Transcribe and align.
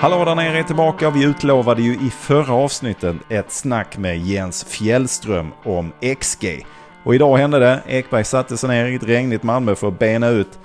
Hallå 0.00 0.24
där 0.24 0.34
nere 0.34 0.58
är 0.58 0.62
tillbaka. 0.62 1.10
Vi 1.10 1.24
utlovade 1.24 1.82
ju 1.82 1.92
i 1.94 2.10
förra 2.10 2.54
avsnittet 2.54 3.16
ett 3.28 3.52
snack 3.52 3.98
med 3.98 4.18
Jens 4.18 4.64
Fjällström 4.64 5.52
om 5.64 5.92
XG. 6.20 6.66
Och 7.04 7.14
idag 7.14 7.36
hände 7.36 7.58
det. 7.58 7.80
Ekberg 7.86 8.24
satte 8.24 8.56
sig 8.56 8.68
ner 8.68 8.86
i 8.86 8.94
ett 8.94 9.02
regnigt 9.02 9.42
Malmö 9.42 9.74
för 9.74 9.88
att 9.88 9.98
bena 9.98 10.28
ut 10.28 10.58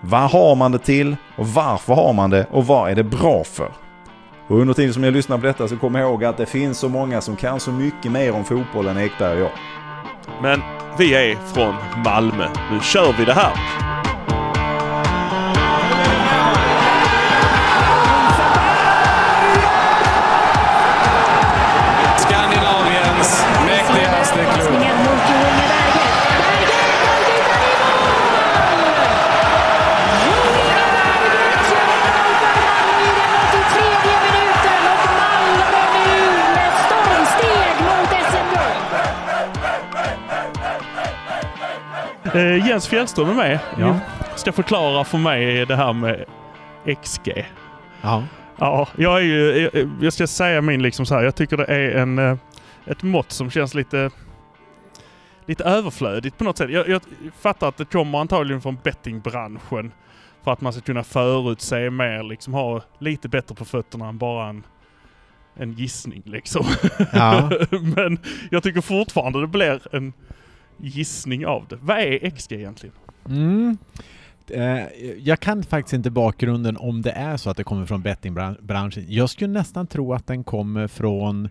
vad 0.00 0.30
har 0.30 0.54
man 0.54 0.72
det 0.72 0.78
till 0.78 1.16
och 1.36 1.48
varför 1.48 1.94
har 1.94 2.12
man 2.12 2.30
det 2.30 2.46
och 2.50 2.66
vad 2.66 2.90
är 2.90 2.94
det 2.94 3.04
bra 3.04 3.44
för? 3.44 3.72
Och 4.48 4.58
under 4.58 4.74
tiden 4.74 4.94
som 4.94 5.04
jag 5.04 5.14
lyssnar 5.14 5.38
på 5.38 5.46
detta 5.46 5.68
så 5.68 5.76
kom 5.76 5.96
ihåg 5.96 6.24
att 6.24 6.36
det 6.36 6.46
finns 6.46 6.78
så 6.78 6.88
många 6.88 7.20
som 7.20 7.36
kan 7.36 7.60
så 7.60 7.70
mycket 7.70 8.12
mer 8.12 8.32
om 8.32 8.44
fotboll 8.44 8.86
än 8.86 8.98
Ekberg 8.98 9.42
och 9.42 9.50
jag. 9.50 9.58
Men 10.42 10.60
vi 10.98 11.14
är 11.14 11.36
från 11.54 11.74
Malmö. 12.04 12.48
Nu 12.72 12.80
kör 12.80 13.14
vi 13.18 13.24
det 13.24 13.32
här! 13.32 14.11
Eh, 42.34 42.66
Jens 42.68 42.88
Fjällström 42.88 43.28
är 43.28 43.34
med. 43.34 43.58
Ja. 43.78 43.98
Ska 44.36 44.52
förklara 44.52 45.04
för 45.04 45.18
mig 45.18 45.66
det 45.66 45.76
här 45.76 45.92
med 45.92 46.24
XG. 47.02 47.46
Ja. 48.02 48.24
Ja, 48.58 48.88
jag 48.96 49.16
är 49.18 49.22
ju, 49.22 49.70
jag- 49.72 49.90
jag 50.00 50.12
ska 50.12 50.26
säga 50.26 50.60
min 50.60 50.82
liksom 50.82 51.06
så 51.06 51.14
här. 51.14 51.22
Jag 51.22 51.34
tycker 51.34 51.56
det 51.56 51.64
är 51.64 51.90
en, 51.90 52.18
eh, 52.18 52.36
ett 52.86 53.02
mått 53.02 53.32
som 53.32 53.50
känns 53.50 53.74
lite, 53.74 54.10
lite 55.46 55.64
överflödigt 55.64 56.38
på 56.38 56.44
något 56.44 56.58
sätt. 56.58 56.70
Jag, 56.70 56.88
jag 56.88 57.02
fattar 57.40 57.68
att 57.68 57.76
det 57.76 57.84
kommer 57.92 58.18
antagligen 58.18 58.60
från 58.62 58.78
bettingbranschen 58.82 59.92
för 60.44 60.52
att 60.52 60.60
man 60.60 60.72
ska 60.72 60.82
kunna 60.82 61.04
förutse 61.04 61.90
mer, 61.90 62.22
liksom 62.22 62.54
ha 62.54 62.82
lite 62.98 63.28
bättre 63.28 63.54
på 63.54 63.64
fötterna 63.64 64.08
än 64.08 64.18
bara 64.18 64.48
en, 64.48 64.62
en 65.56 65.72
gissning 65.72 66.22
liksom. 66.26 66.66
Ja. 67.12 67.50
Men 67.96 68.18
jag 68.50 68.62
tycker 68.62 68.80
fortfarande 68.80 69.40
det 69.40 69.46
blir 69.46 69.80
en 69.96 70.12
gissning 70.82 71.46
av 71.46 71.66
det. 71.68 71.76
Vad 71.80 71.98
är 71.98 72.30
XG 72.30 72.52
egentligen? 72.52 72.94
Mm. 73.28 73.78
Eh, 74.48 74.86
jag 75.18 75.40
kan 75.40 75.62
faktiskt 75.62 75.92
inte 75.92 76.10
bakgrunden 76.10 76.76
om 76.76 77.02
det 77.02 77.10
är 77.10 77.36
så 77.36 77.50
att 77.50 77.56
det 77.56 77.64
kommer 77.64 77.86
från 77.86 78.02
bettingbranschen. 78.02 79.04
Jag 79.08 79.30
skulle 79.30 79.52
nästan 79.52 79.86
tro 79.86 80.12
att 80.12 80.26
den 80.26 80.44
kommer 80.44 80.88
från 80.88 81.48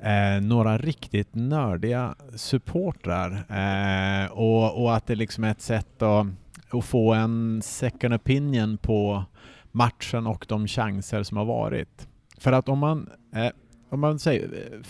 eh, 0.00 0.40
några 0.42 0.78
riktigt 0.78 1.34
nördiga 1.34 2.14
supportrar 2.34 3.30
eh, 3.48 4.32
och, 4.32 4.82
och 4.82 4.96
att 4.96 5.06
det 5.06 5.14
liksom 5.14 5.44
är 5.44 5.50
ett 5.50 5.60
sätt 5.60 6.02
att, 6.02 6.26
att 6.70 6.84
få 6.84 7.14
en 7.14 7.62
second 7.62 8.14
opinion 8.14 8.78
på 8.78 9.24
matchen 9.72 10.26
och 10.26 10.44
de 10.48 10.66
chanser 10.66 11.22
som 11.22 11.36
har 11.36 11.44
varit. 11.44 12.08
För 12.38 12.52
att 12.52 12.68
om 12.68 12.78
man, 12.78 13.10
eh, 13.34 13.50
om 13.90 14.00
man 14.00 14.18
säger 14.18 14.44
eh, 14.44 14.80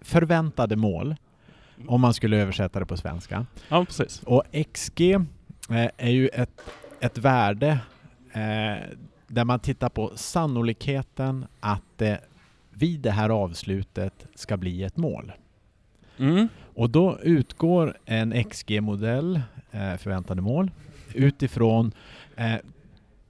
förväntade 0.00 0.76
mål, 0.76 1.16
om 1.86 2.00
man 2.00 2.14
skulle 2.14 2.36
översätta 2.36 2.80
det 2.80 2.86
på 2.86 2.96
svenska, 2.96 3.46
Ja, 3.68 3.84
precis. 3.84 4.22
och 4.22 4.42
XG 4.72 5.00
eh, 5.10 5.88
är 5.96 6.10
ju 6.10 6.28
ett, 6.28 6.60
ett 7.00 7.18
värde 7.18 7.78
eh, 8.32 8.88
där 9.26 9.44
man 9.44 9.60
tittar 9.60 9.88
på 9.88 10.12
sannolikheten 10.14 11.46
att 11.60 11.82
det 11.96 12.20
vid 12.70 13.00
det 13.00 13.10
här 13.10 13.28
avslutet 13.28 14.26
ska 14.34 14.56
bli 14.56 14.82
ett 14.82 14.96
mål. 14.96 15.32
Mm. 16.18 16.48
Och 16.74 16.90
då 16.90 17.18
utgår 17.22 17.98
en 18.04 18.44
XG-modell, 18.44 19.40
eh, 19.70 19.96
förväntade 19.96 20.42
mål, 20.42 20.70
utifrån 21.14 21.92
eh, 22.36 22.56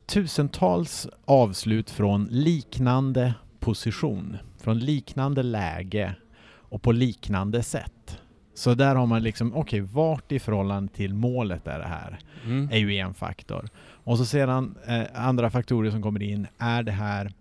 tusentals 0.06 1.08
avslut 1.24 1.90
från 1.90 2.24
liknande 2.30 3.34
position, 3.58 4.36
från 4.58 4.78
liknande 4.78 5.42
läge 5.42 6.14
och 6.52 6.82
på 6.82 6.92
liknande 6.92 7.62
sätt. 7.62 8.20
Så 8.60 8.74
där 8.74 8.94
har 8.94 9.06
man 9.06 9.22
liksom, 9.22 9.54
okej, 9.54 9.80
vart 9.80 10.32
i 10.32 10.38
förhållande 10.38 10.92
till 10.92 11.14
målet 11.14 11.66
är 11.66 11.78
det 11.78 11.86
här? 11.86 12.18
Mm. 12.44 12.68
är 12.72 12.76
ju 12.76 12.96
en 12.96 13.14
faktor. 13.14 13.68
Och 13.78 14.18
så 14.18 14.24
sedan 14.24 14.74
eh, 14.86 15.02
andra 15.14 15.50
faktorer 15.50 15.90
som 15.90 16.02
kommer 16.02 16.22
in, 16.22 16.46
är 16.58 16.82
det 16.82 16.92
här, 16.92 17.32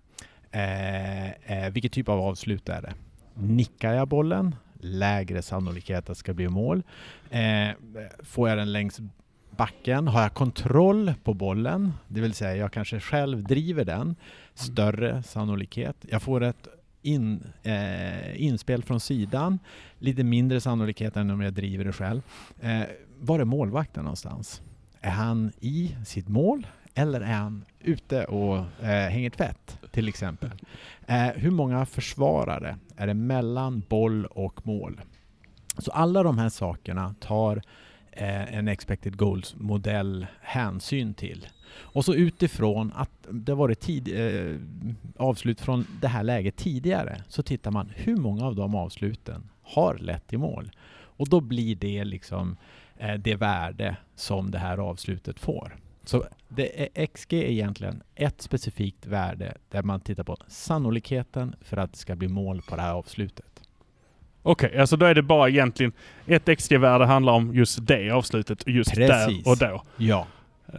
eh, 0.52 1.30
eh, 1.30 1.72
vilket 1.72 1.92
typ 1.92 2.10
av 2.10 2.20
avslut 2.20 2.70
är 2.70 2.82
det? 2.82 2.94
Nickar 3.34 3.94
jag 3.94 4.08
bollen? 4.08 4.56
Lägre 4.80 5.42
sannolikhet 5.42 5.98
att 5.98 6.06
det 6.06 6.16
ska 6.16 6.34
bli 6.34 6.48
mål. 6.48 6.84
Eh, 7.30 7.70
får 8.24 8.50
jag 8.50 8.58
den 8.58 8.72
längs 8.72 9.00
backen? 9.50 10.08
Har 10.08 10.22
jag 10.22 10.34
kontroll 10.34 11.14
på 11.24 11.34
bollen? 11.34 11.94
Det 12.08 12.22
vill 12.22 12.34
säga, 12.34 12.56
jag 12.56 12.74
kanske 12.74 13.00
själv 13.00 13.44
driver 13.44 13.86
den. 13.86 14.16
Större 14.54 15.24
sannolikhet. 15.24 15.96
Jag 16.02 16.22
får 16.22 16.44
ett 16.44 16.68
in, 17.10 17.44
eh, 17.64 18.44
inspel 18.44 18.84
från 18.84 19.00
sidan. 19.00 19.60
Lite 20.00 20.24
mindre 20.24 20.62
sannolikhet 20.62 21.18
än 21.18 21.30
om 21.30 21.42
jag 21.42 21.54
driver 21.54 21.86
det 21.86 21.94
själv. 21.94 22.22
Eh, 22.62 22.82
var 23.20 23.40
är 23.40 23.46
målvakten 23.46 24.04
någonstans? 24.04 24.62
Är 25.02 25.12
han 25.12 25.52
i 25.60 25.96
sitt 26.06 26.28
mål 26.28 26.68
eller 26.94 27.22
är 27.22 27.34
han 27.34 27.66
ute 27.80 28.26
och 28.26 28.58
eh, 28.58 29.10
hänger 29.10 29.30
tvätt 29.30 29.78
till 29.92 30.08
exempel? 30.08 30.52
Eh, 31.08 31.28
hur 31.28 31.52
många 31.52 31.86
försvarare 31.86 32.78
är 32.98 33.08
det 33.08 33.14
mellan 33.14 33.84
boll 33.90 34.26
och 34.26 34.68
mål? 34.68 35.02
Så 35.78 35.92
alla 35.92 36.24
de 36.24 36.38
här 36.38 36.50
sakerna 36.50 37.16
tar 37.20 37.62
eh, 38.20 38.54
en 38.54 38.68
expected 38.68 39.18
goals-modell 39.18 40.28
hänsyn 40.42 41.14
till. 41.14 41.48
Och 41.72 42.06
så 42.06 42.14
utifrån 42.14 42.92
att 42.96 43.28
det 43.30 43.56
varit 43.56 43.80
tid, 43.80 44.08
eh, 44.16 44.56
avslut 45.18 45.62
från 45.62 45.86
det 46.02 46.08
här 46.08 46.24
läget 46.24 46.56
tidigare 46.56 47.24
så 47.28 47.44
tittar 47.44 47.72
man 47.72 47.92
hur 47.96 48.16
många 48.16 48.46
av 48.46 48.56
de 48.56 48.76
avsluten 48.76 49.50
har 49.62 49.98
lett 49.98 50.28
till 50.28 50.40
mål. 50.40 50.72
Och 50.92 51.30
då 51.30 51.42
blir 51.42 51.76
det 51.76 52.04
liksom 52.04 52.58
eh, 52.98 53.14
det 53.14 53.36
värde 53.36 53.98
som 54.16 54.52
det 54.52 54.60
här 54.60 54.78
avslutet 54.78 55.40
får. 55.40 55.76
Så 56.04 56.26
det 56.48 56.84
är, 56.84 57.06
XG 57.06 57.34
är 57.34 57.44
egentligen 57.44 58.04
ett 58.16 58.42
specifikt 58.42 59.06
värde 59.06 59.58
där 59.70 59.84
man 59.84 60.02
tittar 60.02 60.24
på 60.24 60.38
sannolikheten 60.48 61.56
för 61.62 61.78
att 61.78 61.92
det 61.92 61.98
ska 61.98 62.16
bli 62.16 62.28
mål 62.28 62.62
på 62.62 62.76
det 62.76 62.82
här 62.82 62.94
avslutet. 62.94 63.46
Okej, 64.44 64.78
alltså 64.80 64.98
då 64.98 65.06
är 65.06 65.16
det 65.16 65.22
bara 65.22 65.50
egentligen 65.50 65.92
ett 66.28 66.46
XG-värde 66.60 67.06
handlar 67.06 67.34
om 67.34 67.54
just 67.56 67.88
det 67.88 68.10
avslutet, 68.12 68.64
just 68.68 68.96
Precis. 68.96 69.44
där 69.44 69.52
och 69.52 69.58
då. 69.58 69.84
Ja, 69.98 70.28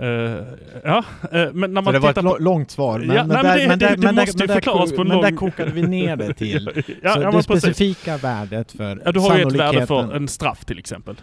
Eh, 0.00 0.06
ja, 0.84 1.04
eh, 1.32 1.52
men 1.52 1.74
när 1.74 1.80
så 1.80 1.84
man 1.84 1.94
det 1.94 1.98
var 1.98 2.10
ett 2.10 2.16
på... 2.16 2.36
långt 2.40 2.70
svar. 2.70 2.98
Men, 2.98 3.16
Ja, 3.16 3.26
men, 3.26 3.28
nej, 3.28 3.42
där, 3.42 3.58
det- 3.62 3.68
men, 3.68 3.78
det- 3.78 3.86
där, 3.86 3.96
det 3.96 4.02
men, 4.02 4.14
där, 4.14 4.26
men, 4.38 4.46
där, 4.46 5.04
men 5.04 5.08
där 5.20 5.30
lång- 5.30 5.36
kokade 5.36 5.70
vi 5.70 5.82
ner 5.82 6.16
det 6.16 6.34
till. 6.34 6.70
ja, 7.02 7.14
så 7.14 7.22
ja, 7.22 7.30
det 7.30 7.42
specifika 7.42 8.16
värdet 8.16 8.72
för 8.72 9.02
Ja, 9.04 9.12
du 9.12 9.20
har 9.20 9.36
ju 9.38 9.42
ett 9.42 9.52
värde 9.56 9.86
för 9.86 10.16
en 10.16 10.28
straff 10.28 10.64
till 10.64 10.78
exempel. 10.78 11.16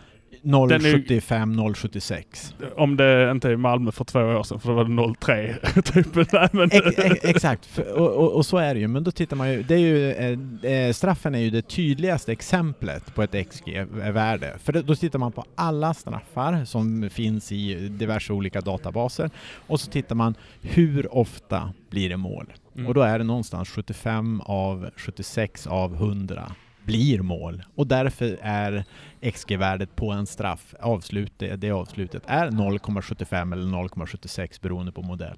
Den 0.48 0.86
är 0.86 0.90
ju- 0.90 0.98
0,75, 0.98 1.56
0,76. 1.56 2.54
Om 2.76 2.98
det 2.98 3.32
inte 3.32 3.50
är 3.50 3.56
Malmö 3.56 3.92
för 3.92 4.06
två 4.06 4.20
år 4.20 4.44
sedan, 4.44 4.60
för 4.60 4.70
då 4.70 4.76
var 4.76 4.84
det 4.84 4.90
0-3. 4.90 5.82
typ. 5.94 6.32
Nej, 6.34 6.50
men... 6.52 6.70
Ex, 6.72 6.98
ex, 6.98 7.26
exakt, 7.26 7.80
och, 7.96 8.12
och, 8.12 8.36
och 8.36 8.46
så 8.46 8.58
är 8.58 8.74
det 8.74 8.80
ju. 8.80 8.88
Men 8.88 9.04
då 9.04 9.12
tittar 9.12 9.36
man 9.36 9.52
ju, 9.52 9.64
det 9.64 9.74
är 9.74 9.80
ju 9.80 10.12
eh, 10.12 10.72
eh, 10.72 10.94
straffen 10.94 11.36
är 11.36 11.40
ju 11.40 11.50
det 11.50 11.62
tydligaste 11.62 12.32
exemplet 12.32 13.16
på 13.16 13.24
ett 13.24 13.50
XG-värde. 13.50 14.54
För 14.64 14.74
då 14.74 14.96
tittar 14.96 15.20
man 15.20 15.32
på 15.32 15.46
alla 15.56 15.94
straffar 15.94 16.66
som 16.66 17.10
finns 17.10 17.52
i 17.52 17.90
diverse 17.90 18.34
olika 18.34 18.62
databaser 18.62 19.30
och 19.68 19.80
så 19.80 19.92
tittar 19.92 20.16
man 20.16 20.36
hur 20.62 21.16
ofta 21.16 21.74
blir 21.90 22.10
det 22.10 22.18
mål? 22.18 22.54
Mm. 22.76 22.88
Och 22.88 22.94
då 22.94 23.02
är 23.02 23.18
det 23.18 23.24
någonstans 23.24 23.70
75 23.70 24.42
av 24.46 24.90
76 24.96 25.68
av 25.68 25.96
100 25.96 26.52
blir 26.88 27.22
mål 27.22 27.64
och 27.76 27.88
därför 27.88 28.38
är 28.42 28.84
XG-värdet 29.22 29.96
på 29.96 30.12
en 30.12 30.26
straff, 30.26 30.74
avslut, 30.82 31.34
det, 31.38 31.72
avslutet, 31.72 32.24
är 32.26 32.50
0,75 32.52 33.54
eller 33.54 33.64
0,76 33.68 34.62
beroende 34.62 34.92
på 34.92 35.02
modell. 35.02 35.38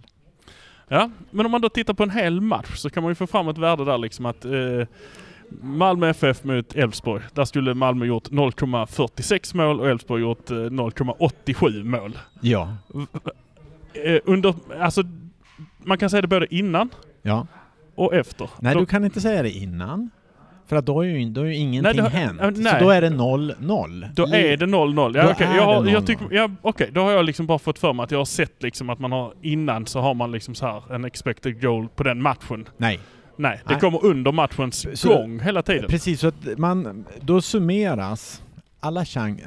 Ja, 0.87 1.09
men 1.31 1.45
om 1.45 1.51
man 1.51 1.61
då 1.61 1.69
tittar 1.69 1.93
på 1.93 2.03
en 2.03 2.09
hel 2.09 2.41
match 2.41 2.75
så 2.75 2.89
kan 2.89 3.03
man 3.03 3.11
ju 3.11 3.15
få 3.15 3.27
fram 3.27 3.47
ett 3.47 3.57
värde 3.57 3.85
där 3.85 3.97
liksom 3.97 4.25
att 4.25 4.45
eh, 4.45 4.51
Malmö 5.61 6.09
FF 6.09 6.43
mot 6.43 6.75
Elfsborg. 6.75 7.23
Där 7.33 7.45
skulle 7.45 7.73
Malmö 7.73 8.05
gjort 8.05 8.29
0,46 8.29 9.55
mål 9.57 9.79
och 9.79 9.89
Elfsborg 9.89 10.21
gjort 10.21 10.51
eh, 10.51 10.55
0,87 10.55 11.83
mål. 11.83 12.17
Ja, 12.41 12.75
Eh, 13.93 14.19
under, 14.25 14.53
alltså, 14.79 15.01
man 15.77 15.97
kan 15.97 16.09
säga 16.09 16.21
det 16.21 16.27
både 16.27 16.55
innan 16.55 16.89
ja. 17.21 17.47
och 17.95 18.13
efter. 18.13 18.49
Nej, 18.59 18.73
Då- 18.73 18.79
du 18.79 18.85
kan 18.85 19.05
inte 19.05 19.21
säga 19.21 19.43
det 19.43 19.51
innan. 19.51 20.09
För 20.69 20.75
att 20.75 20.86
då 20.86 20.94
har 20.95 21.04
ju, 21.04 21.25
då 21.30 21.42
har 21.42 21.45
ju 21.45 21.56
ingenting 21.56 21.95
det 21.95 22.01
har- 22.01 22.10
hänt. 22.10 22.42
äh, 22.42 22.50
nej. 22.56 22.74
Så 22.74 22.86
då 22.86 22.89
är 22.89 23.01
det 23.01 23.10
0-0. 23.10 24.06
Då 24.16 24.24
är 24.24 24.57
det 24.57 24.66
0-0. 24.66 25.18
Ja, 25.18 25.24
Då 25.24 25.31
okej. 25.31 25.48
är 25.48 25.56
Jag, 25.56 25.66
har, 25.66 25.74
jag 25.86 26.04
0-0. 26.04 26.06
tycker, 26.06 26.27
ja, 26.31 26.50
okej, 26.62 26.89
då 26.94 27.01
har 27.01 27.12
jag 27.12 27.25
liksom 27.25 27.48
bara 27.48 27.60
fått 27.60 27.80
för 27.80 27.94
mig 27.94 28.04
att 28.04 28.12
jag 28.12 28.18
har 28.18 28.25
sett 28.25 28.63
liksom 28.63 28.89
att 28.89 29.00
man 29.00 29.12
har 29.12 29.33
innan 29.42 29.86
så 29.86 30.00
har 30.00 30.13
man 30.13 30.31
liksom 30.31 30.56
så 30.56 30.66
här 30.66 30.95
en 30.95 31.06
expected 31.06 31.62
goal 31.62 31.88
på 31.95 32.04
den 32.04 32.21
matchen. 32.21 32.66
Nej, 32.77 33.00
Nej, 33.36 33.62
det 33.66 33.71
Nej. 33.71 33.80
kommer 33.80 34.06
under 34.06 34.31
matchens 34.31 34.88
Så- 35.01 35.10
gång 35.10 35.39
hela 35.39 35.62
tiden. 35.62 35.89
Precis, 35.89 36.19
så 36.19 36.27
att 36.27 36.57
man, 36.57 37.06
då 37.21 37.42
summeras 37.42 38.44
alla, 38.80 39.04
chan- 39.06 39.39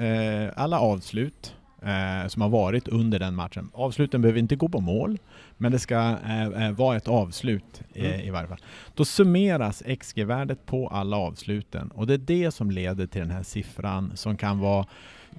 eh, 0.45 0.51
alla 0.57 0.81
avslut 0.81 1.55
eh, 1.83 2.29
som 2.29 2.43
har 2.43 2.49
varit 2.49 2.89
under 2.89 3.19
den 3.19 3.35
matchen. 3.35 3.71
Avsluten 3.75 4.23
behöver 4.23 4.39
inte 4.41 4.57
gå 4.57 4.69
på 4.69 4.81
mål, 4.81 5.19
men 5.63 5.73
det 5.73 5.79
ska 5.79 6.17
eh, 6.27 6.43
eh, 6.43 6.73
vara 6.73 6.97
ett 6.97 7.09
avslut 7.09 7.83
eh, 7.95 8.05
Mm. 8.07 8.21
i 8.21 8.31
varje 8.31 8.49
fall. 8.49 8.61
Då 8.95 9.05
summeras 9.05 9.83
XG-värdet 10.01 10.67
på 10.67 10.89
alla 10.89 11.17
avsluten 11.17 11.91
och 11.91 12.07
det 12.07 12.15
är 12.15 12.19
det 12.19 12.51
som 12.51 12.71
leder 12.71 13.07
till 13.07 13.21
den 13.21 13.31
här 13.31 13.43
siffran 13.43 14.13
som 14.15 14.37
kan 14.37 14.59
vara 14.59 14.87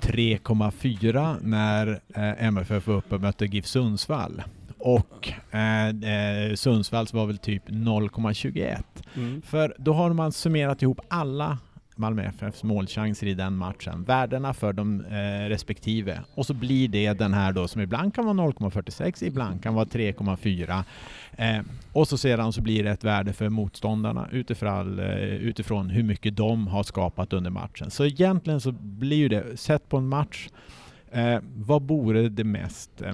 3,4 0.02 1.38
när 1.42 1.88
eh, 2.16 2.46
MFF 2.46 2.88
var 2.88 2.96
uppe 2.96 3.16
och 3.16 3.22
mötte 3.22 3.46
GIF 3.46 3.66
Sundsvall. 3.66 4.44
Och 4.78 5.31
eh, 5.52 5.88
eh, 5.88 6.56
Sundsvalls 6.56 7.14
var 7.14 7.25
väl 7.25 7.38
typ 7.38 7.70
0,21. 7.70 8.84
Mm. 9.16 9.42
För 9.42 9.75
då 9.78 9.94
har 9.94 10.14
man 10.14 10.31
summerat 10.31 10.81
ihop 10.81 11.00
alla 11.08 11.58
Malmö 11.98 12.24
FFs 12.24 12.63
målchanser 12.63 13.28
i 13.28 13.34
den 13.34 13.56
matchen, 13.56 14.04
värdena 14.04 14.54
för 14.54 14.74
de 14.74 15.06
eh, 15.06 15.50
respektive. 15.50 16.19
Och 16.36 16.45
så 16.45 16.54
blir 16.54 16.88
det 16.88 17.13
den 17.13 17.34
här 17.34 17.51
då 17.51 17.68
som 17.68 17.81
ibland 17.81 18.16
kan 18.16 18.25
vara 18.25 18.51
0,46, 18.51 19.24
ibland 19.24 19.63
kan 19.63 19.74
vara 19.74 19.86
3,4. 19.86 20.84
Eh, 21.38 21.66
och 21.92 22.07
så 22.07 22.18
sedan 22.18 22.54
så 22.54 22.62
blir 22.62 22.84
det 22.84 22.92
ett 22.92 23.04
värde 23.04 23.34
för 23.34 23.50
motståndarna 23.50 24.28
utifrån, 24.31 25.00
eh, 25.00 25.18
utifrån 25.24 25.90
hur 25.90 26.04
mycket 26.04 26.38
de 26.38 26.68
har 26.68 26.84
skapat 26.84 27.34
under 27.34 27.51
matchen. 27.51 27.92
Så 27.92 28.06
egentligen 28.06 28.62
så 28.62 28.72
blir 28.72 29.18
ju 29.18 29.30
det, 29.30 29.57
sett 29.60 29.89
på 29.89 29.98
en 29.98 30.07
match, 30.07 30.50
eh, 31.12 31.39
vad 31.56 31.88
vore 31.88 32.30
det 32.30 32.44
mest 32.44 33.01
eh, 33.01 33.13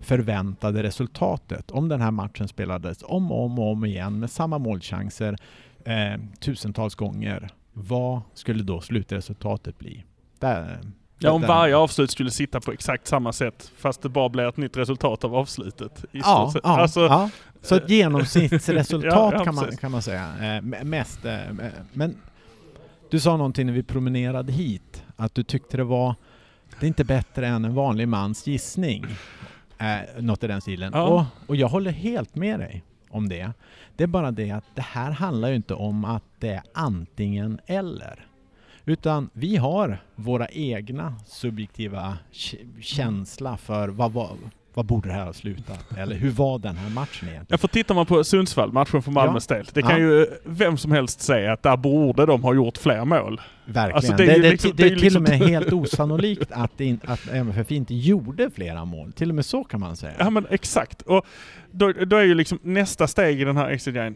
förväntade 0.00 0.82
resultatet 0.82 1.70
om 1.70 1.88
den 1.88 2.00
här 2.00 2.10
matchen 2.10 2.48
spelades 2.48 2.98
om 3.02 3.32
och 3.32 3.44
om 3.44 3.58
och 3.58 3.72
om 3.72 3.84
igen 3.84 4.18
med 4.18 4.30
samma 4.30 4.58
målchanser 4.58 5.36
eh, 5.84 6.20
tusentals 6.40 6.94
gånger. 6.94 7.48
Vad 7.82 8.20
skulle 8.34 8.62
då 8.62 8.80
slutresultatet 8.80 9.78
bli? 9.78 10.04
Där, 10.38 10.78
Ja, 11.18 11.30
om 11.32 11.40
där- 11.40 11.48
varje 11.48 11.76
avslut 11.76 12.10
skulle 12.10 12.30
sitta 12.30 12.60
på 12.60 12.72
exakt 12.72 13.06
samma 13.06 13.32
sätt 13.32 13.72
fast 13.78 14.02
det 14.02 14.08
bara 14.08 14.28
blir 14.28 14.48
ett 14.48 14.56
nytt 14.56 14.76
resultat 14.76 15.24
av 15.24 15.34
avslutet. 15.34 16.04
I 16.12 16.18
Ja, 16.18 16.52
ja, 16.54 16.60
Alltså, 16.80 17.00
ja. 17.00 17.30
Så 17.62 17.74
ett 17.74 17.90
genomsnittsresultat 17.90 19.12
Ja, 19.14 19.32
ja, 19.32 19.44
kan, 19.44 19.54
man, 19.54 19.76
kan 19.76 19.90
man 19.90 20.02
säga. 20.02 20.24
Eh, 20.38 20.42
me- 20.62 20.84
mest, 20.84 21.24
eh, 21.24 21.38
men 21.92 22.16
du 23.10 23.20
sa 23.20 23.36
någonting 23.36 23.66
när 23.66 23.72
vi 23.72 23.82
promenerade 23.82 24.52
hit, 24.52 25.04
att 25.16 25.34
du 25.34 25.42
tyckte 25.42 25.76
det 25.76 25.84
var 25.84 26.14
det 26.80 26.86
är 26.86 26.88
inte 26.88 27.04
bättre 27.04 27.46
än 27.46 27.64
en 27.64 27.74
vanlig 27.74 28.08
mans 28.08 28.46
gissning. 28.46 29.06
Eh, 29.78 30.22
något 30.22 30.44
i 30.44 30.46
den 30.46 30.60
stilen. 30.60 30.92
Ja. 30.94 31.02
Och, 31.06 31.24
och 31.48 31.56
jag 31.56 31.68
håller 31.68 31.90
helt 31.90 32.34
med 32.34 32.60
dig 32.60 32.82
om 33.10 33.28
det. 33.28 33.52
Det 33.96 34.04
är 34.04 34.08
bara 34.08 34.30
det 34.30 34.50
att 34.50 34.64
det 34.74 34.82
här 34.82 35.10
handlar 35.10 35.48
ju 35.48 35.54
inte 35.54 35.74
om 35.74 36.04
att 36.04 36.24
det 36.38 36.48
är 36.48 36.62
antingen 36.72 37.60
eller. 37.66 38.26
Utan 38.84 39.30
vi 39.32 39.56
har 39.56 39.98
våra 40.14 40.48
egna 40.48 41.14
subjektiva 41.26 42.18
känsla 42.80 43.56
för 43.56 43.88
vad, 43.88 44.12
vad, 44.12 44.36
vad 44.74 44.86
borde 44.86 45.08
det 45.08 45.14
här 45.14 45.24
ha 45.24 45.32
slutat? 45.32 45.84
Eller 45.98 46.16
hur 46.16 46.30
var 46.30 46.58
den 46.58 46.76
här 46.76 46.90
matchen 46.90 47.28
egentligen? 47.28 47.46
Ja, 47.48 47.58
för 47.58 47.68
tittar 47.68 47.94
man 47.94 48.06
på 48.06 48.24
Sundsvall, 48.24 48.72
matchen 48.72 49.02
för 49.02 49.10
Malmös 49.10 49.46
del. 49.46 49.66
Det 49.72 49.82
kan 49.82 49.90
Ja. 49.90 49.98
ju 49.98 50.26
vem 50.44 50.76
som 50.78 50.92
helst 50.92 51.20
säga 51.20 51.52
att 51.52 51.62
där 51.62 51.76
borde 51.76 52.26
de 52.26 52.42
ha 52.42 52.54
gjort 52.54 52.78
fler 52.78 53.04
mål. 53.04 53.40
Verkligen. 53.64 53.96
Alltså, 53.96 54.12
det, 54.12 54.24
det 54.26 54.32
är 54.32 54.42
det, 54.42 54.50
liksom- 54.50 54.70
det 54.74 54.82
det 54.82 54.86
är 54.94 54.96
till 54.96 55.16
och 55.16 55.22
liksom- 55.22 55.22
med 55.22 55.48
helt 55.48 55.72
osannolikt 55.72 56.52
att, 56.52 56.80
in, 56.80 57.00
att 57.04 57.28
MFF 57.32 57.70
inte 57.72 57.94
gjorde 57.94 58.50
flera 58.50 58.84
mål. 58.84 59.12
Till 59.12 59.28
och 59.28 59.34
med 59.34 59.44
så 59.46 59.64
kan 59.64 59.80
man 59.80 59.96
säga. 59.96 60.12
Ja 60.18 60.30
men 60.30 60.46
exakt. 60.50 61.02
Och 61.02 61.26
då, 61.70 61.92
då 61.92 62.16
är 62.16 62.24
ju 62.24 62.34
liksom 62.34 62.58
nästa 62.62 63.06
steg 63.06 63.40
i 63.40 63.44
den 63.44 63.56
här 63.56 63.68
extra 63.68 64.12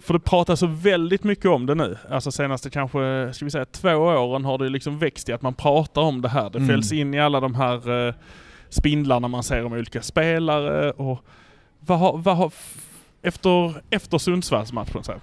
för 0.00 0.14
det 0.14 0.20
pratas 0.20 0.60
så 0.60 0.66
väldigt 0.66 1.24
mycket 1.24 1.44
om 1.46 1.66
det 1.66 1.74
nu. 1.74 1.96
Alltså 2.10 2.32
senaste 2.32 2.70
kanske, 2.70 3.30
ska 3.32 3.44
vi 3.44 3.50
säga 3.50 3.64
två 3.64 3.88
åren 3.96 4.44
har 4.44 4.58
det 4.58 4.68
liksom 4.68 4.98
växt 4.98 5.28
i 5.28 5.32
att 5.32 5.42
man 5.42 5.54
pratar 5.54 6.02
om 6.02 6.22
det 6.22 6.28
här. 6.28 6.50
Det 6.50 6.58
Mm. 6.58 6.68
fälls 6.68 6.92
in 6.92 7.14
i 7.14 7.20
alla 7.20 7.40
de 7.40 7.54
här 7.54 8.06
eh, 8.08 8.14
spindlarna 8.74 9.28
man 9.28 9.42
ser 9.42 9.64
om 9.64 9.72
olika 9.72 10.02
spelare 10.02 10.90
och 10.90 11.24
vad 11.80 11.98
har, 11.98 12.18
vad 12.18 12.36
har, 12.36 12.52
efter, 13.22 13.82
efter 13.90 14.18
Sundsvallsmatchen 14.18 15.04
så 15.04 15.12
här, 15.12 15.20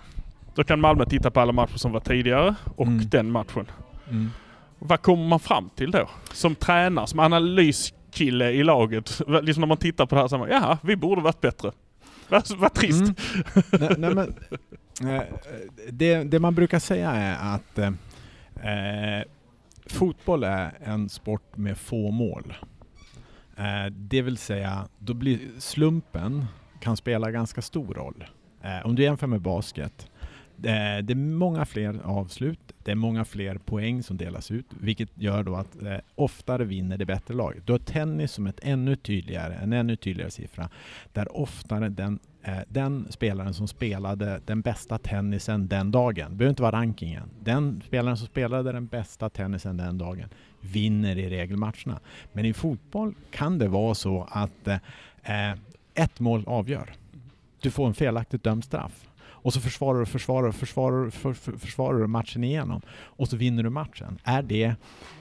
då 0.55 0.63
kan 0.63 0.79
Malmö 0.81 1.05
titta 1.05 1.31
på 1.31 1.39
alla 1.39 1.51
matcher 1.51 1.77
som 1.77 1.91
var 1.91 1.99
tidigare 1.99 2.55
och 2.75 2.87
Mm. 2.87 3.09
den 3.09 3.31
matchen. 3.31 3.71
Mm. 4.09 4.29
Vad 4.79 5.01
kommer 5.01 5.27
man 5.27 5.39
fram 5.39 5.69
till 5.75 5.91
då? 5.91 6.09
Som 6.33 6.55
tränare, 6.55 7.07
som 7.07 7.19
analyskille 7.19 8.51
i 8.51 8.63
laget. 8.63 9.21
Liksom 9.41 9.61
när 9.61 9.67
man 9.67 9.77
tittar 9.77 10.05
på 10.05 10.15
det 10.15 10.21
här 10.21 10.27
så 10.27 10.37
här, 10.37 10.47
jaha, 10.47 10.77
vi 10.83 10.95
borde 10.95 11.21
varit 11.21 11.41
bättre. 11.41 11.71
Vad, 12.29 12.43
vad 12.57 12.73
trist. 12.73 13.01
Mm. 13.01 13.15
nej, 13.71 13.95
nej, 13.97 14.15
men, 15.01 15.15
eh, 15.15 15.23
det, 15.89 16.23
det 16.23 16.39
man 16.39 16.55
brukar 16.55 16.79
säga 16.79 17.11
är 17.11 17.55
att 17.55 17.77
eh, 17.79 17.87
eh, 18.71 19.23
fotboll 19.85 20.43
är 20.43 20.71
en 20.83 21.09
sport 21.09 21.57
med 21.57 21.77
få 21.77 22.11
mål. 22.11 22.53
Eh, 23.61 23.91
det 23.91 24.21
vill 24.21 24.37
säga, 24.37 24.87
då 24.99 25.13
blir 25.13 25.39
slumpen 25.57 26.45
kan 26.79 26.97
spela 26.97 27.31
ganska 27.31 27.61
stor 27.61 27.93
roll. 27.93 28.25
Eh, 28.61 28.85
om 28.85 28.95
du 28.95 29.03
jämför 29.03 29.27
med 29.27 29.41
basket, 29.41 30.09
eh, 30.57 31.03
det 31.03 31.13
är 31.13 31.15
många 31.15 31.65
fler 31.65 31.99
avslut, 32.03 32.59
det 32.83 32.91
är 32.91 32.95
många 32.95 33.25
fler 33.25 33.55
poäng 33.55 34.03
som 34.03 34.17
delas 34.17 34.51
ut, 34.51 34.65
vilket 34.79 35.09
gör 35.15 35.43
då 35.43 35.55
att 35.55 35.81
eh, 35.81 35.97
oftare 36.15 36.63
vinner 36.63 36.97
det 36.97 37.05
bättre 37.05 37.33
laget. 37.33 37.67
Du 37.67 37.73
har 37.73 37.79
tennis 37.79 38.31
som 38.31 38.47
ett 38.47 38.59
ännu 38.63 38.95
tydligare, 38.95 39.53
en 39.53 39.73
ännu 39.73 39.95
tydligare 39.95 40.31
siffra, 40.31 40.69
där 41.13 41.37
oftare 41.37 41.89
den, 41.89 42.19
Eh, 42.43 42.59
den 42.67 43.07
spelaren 43.09 43.53
som 43.53 43.67
spelade 43.67 44.41
den 44.45 44.61
bästa 44.61 44.97
tennisen 44.97 45.67
den 45.67 45.91
dagen, 45.91 46.29
det 46.29 46.35
behöver 46.35 46.49
inte 46.49 46.61
vara 46.61 46.75
rankingen, 46.75 47.29
den 47.43 47.83
spelaren 47.87 48.17
som 48.17 48.27
spelade 48.27 48.71
den 48.71 48.87
bästa 48.87 49.29
tennisen 49.29 49.77
den 49.77 49.97
dagen 49.97 50.29
vinner 50.61 51.17
i 51.17 51.29
regel 51.29 51.57
matcherna. 51.57 51.99
Men 52.33 52.45
i 52.45 52.53
fotboll 52.53 53.13
kan 53.31 53.57
det 53.57 53.67
vara 53.67 53.95
så 53.95 54.27
att 54.31 54.67
eh, 54.67 55.51
ett 55.93 56.19
mål 56.19 56.43
avgör. 56.47 56.93
Du 57.61 57.71
får 57.71 57.87
en 57.87 57.93
felaktigt 57.93 58.43
dömd 58.43 58.63
straff. 58.63 59.07
Och 59.43 59.53
så 59.53 59.61
försvarar 59.61 59.99
du, 59.99 60.05
försvarar, 60.05 60.51
försvarar, 60.51 61.09
för, 61.09 61.33
för, 61.33 61.51
försvarar 61.51 61.99
du 61.99 62.07
matchen 62.07 62.43
igenom. 62.43 62.81
Och 62.91 63.27
så 63.27 63.37
vinner 63.37 63.63
du 63.63 63.69
matchen. 63.69 64.19
Är 64.23 64.41
det 64.41 64.75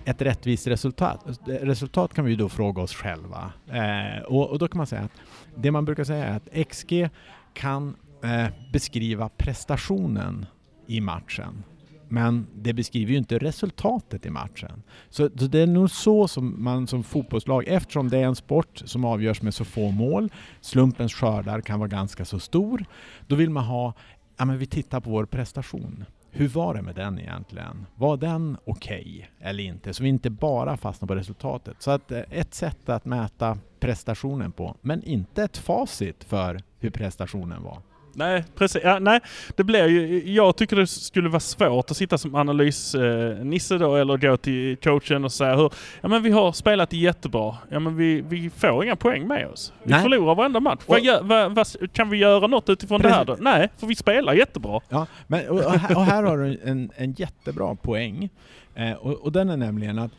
ett 0.05 0.23
rättvist 0.23 0.67
resultat? 0.67 1.41
Resultat 1.47 2.15
kan 2.15 2.25
vi 2.25 2.31
ju 2.31 2.37
då 2.37 2.49
fråga 2.49 2.83
oss 2.83 2.95
själva. 2.95 3.53
Eh, 3.69 4.23
och, 4.23 4.51
och 4.51 4.59
då 4.59 4.69
kan 4.69 4.79
man 4.79 4.87
säga 4.87 5.03
att 5.03 5.21
det 5.57 5.71
man 5.71 5.85
brukar 5.85 6.05
säga 6.05 6.25
är 6.25 6.37
att 6.37 6.69
XG 6.71 7.09
kan 7.55 7.97
eh, 8.25 8.47
beskriva 8.73 9.29
prestationen 9.29 10.47
i 10.87 11.01
matchen. 11.01 11.65
Men 12.13 12.47
det 12.55 12.73
beskriver 12.73 13.13
ju 13.13 13.19
inte 13.19 13.39
resultatet 13.39 14.27
i 14.27 14.31
matchen. 14.31 14.83
Så, 15.09 15.29
det 15.29 15.59
är 15.59 15.67
nog 15.67 15.91
så 15.91 16.29
som 16.29 16.65
man 16.65 16.87
som 16.87 17.03
fotbollslag, 17.03 17.65
eftersom 17.67 18.09
det 18.09 18.19
är 18.19 18.25
en 18.25 18.37
sport 18.37 18.83
som 18.85 19.05
avgörs 19.05 19.43
med 19.43 19.55
så 19.55 19.65
få 19.65 19.91
mål, 19.91 20.33
slumpens 20.61 21.15
skördar 21.15 21.61
kan 21.61 21.79
vara 21.79 21.89
ganska 21.89 22.25
så 22.25 22.39
stor, 22.39 22.85
då 23.27 23.37
vill 23.37 23.51
man 23.51 23.65
ha, 23.65 23.95
ja 24.37 24.45
men 24.45 24.59
vi 24.59 24.67
tittar 24.67 25.01
på 25.01 25.11
vår 25.11 25.25
prestation. 25.25 26.05
Hur 26.33 26.49
var 26.49 26.75
det 26.75 26.83
med 26.83 26.95
den 26.95 27.19
egentligen? 27.19 27.87
Var 27.95 28.17
den 28.17 28.57
okej 28.65 29.31
eller 29.41 29.65
inte? 29.65 29.95
Så 29.95 30.03
vi 30.03 30.09
inte 30.09 30.31
bara 30.31 30.77
fastnar 30.77 31.09
på 31.09 31.15
resultatet. 31.15 31.83
Så 31.83 31.91
att 31.91 32.13
eh, 32.13 32.23
ett 32.31 32.55
sätt 32.55 32.89
att 32.89 33.05
mäta 33.05 33.59
prestationen 33.81 34.53
på, 34.53 34.77
men 34.81 35.03
inte 35.03 35.43
ett 35.43 35.57
facit 35.57 36.25
för 36.25 36.63
hur 36.79 36.91
prestationen 36.91 37.63
var. 37.63 37.79
Nej, 38.13 38.45
precis. 38.55 38.83
Ja, 38.85 38.99
nej, 38.99 39.21
det 39.57 39.65
blir 39.65 39.87
ju, 39.87 40.33
jag 40.33 40.57
tycker 40.57 40.77
det 40.77 40.87
skulle 40.87 41.29
vara 41.29 41.41
svårt 41.41 41.91
att 41.91 41.97
sitta 41.97 42.19
som 42.19 42.35
analys-nisse 42.35 43.79
då 43.79 43.97
eller 43.97 44.17
gå 44.17 44.37
till 44.37 44.77
coachen 44.77 45.25
och 45.25 45.33
säga 45.33 45.57
hur, 45.57 45.73
ja 46.01 46.09
men 46.09 46.23
vi 46.23 46.31
har 46.31 46.53
spelat 46.53 46.93
jättebra, 46.93 47.57
ja 47.69 47.81
men 47.81 47.97
vi, 47.97 48.21
vi 48.21 48.51
får 48.51 48.85
inga 48.85 48.97
poäng 48.97 49.27
med 49.29 49.47
oss. 49.49 49.73
Vi 49.83 49.91
Nej. 49.91 50.03
förlorar 50.03 50.35
varenda 50.35 50.61
match. 50.61 50.81
Vad, 50.87 50.99
Och- 50.99 51.05
gör, 51.05 51.23
vad, 51.23 51.55
vad, 51.55 51.93
kan 51.93 52.11
vi 52.11 52.17
göra 52.19 52.47
något 52.47 52.69
utifrån 52.69 53.01
det 53.01 53.09
här 53.09 53.25
då? 53.25 53.37
Nej, 53.41 53.69
för 53.77 53.87
vi 53.87 53.95
spelar 53.95 54.33
jättebra. 54.33 54.81
Ja, 54.89 55.07
men, 55.27 55.49
och, 55.49 55.57
och, 55.65 55.73
här, 55.73 55.97
och 55.97 56.05
här 56.05 56.23
har 56.23 56.39
du 56.39 56.61
en, 56.65 56.91
en 56.97 57.13
jättebra 57.13 57.75
poäng. 57.75 58.29
Eh, 58.75 58.93
och, 58.93 59.13
och 59.13 59.33
den 59.33 59.51
är 59.51 59.57
nämligen 59.57 59.99
att 59.99 60.13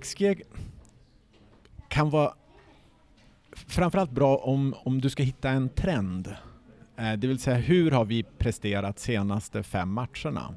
XG 0.00 0.42
kan 1.88 2.10
vara 2.10 2.32
framförallt 3.68 4.10
bra 4.10 4.36
om, 4.36 4.74
om 4.84 5.00
du 5.00 5.10
ska 5.10 5.22
hitta 5.22 5.50
en 5.50 5.68
trend. 5.68 6.34
Eh, 7.02 7.12
det 7.12 7.26
vill 7.26 7.38
säga 7.38 7.56
hur 7.56 7.90
har 7.90 8.04
vi 8.04 8.22
presterat 8.22 8.98
senaste 8.98 9.62
fem 9.62 9.92
matcherna? 9.92 10.54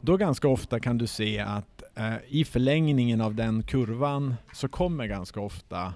Då 0.00 0.16
ganska 0.16 0.48
ofta 0.48 0.80
kan 0.80 0.98
du 0.98 1.06
se 1.06 1.38
att 1.38 1.82
eh, 1.94 2.14
i 2.28 2.44
förlängningen 2.44 3.20
av 3.20 3.34
den 3.34 3.62
kurvan 3.62 4.34
så 4.52 4.68
kommer 4.68 5.06
ganska 5.06 5.40
ofta 5.40 5.94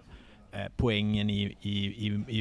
eh, 0.52 0.66
poängen 0.76 1.30
i, 1.30 1.56
i, 1.60 1.86
i, 2.28 2.40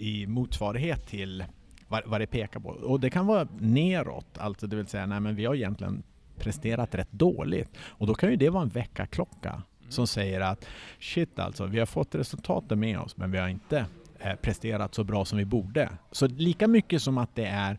i, 0.00 0.26
motsvarighet 0.26 1.06
till 1.06 1.44
vad, 1.88 2.20
det 2.20 2.26
pekar 2.26 2.60
på. 2.60 2.68
Och 2.68 3.00
det 3.00 3.10
kan 3.10 3.26
vara 3.26 3.48
neråt, 3.58 4.38
alltså 4.38 4.66
det 4.66 4.76
vill 4.76 4.86
säga 4.86 5.06
nej 5.06 5.20
men 5.20 5.34
vi 5.34 5.44
har 5.44 5.54
egentligen 5.54 6.02
presterat 6.36 6.94
rätt 6.94 7.12
dåligt. 7.12 7.70
Och 7.78 8.06
då 8.06 8.14
kan 8.14 8.30
ju 8.30 8.36
det 8.36 8.50
vara 8.50 8.62
en 8.62 8.68
väckarklocka 8.68 9.62
som 9.88 10.06
säger 10.06 10.40
att 10.40 10.66
shit 11.00 11.38
alltså, 11.38 11.66
vi 11.66 11.78
har 11.78 11.86
fått 11.86 12.14
resultaten 12.14 12.80
med 12.80 12.98
oss 12.98 13.16
men 13.16 13.30
vi 13.30 13.38
har 13.38 13.48
inte 13.48 13.86
Eh, 14.24 14.34
presterat 14.34 14.94
så 14.94 15.04
bra 15.04 15.24
som 15.24 15.38
vi 15.38 15.44
borde. 15.44 15.88
Så 16.10 16.26
lika 16.26 16.68
mycket 16.68 17.02
som 17.02 17.18
att 17.18 17.34
det 17.34 17.46
är 17.46 17.78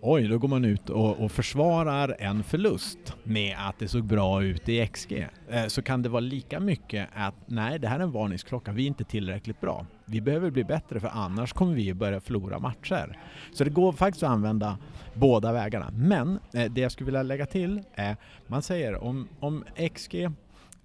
oj, 0.00 0.28
då 0.28 0.38
går 0.38 0.48
man 0.48 0.64
ut 0.64 0.90
och, 0.90 1.20
och 1.20 1.32
försvarar 1.32 2.16
en 2.18 2.44
förlust 2.44 3.14
med 3.22 3.56
att 3.58 3.78
det 3.78 3.88
såg 3.88 4.04
bra 4.04 4.42
ut 4.42 4.68
i 4.68 4.86
XG. 4.86 5.26
Eh, 5.48 5.66
så 5.66 5.82
kan 5.82 6.02
det 6.02 6.08
vara 6.08 6.20
lika 6.20 6.60
mycket 6.60 7.08
att 7.14 7.34
nej, 7.46 7.78
det 7.78 7.88
här 7.88 7.98
är 7.98 8.02
en 8.02 8.12
varningsklocka, 8.12 8.72
vi 8.72 8.82
är 8.82 8.86
inte 8.86 9.04
tillräckligt 9.04 9.60
bra. 9.60 9.86
Vi 10.04 10.20
behöver 10.20 10.50
bli 10.50 10.64
bättre 10.64 11.00
för 11.00 11.08
annars 11.08 11.52
kommer 11.52 11.74
vi 11.74 11.94
börja 11.94 12.20
förlora 12.20 12.58
matcher. 12.58 13.18
Så 13.52 13.64
det 13.64 13.70
går 13.70 13.92
faktiskt 13.92 14.22
att 14.22 14.30
använda 14.30 14.78
båda 15.14 15.52
vägarna. 15.52 15.90
Men 15.92 16.38
eh, 16.52 16.72
det 16.72 16.80
jag 16.80 16.92
skulle 16.92 17.06
vilja 17.06 17.22
lägga 17.22 17.46
till 17.46 17.82
är, 17.94 18.16
man 18.46 18.62
säger 18.62 19.04
om, 19.04 19.28
om 19.40 19.64
XG 19.94 20.30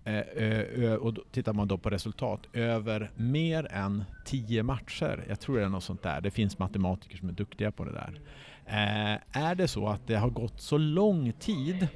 Eh, 0.10 0.84
eh, 0.84 0.94
och 0.94 1.14
då 1.14 1.24
tittar 1.32 1.54
man 1.54 1.68
då 1.68 1.78
på 1.78 1.90
resultat 1.90 2.48
över 2.54 3.12
mer 3.16 3.68
än 3.72 4.04
10 4.26 4.64
matcher, 4.64 5.26
jag 5.30 5.40
tror 5.40 5.58
det 5.58 5.66
är 5.66 5.70
något 5.70 5.84
sånt 5.84 6.04
där, 6.04 6.22
det 6.22 6.32
finns 6.32 6.60
matematiker 6.60 7.18
som 7.18 7.30
är 7.30 7.34
duktiga 7.34 7.72
på 7.72 7.86
det 7.86 7.92
där. 7.92 8.20
Eh, 8.66 9.42
är 9.44 9.56
det 9.56 9.68
så 9.68 9.88
att 9.88 10.08
det 10.08 10.16
har 10.16 10.30
gått 10.30 10.62
så 10.62 10.78
lång 10.78 11.32
tid, 11.32 11.88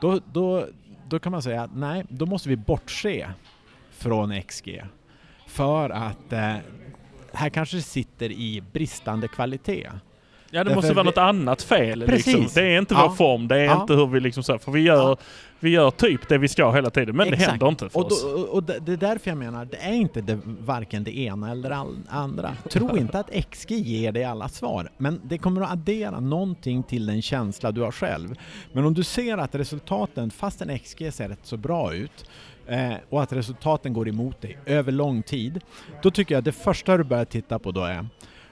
då, 0.00 0.20
då, 0.32 0.66
då 1.08 1.18
kan 1.18 1.32
man 1.32 1.42
säga 1.42 1.62
att 1.62 1.76
nej, 1.76 2.04
då 2.08 2.26
måste 2.26 2.48
vi 2.48 2.56
bortse 2.56 3.30
från 3.90 4.42
XG. 4.42 4.82
För 5.46 5.90
att 5.90 6.32
här 7.32 7.50
kanske 7.50 7.76
det 7.76 7.82
sitter 7.82 8.32
i 8.32 8.62
bristande 8.72 9.28
kvalitet. 9.28 9.90
Ja, 10.50 10.58
det 10.58 10.64
Därför 10.64 10.74
måste 10.74 10.92
vara 10.94 11.02
vi- 11.02 11.08
något 11.08 11.18
annat 11.18 11.62
fel. 11.62 12.02
Precis. 12.06 12.26
Liksom. 12.34 12.62
Det 12.62 12.68
är 12.74 12.78
inte 12.78 12.94
Ja. 12.94 13.06
vår 13.08 13.14
form, 13.16 13.48
det 13.48 13.56
är 13.60 13.64
Ja. 13.64 13.80
inte 13.80 13.94
hur 13.94 14.06
vi 14.06 14.20
liksom 14.20 14.42
så, 14.42 14.58
för 14.58 14.72
vi 14.72 14.80
gör, 14.80 15.08
Ja. 15.08 15.16
vi 15.60 15.70
gör 15.70 15.90
typ 15.90 16.28
det 16.28 16.38
vi 16.38 16.48
ska 16.48 16.70
hela 16.72 16.90
tiden, 16.90 17.16
men 17.16 17.26
det 17.28 17.32
Exakt. 17.34 17.50
händer 17.50 17.68
inte 17.68 17.88
för 17.88 17.98
och, 18.00 18.06
oss. 18.06 18.22
då, 18.22 18.28
och 18.28 18.62
det 18.62 18.78
det 18.78 18.92
är 18.92 18.96
därför 18.96 19.30
jag 19.30 19.38
menar, 19.38 19.64
det 19.64 19.76
är 19.76 19.92
inte 19.92 20.20
det, 20.20 20.38
varken 20.44 21.04
det 21.04 21.18
ena 21.18 21.50
eller 21.50 21.68
det 21.70 21.86
andra. 22.08 22.56
Tro 22.70 22.96
inte 22.96 23.18
att 23.18 23.30
XG 23.50 23.70
ger 23.70 24.12
dig 24.12 24.24
alla 24.24 24.48
svar, 24.48 24.90
men 24.96 25.20
det 25.24 25.38
kommer 25.38 25.60
att 25.62 25.70
addera 25.72 26.20
någonting 26.20 26.82
till 26.82 27.06
den 27.06 27.22
känsla 27.22 27.72
du 27.72 27.80
har 27.80 27.92
själv. 27.92 28.34
Men 28.72 28.84
om 28.84 28.94
du 28.94 29.02
ser 29.04 29.38
att 29.38 29.54
resultaten, 29.54 30.30
fast 30.30 30.62
en 30.62 30.78
XG 30.78 31.10
ser 31.12 31.28
rätt 31.28 31.40
så 31.42 31.56
bra 31.56 31.94
ut, 31.94 32.24
eh, 32.66 32.92
och 33.10 33.22
att 33.22 33.32
resultaten 33.32 33.92
går 33.92 34.08
emot 34.08 34.40
dig 34.40 34.58
över 34.66 34.92
lång 34.92 35.22
tid, 35.22 35.60
då 36.02 36.10
tycker 36.10 36.34
jag 36.34 36.38
att 36.38 36.44
det 36.44 36.52
första 36.52 36.96
du 36.96 37.04
börjar 37.04 37.24
titta 37.24 37.58
på 37.58 37.70
då 37.70 37.80
är 37.84 38.06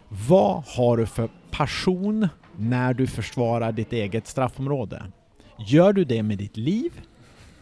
vad 0.08 0.64
har 0.66 0.96
du 0.96 1.06
för 1.06 1.28
passion 1.50 2.28
när 2.56 2.94
du 2.94 3.06
försvarar 3.06 3.72
ditt 3.72 3.92
eget 3.92 4.26
straffområde? 4.26 5.02
Gör 5.58 5.92
du 5.92 6.04
det 6.04 6.22
med 6.22 6.38
ditt 6.38 6.56
liv? 6.56 6.92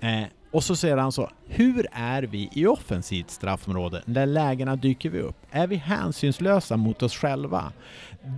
Eh, 0.01 0.23
och 0.51 0.65
så 0.65 0.77
säger 0.77 0.97
han 0.97 1.13
så, 1.13 1.31
hur 1.47 1.87
är 1.93 2.23
vi 2.23 2.51
i 2.53 2.67
offensivt 2.67 3.31
straffområde? 3.31 4.03
När 4.05 4.27
lägena 4.27 4.77
dyker 4.77 5.11
vi 5.11 5.21
upp? 5.21 5.37
Är 5.51 5.67
vi 5.67 5.77
hänsynslösa 5.77 6.77
mot 6.77 7.03
oss 7.03 7.15
själva? 7.17 7.73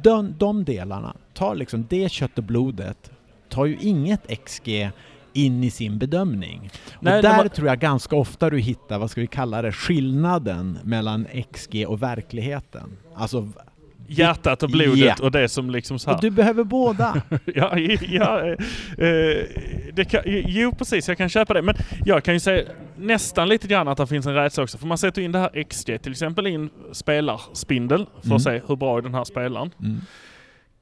De, 0.03 0.35
de 0.39 0.65
delarna, 0.65 1.17
tar 1.35 1.55
liksom 1.55 1.87
det 1.91 2.13
kött 2.13 2.39
och 2.39 2.45
blodet, 2.45 3.11
tar 3.49 3.65
ju 3.65 3.77
inget 3.81 4.45
XG 4.45 4.91
in 5.33 5.65
i 5.65 5.71
sin 5.71 5.99
bedömning. 5.99 6.71
Nej, 7.01 7.17
och 7.17 7.23
där 7.23 7.37
man- 7.37 7.49
tror 7.49 7.69
jag 7.69 7.79
ganska 7.79 8.17
ofta 8.17 8.51
du 8.51 8.59
hittar, 8.59 8.99
vad 8.99 9.11
ska 9.11 9.21
vi 9.21 9.27
kalla 9.27 9.63
det, 9.63 9.73
skillnaden 9.73 10.79
mellan 10.85 11.27
XG 11.53 11.87
och 11.89 12.03
verkligheten. 12.03 12.97
Alltså, 13.15 13.49
Hjärtat 14.07 14.63
och 14.63 14.71
blodet 14.71 14.99
Ja. 14.99 15.15
och 15.21 15.31
det 15.31 15.49
som 15.49 15.71
liksom 15.71 15.99
så 15.99 16.11
här. 16.11 16.17
och 16.17 16.23
du 16.23 16.31
behöver 16.31 16.65
båda. 16.65 17.23
Ja, 17.45 17.79
ja 18.09 18.41
eh, 18.41 18.53
eh, 19.09 19.45
det 19.93 20.05
kan, 20.11 20.21
jo 20.27 20.73
precis, 20.75 21.09
jag 21.09 21.19
kan 21.19 21.29
köpa 21.29 21.55
det. 21.55 21.63
Men 21.63 21.75
jag 22.05 22.25
kan 22.25 22.35
ju 22.35 22.41
säga 22.41 22.65
nästan 22.97 23.49
lite 23.49 23.67
grann 23.69 23.89
att 23.89 23.99
det 23.99 24.07
finns 24.07 24.27
en 24.27 24.35
rädsla 24.35 24.63
också. 24.63 24.79
För 24.79 24.87
man 24.87 24.99
sätter 24.99 25.23
in 25.23 25.33
det 25.33 25.39
här 25.39 25.63
XG, 25.65 25.99
till 26.03 26.13
exempel 26.13 26.47
in 26.47 26.71
spelarspindel 26.93 28.07
för 28.21 28.27
Mm. 28.27 28.37
att 28.37 28.43
se 28.43 28.63
hur 28.69 28.77
bra 28.77 28.99
är 28.99 29.03
den 29.03 29.15
här 29.15 29.25
spelaren. 29.25 29.71
Mm. 29.81 30.01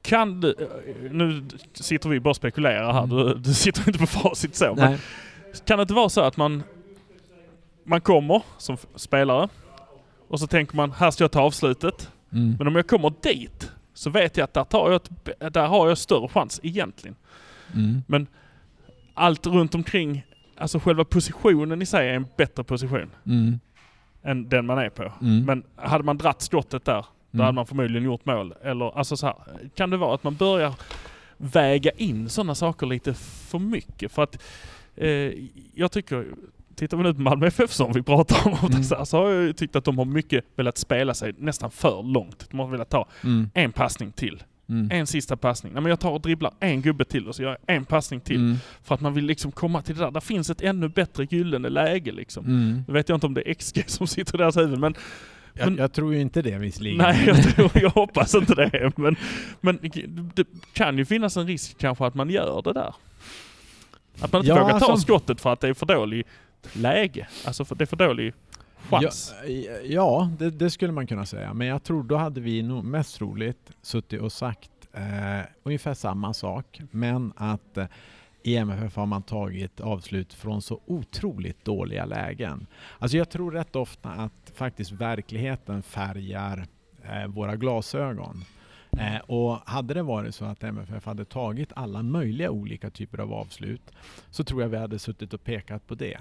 Kan 0.01 0.41
du, 0.41 0.49
eh, 0.49 1.11
nu 1.11 1.43
sitter 1.73 2.09
vi 2.09 2.19
bara 2.19 2.29
och 2.29 2.35
spekulerar 2.35 2.93
här, 2.93 3.07
du, 3.07 3.33
du 3.35 3.53
sitter 3.53 3.87
inte 3.87 3.99
på 3.99 4.07
facit 4.07 4.55
så. 4.55 4.75
Men 4.75 4.97
kan 5.65 5.77
det 5.77 5.81
inte 5.81 5.93
vara 5.93 6.09
så 6.09 6.21
att 6.21 6.37
man, 6.37 6.63
man 7.85 8.01
kommer 8.01 8.41
som 8.57 8.77
spelare 8.95 9.49
och 10.27 10.39
så 10.39 10.47
tänker 10.47 10.75
man, 10.75 10.91
här 10.91 11.11
ska 11.11 11.23
jag 11.23 11.31
ta 11.31 11.41
avslutet. 11.41 12.09
Mm. 12.33 12.55
Men 12.57 12.67
om 12.67 12.75
jag 12.75 12.87
kommer 12.87 13.13
dit 13.23 13.71
så 13.93 14.09
vet 14.09 14.37
jag 14.37 14.43
att 14.43 14.53
där, 14.53 14.63
tar 14.63 14.91
jag 14.91 14.95
ett, 14.95 15.53
där 15.53 15.67
har 15.67 15.87
jag 15.87 15.97
större 15.97 16.27
chans 16.27 16.59
egentligen. 16.63 17.15
Mm. 17.75 18.27
Allt 19.13 19.47
runt 19.47 19.75
omkring, 19.75 20.25
alltså 20.57 20.79
själva 20.79 21.05
positionen 21.05 21.81
i 21.81 21.85
sig 21.85 22.09
är 22.09 22.13
en 22.13 22.25
bättre 22.37 22.63
position 22.63 23.09
Mm. 23.25 23.59
än 24.23 24.49
den 24.49 24.65
man 24.65 24.77
är 24.77 24.89
på. 24.89 25.11
Mm. 25.21 25.45
Men 25.45 25.63
hade 25.75 26.03
man 26.03 26.17
dratt 26.17 26.41
skottet 26.41 26.85
där, 26.85 27.05
då 27.31 27.37
Mm. 27.37 27.45
hade 27.45 27.55
man 27.55 27.65
förmodligen 27.65 28.03
gjort 28.03 28.25
mål. 28.25 28.53
Eller 28.63 28.97
alltså 28.97 29.17
så 29.17 29.25
här, 29.25 29.35
kan 29.75 29.89
det 29.89 29.97
vara 29.97 30.15
att 30.15 30.23
man 30.23 30.35
börjar 30.35 30.73
väga 31.37 31.91
in 31.91 32.29
sådana 32.29 32.55
saker 32.55 32.87
lite 32.87 33.13
för 33.49 33.59
mycket? 33.59 34.11
För 34.11 34.23
att 34.23 34.41
eh, 34.95 35.31
jag 35.73 35.91
tycker, 35.91 36.25
tittar 36.83 36.97
vi 36.97 37.03
nu 37.03 37.13
på 37.13 37.21
Malmö 37.21 37.47
FF 37.47 37.71
som 37.71 37.91
vi 37.93 38.01
pratar 38.01 38.47
om, 38.47 38.69
Mm. 38.71 38.83
så, 39.05 39.17
har 39.17 39.29
jag 39.31 39.43
ju 39.43 39.53
tyckt 39.53 39.75
att 39.75 39.83
de 39.85 39.97
har 39.97 40.05
mycket 40.05 40.45
velat 40.55 40.77
spela 40.77 41.13
sig 41.13 41.33
nästan 41.37 41.71
för 41.71 42.03
långt. 42.03 42.47
De 42.51 42.59
har 42.59 42.67
velat 42.67 42.89
ta 42.89 43.07
Mm. 43.23 43.49
en 43.53 43.71
passning 43.71 44.11
till. 44.11 44.43
Mm. 44.69 44.89
En 44.91 45.07
sista 45.07 45.37
passning. 45.37 45.73
Nej, 45.73 45.81
men 45.81 45.89
jag 45.89 45.99
tar 45.99 46.11
och 46.11 46.21
dribblar 46.21 46.53
en 46.59 46.81
gubbe 46.81 47.05
till 47.05 47.27
och 47.27 47.35
så 47.35 47.43
gör 47.43 47.57
jag 47.65 47.75
en 47.75 47.85
passning 47.85 48.19
till. 48.21 48.35
Mm. 48.35 48.55
För 48.83 48.95
att 48.95 49.01
man 49.01 49.13
vill 49.13 49.25
liksom 49.25 49.51
komma 49.51 49.81
till 49.81 49.95
det 49.95 50.01
där. 50.03 50.11
Där 50.11 50.19
finns 50.19 50.49
ett 50.49 50.61
ännu 50.61 50.87
bättre 50.87 51.27
gyllene 51.29 51.69
läge 51.69 52.11
liksom. 52.11 52.45
Mm. 52.45 52.83
Nu 52.87 52.93
vet 52.93 53.09
jag 53.09 53.15
inte 53.15 53.25
om 53.27 53.33
det 53.33 53.49
är 53.49 53.53
XG 53.53 53.83
som 53.87 54.07
sitter 54.07 54.35
i 54.35 54.37
deras 54.37 54.57
huvud 54.57 54.79
men 54.79 54.95
Jag, 55.55 55.65
Men- 55.69 55.77
jag 55.77 55.93
tror 55.93 56.13
ju 56.13 56.21
inte 56.21 56.41
det 56.41 56.57
visserligen. 56.57 56.97
nej 56.97 57.23
jag, 57.27 57.43
tror, 57.55 57.71
jag 57.73 57.89
hoppas 57.89 58.35
inte 58.35 58.55
det. 58.55 58.91
Men, 58.97 59.15
men 59.61 59.79
det 60.35 60.47
kan 60.73 60.97
ju 60.97 61.05
finnas 61.05 61.37
en 61.37 61.47
risk 61.47 61.77
kanske 61.77 62.05
att 62.05 62.15
man 62.15 62.29
gör 62.29 62.61
det 62.61 62.73
där. 62.73 62.93
Att 64.21 64.31
man 64.31 64.41
inte 64.41 64.49
Ja, 64.49 64.61
vågar 64.63 64.79
ta 64.79 64.85
alltså- 64.85 64.97
skottet 65.05 65.41
för 65.41 65.53
att 65.53 65.59
det 65.59 65.67
är 65.67 65.73
för 65.73 65.85
dålig 65.85 66.23
läge. 66.73 67.27
Alltså 67.45 67.65
för 67.65 67.75
det 67.75 67.83
är 67.83 67.85
för 67.85 67.97
dålig 67.97 68.33
chans. 68.89 69.33
Ja, 69.47 69.49
ja 69.83 70.31
det, 70.39 70.49
det 70.49 70.69
skulle 70.69 70.93
man 70.93 71.07
kunna 71.07 71.25
säga. 71.25 71.53
Men 71.53 71.67
jag 71.67 71.83
tror 71.83 72.03
då 72.03 72.15
hade 72.17 72.41
vi 72.41 72.63
nog 72.63 72.83
mest 72.83 73.15
troligt 73.15 73.71
suttit 73.81 74.21
och 74.21 74.31
sagt 74.31 74.71
eh, 74.93 75.45
ungefär 75.63 75.93
samma 75.93 76.33
sak. 76.33 76.81
Men 76.91 77.33
att 77.35 77.77
eh, 77.77 77.85
i 78.43 78.55
MFF 78.55 78.95
har 78.95 79.05
man 79.05 79.23
tagit 79.23 79.79
avslut 79.79 80.33
från 80.33 80.61
så 80.61 80.79
otroligt 80.85 81.65
dåliga 81.65 82.05
lägen. 82.05 82.67
Alltså 82.99 83.17
jag 83.17 83.29
tror 83.29 83.51
rätt 83.51 83.75
ofta 83.75 84.09
att 84.09 84.51
faktiskt 84.55 84.91
verkligheten 84.91 85.83
färgar 85.83 86.65
eh, 87.03 87.27
våra 87.27 87.55
glasögon. 87.55 88.43
Eh, 88.99 89.17
och 89.17 89.57
hade 89.65 89.93
det 89.93 90.03
varit 90.03 90.35
så 90.35 90.45
att 90.45 90.63
MFF 90.63 91.05
hade 91.05 91.25
tagit 91.25 91.69
alla 91.75 92.03
möjliga 92.03 92.51
olika 92.51 92.89
typer 92.89 93.17
av 93.17 93.33
avslut 93.33 93.91
så 94.29 94.43
tror 94.43 94.61
jag 94.61 94.69
vi 94.69 94.77
hade 94.77 94.99
suttit 94.99 95.33
och 95.33 95.43
pekat 95.43 95.87
på 95.87 95.95
det. 95.95 96.17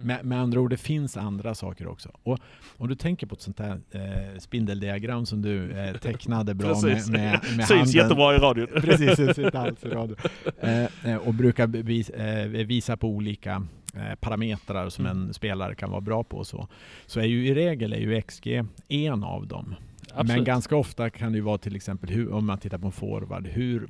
Med, 0.00 0.24
med 0.24 0.40
andra 0.40 0.60
ord, 0.60 0.70
det 0.70 0.76
finns 0.76 1.16
andra 1.16 1.54
saker 1.54 1.86
också. 1.86 2.10
Och 2.22 2.38
om 2.76 2.88
du 2.88 2.94
tänker 2.94 3.26
på 3.26 3.34
ett 3.34 3.40
sånt 3.40 3.58
här 3.58 3.80
eh, 3.90 4.38
spindeldiagram 4.38 5.26
som 5.26 5.42
du 5.42 5.70
eh, 5.70 5.96
tecknade 6.00 6.54
bra 6.54 6.80
med, 6.82 7.08
med, 7.10 7.40
med 7.56 7.66
Syns 7.66 7.70
handen. 7.70 7.86
jättebra 7.94 8.34
i 8.34 8.38
radion. 8.38 8.66
Precis, 8.82 9.16
syns 9.16 9.38
inte 9.38 9.58
alls 9.58 9.84
i 9.84 9.88
radio. 9.88 10.16
Eh, 10.60 10.84
eh, 11.04 11.16
och 11.16 11.34
brukar 11.34 11.66
bevis, 11.66 12.10
eh, 12.10 12.48
visa 12.48 12.96
på 12.96 13.08
olika 13.08 13.62
eh, 13.94 14.14
parametrar 14.20 14.88
som 14.88 15.06
Mm. 15.06 15.16
en 15.28 15.34
spelare 15.34 15.74
kan 15.74 15.90
vara 15.90 16.00
bra 16.00 16.24
på 16.24 16.36
och 16.36 16.46
så. 16.46 16.68
Så 17.06 17.20
är 17.20 17.24
ju 17.24 17.46
i 17.46 17.54
regel 17.54 17.92
är 17.92 17.98
ju 17.98 18.22
XG 18.22 18.64
en 18.88 19.24
av 19.24 19.46
dem. 19.46 19.74
Men 20.14 20.20
Absolut. 20.20 20.46
ganska 20.46 20.76
ofta 20.76 21.10
kan 21.10 21.32
det 21.32 21.40
vara 21.40 21.58
till 21.58 21.76
exempel, 21.76 22.10
hur, 22.10 22.32
om 22.32 22.46
man 22.46 22.58
tittar 22.58 22.78
på 22.78 22.86
en 22.86 22.92
forward, 22.92 23.46
hur 23.46 23.88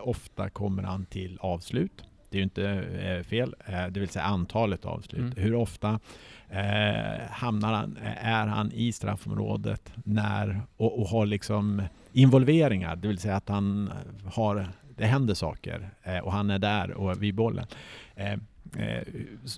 ofta 0.00 0.50
kommer 0.50 0.82
han 0.82 1.06
till 1.06 1.38
avslut? 1.40 2.04
Det 2.30 2.36
är 2.36 2.38
ju 2.38 2.44
inte 2.44 2.70
eh, 3.02 3.22
fel, 3.22 3.54
eh, 3.66 3.86
det 3.86 4.00
vill 4.00 4.08
säga 4.08 4.24
antalet 4.24 4.84
avslut. 4.84 5.20
Mm. 5.20 5.32
Hur 5.36 5.54
ofta 5.54 6.00
eh, 6.50 7.30
hamnar 7.30 7.72
han, 7.72 7.98
är 8.20 8.46
han 8.46 8.72
i 8.72 8.92
straffområdet 8.92 9.92
när, 10.04 10.60
och, 10.76 11.00
och 11.00 11.08
har 11.08 11.26
liksom 11.26 11.82
involveringar, 12.12 12.96
det 12.96 13.08
vill 13.08 13.18
säga 13.18 13.36
att 13.36 13.48
han 13.48 13.92
har, 14.24 14.68
det 14.96 15.06
händer 15.06 15.34
saker 15.34 15.90
eh, 16.02 16.18
och 16.18 16.32
han 16.32 16.50
är 16.50 16.58
där 16.58 16.90
och 16.90 17.22
vid 17.22 17.34
bollen. 17.34 17.66
Eh, 18.14 18.36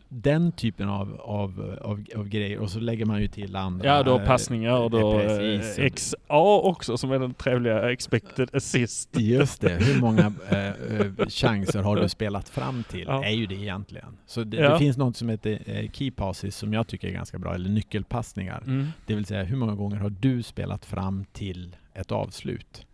den 0.08 0.52
typen 0.52 0.88
av, 0.88 1.20
av, 1.20 1.78
av, 1.82 2.04
av 2.16 2.28
grejer 2.28 2.58
och 2.58 2.70
så 2.70 2.80
lägger 2.80 3.04
man 3.04 3.20
ju 3.20 3.28
till 3.28 3.56
andra. 3.56 3.86
Ja, 3.88 4.02
då 4.02 4.18
eh, 4.18 4.26
passningar 4.26 4.78
och 4.78 4.90
då 4.90 5.20
eh, 5.20 5.26
precis. 5.38 5.78
eh, 5.78 5.90
XA 5.90 6.16
också 6.62 6.96
som 6.96 7.12
är 7.12 7.18
den 7.18 7.34
trevliga 7.34 7.92
expected 7.92 8.48
assist. 8.52 9.10
Just 9.20 9.60
det, 9.60 9.74
hur 9.74 10.00
många 10.00 10.32
eh, 10.50 10.66
eh, 10.68 11.26
chanser 11.28 11.82
har 11.82 11.96
du 11.96 12.08
spelat 12.08 12.48
fram 12.48 12.84
till? 12.84 13.04
Ja. 13.08 13.24
är 13.24 13.30
ju 13.30 13.46
det 13.46 13.54
egentligen. 13.54 14.16
Så 14.26 14.44
det, 14.44 14.56
Ja. 14.56 14.72
det 14.72 14.78
finns 14.78 14.96
något 14.96 15.16
som 15.16 15.28
heter 15.28 15.58
eh, 15.66 15.90
key 15.90 16.10
passes 16.10 16.56
som 16.56 16.72
jag 16.72 16.86
tycker 16.86 17.08
är 17.08 17.12
ganska 17.12 17.38
bra, 17.38 17.54
eller 17.54 17.70
nyckelpassningar. 17.70 18.62
Mm. 18.66 18.86
Det 19.06 19.14
vill 19.14 19.26
säga 19.26 19.44
hur 19.44 19.56
många 19.56 19.74
gånger 19.74 19.96
har 19.96 20.10
du 20.10 20.42
spelat 20.42 20.84
fram 20.84 21.24
till 21.32 21.76
ett 21.94 22.12
avslut? 22.12 22.84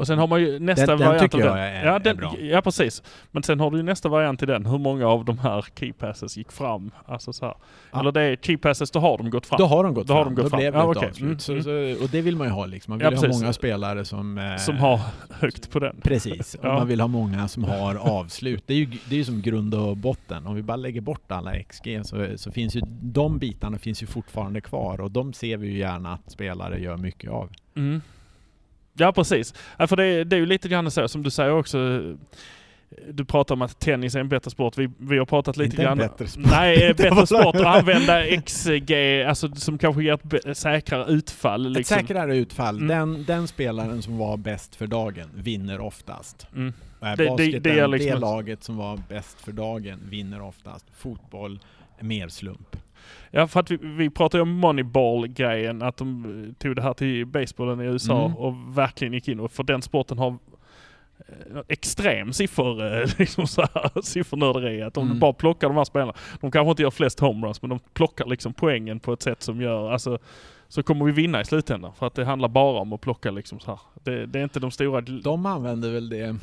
Och 0.00 0.06
sen 0.06 0.18
har 0.18 0.26
man 0.26 0.40
ju 0.40 0.58
nästa 0.58 0.86
Den- 0.86 0.98
den 0.98 1.08
variant 1.08 1.32
tycker 1.32 1.48
av 1.48 1.56
jag 1.58 1.66
den. 1.66 1.74
är- 1.76 1.86
ja, 1.86 1.94
är 1.94 1.98
den, 1.98 2.16
bra. 2.16 2.34
Ja, 2.40 2.60
precis. 2.62 3.02
Men 3.30 3.42
sen 3.42 3.60
har 3.60 3.70
du 3.70 3.76
ju 3.76 3.82
nästa 3.82 4.08
variant 4.08 4.42
i 4.42 4.46
den. 4.46 4.66
Hur 4.66 4.78
många 4.78 5.06
av 5.06 5.24
de 5.24 5.38
här 5.38 5.64
key 5.78 5.92
passes 5.92 6.36
gick 6.36 6.52
fram? 6.52 6.90
Alltså 7.06 7.32
så 7.32 7.44
här. 7.44 7.54
Ja. 7.92 8.00
Eller 8.00 8.12
det 8.12 8.22
är 8.22 8.36
key 8.36 8.56
passes, 8.56 8.90
då 8.90 8.98
har 9.00 9.18
de 9.18 9.30
gått 9.30 9.46
fram. 9.46 9.58
Då 9.58 9.64
har 9.66 9.84
de 9.84 9.94
gått 9.94 10.06
Då 10.06 10.14
har 10.14 10.24
fram. 10.24 10.34
de 10.34 10.42
gått 10.42 10.50
då 10.52 10.56
blev 10.56 10.72
det 10.72 10.78
fram. 10.78 10.86
Ja, 10.86 10.90
ett 10.92 10.96
okej. 10.96 11.08
avslut. 11.08 11.26
Mm, 11.26 11.38
Så, 11.38 11.52
mm. 11.52 11.96
så, 11.98 12.04
och 12.04 12.10
det 12.10 12.20
vill 12.20 12.36
man 12.36 12.46
ju 12.46 12.52
ha 12.52 12.66
liksom. 12.66 12.90
Man 12.92 12.98
vill 12.98 13.08
Ja, 13.22 13.28
ha 13.28 13.28
många 13.38 13.52
spelare 13.52 14.04
som... 14.04 14.38
Eh, 14.38 14.56
Som 14.56 14.76
har 14.76 15.00
högt 15.30 15.70
på 15.70 15.78
den. 15.78 15.96
Precis, 16.02 16.54
och 16.54 16.64
Ja. 16.64 16.72
man 16.74 16.88
vill 16.88 17.00
ha 17.00 17.08
många 17.08 17.48
som 17.48 17.64
har 17.64 17.94
avslut. 17.94 18.62
Det 18.66 18.74
är 18.74 18.78
ju 18.78 18.84
det 19.08 19.14
är 19.14 19.18
ju 19.18 19.24
som 19.24 19.40
grund 19.42 19.74
och 19.74 19.96
botten. 19.96 20.46
Om 20.46 20.54
vi 20.54 20.62
bara 20.62 20.76
lägger 20.76 21.00
bort 21.00 21.32
alla 21.32 21.52
XG 21.62 22.00
så, 22.04 22.26
så 22.36 22.52
finns 22.52 22.74
ju 22.76 22.80
de 23.02 23.38
bitarna 23.38 23.78
finns 23.78 24.02
ju 24.02 24.06
fortfarande 24.06 24.60
kvar 24.60 25.00
och 25.00 25.10
de 25.10 25.32
ser 25.32 25.56
vi 25.56 25.66
ju 25.68 25.78
gärna 25.78 26.12
att 26.12 26.30
spelare 26.30 26.80
gör 26.80 26.96
mycket 26.96 27.30
av. 27.30 27.50
Mm. 27.76 28.00
Ja, 28.94 29.12
precis. 29.12 29.54
Ja, 29.78 29.86
för 29.86 29.96
det, 29.96 30.24
det 30.24 30.36
är 30.36 30.40
ju 30.40 30.46
lite 30.46 30.68
grann 30.68 30.90
så 30.90 31.08
som 31.08 31.22
du 31.22 31.30
säger 31.30 31.52
också. 31.52 32.02
Du 33.10 33.24
pratar 33.24 33.54
om 33.54 33.62
att 33.62 33.80
tennis 33.80 34.14
är 34.14 34.20
en 34.20 34.28
bättre 34.28 34.50
sport. 34.50 34.78
Vi, 34.78 34.90
vi 34.98 35.18
har 35.18 35.26
pratat 35.26 35.56
lite 35.56 35.70
Inte 35.70 35.82
en 35.82 35.84
grann... 35.86 35.98
bättre 35.98 36.26
sport. 36.28 36.44
Nej, 36.50 36.88
Inte 36.90 37.02
bättre 37.02 37.26
sport 37.26 37.54
att 37.56 37.66
använda 37.66 38.40
XG, 38.40 38.92
alltså 39.28 39.54
som 39.54 39.78
kanske 39.78 40.02
ger 40.04 40.18
ett 40.50 40.58
säkrare 40.58 41.12
utfall. 41.12 41.66
Ett 41.66 41.72
Liksom. 41.72 41.96
säkrare 41.96 42.36
utfall. 42.36 42.76
Mm. 42.76 42.88
Den, 42.88 43.24
den 43.24 43.48
spelaren 43.48 44.02
som 44.02 44.18
var 44.18 44.36
bäst 44.36 44.76
för 44.76 44.86
dagen 44.86 45.28
vinner 45.34 45.80
oftast. 45.80 46.46
Mm. 46.56 46.72
Det- 47.00 47.06
det- 47.16 47.26
basketen, 47.28 47.62
det 47.62 47.80
det, 47.80 47.86
liksom- 47.86 48.20
laget 48.20 48.64
som 48.64 48.76
var 48.76 49.00
bäst 49.08 49.40
för 49.40 49.52
dagen 49.52 49.98
vinner 50.10 50.42
oftast. 50.42 50.86
Fotboll, 50.96 51.60
mer 52.00 52.28
slump. 52.28 52.76
Ja, 53.30 53.46
för 53.48 53.60
att 53.60 53.70
vi, 53.70 53.76
vi 53.82 54.10
pratar 54.10 54.38
ju 54.38 54.42
om 54.42 54.50
Moneyball-grejen, 54.50 55.82
att 55.82 55.96
de 55.96 56.24
eh, 56.48 56.52
tog 56.62 56.76
det 56.76 56.82
här 56.82 56.94
till 56.94 57.26
basebollen 57.26 57.80
i 57.80 57.84
USA 57.84 58.24
Mm. 58.24 58.36
och 58.36 58.54
verkligen 58.78 59.12
gick 59.14 59.28
in. 59.28 59.40
Och 59.40 59.52
för 59.52 59.62
den 59.62 59.82
sporten 59.82 60.18
har 60.18 60.28
eh, 60.28 61.60
extrem 61.68 62.32
siffror, 62.32 62.84
eh, 63.00 63.08
liksom 63.18 63.46
så 63.46 63.60
här, 63.62 64.02
siffernörderi. 64.02 64.82
Att 64.82 64.96
om 64.96 65.06
Mm. 65.06 65.18
bara 65.18 65.32
plockar 65.32 65.68
de 65.68 65.76
här 65.76 65.84
spelarna, 65.84 66.12
de 66.40 66.50
kanske 66.50 66.70
inte 66.70 66.82
gör 66.82 66.90
flest 66.90 67.20
homeruns, 67.20 67.62
men 67.62 67.68
de 67.68 67.78
plockar 67.92 68.26
liksom 68.26 68.52
poängen 68.52 69.00
på 69.00 69.12
ett 69.12 69.22
sätt 69.22 69.42
som 69.42 69.60
gör, 69.60 69.90
alltså 69.90 70.18
så 70.68 70.82
kommer 70.82 71.04
vi 71.04 71.12
vinna 71.12 71.40
i 71.40 71.44
slutändan. 71.44 71.92
För 71.98 72.06
att 72.06 72.14
det 72.14 72.24
handlar 72.24 72.48
bara 72.48 72.80
om 72.80 72.92
att 72.92 73.00
plocka 73.00 73.30
liksom 73.30 73.60
så 73.60 73.70
här. 73.70 73.80
Det, 74.04 74.26
det 74.26 74.38
är 74.38 74.42
inte 74.42 74.60
de 74.60 74.70
stora... 74.70 75.00
De 75.00 75.46
använder 75.46 75.90
väl 75.90 76.08
det 76.08 76.36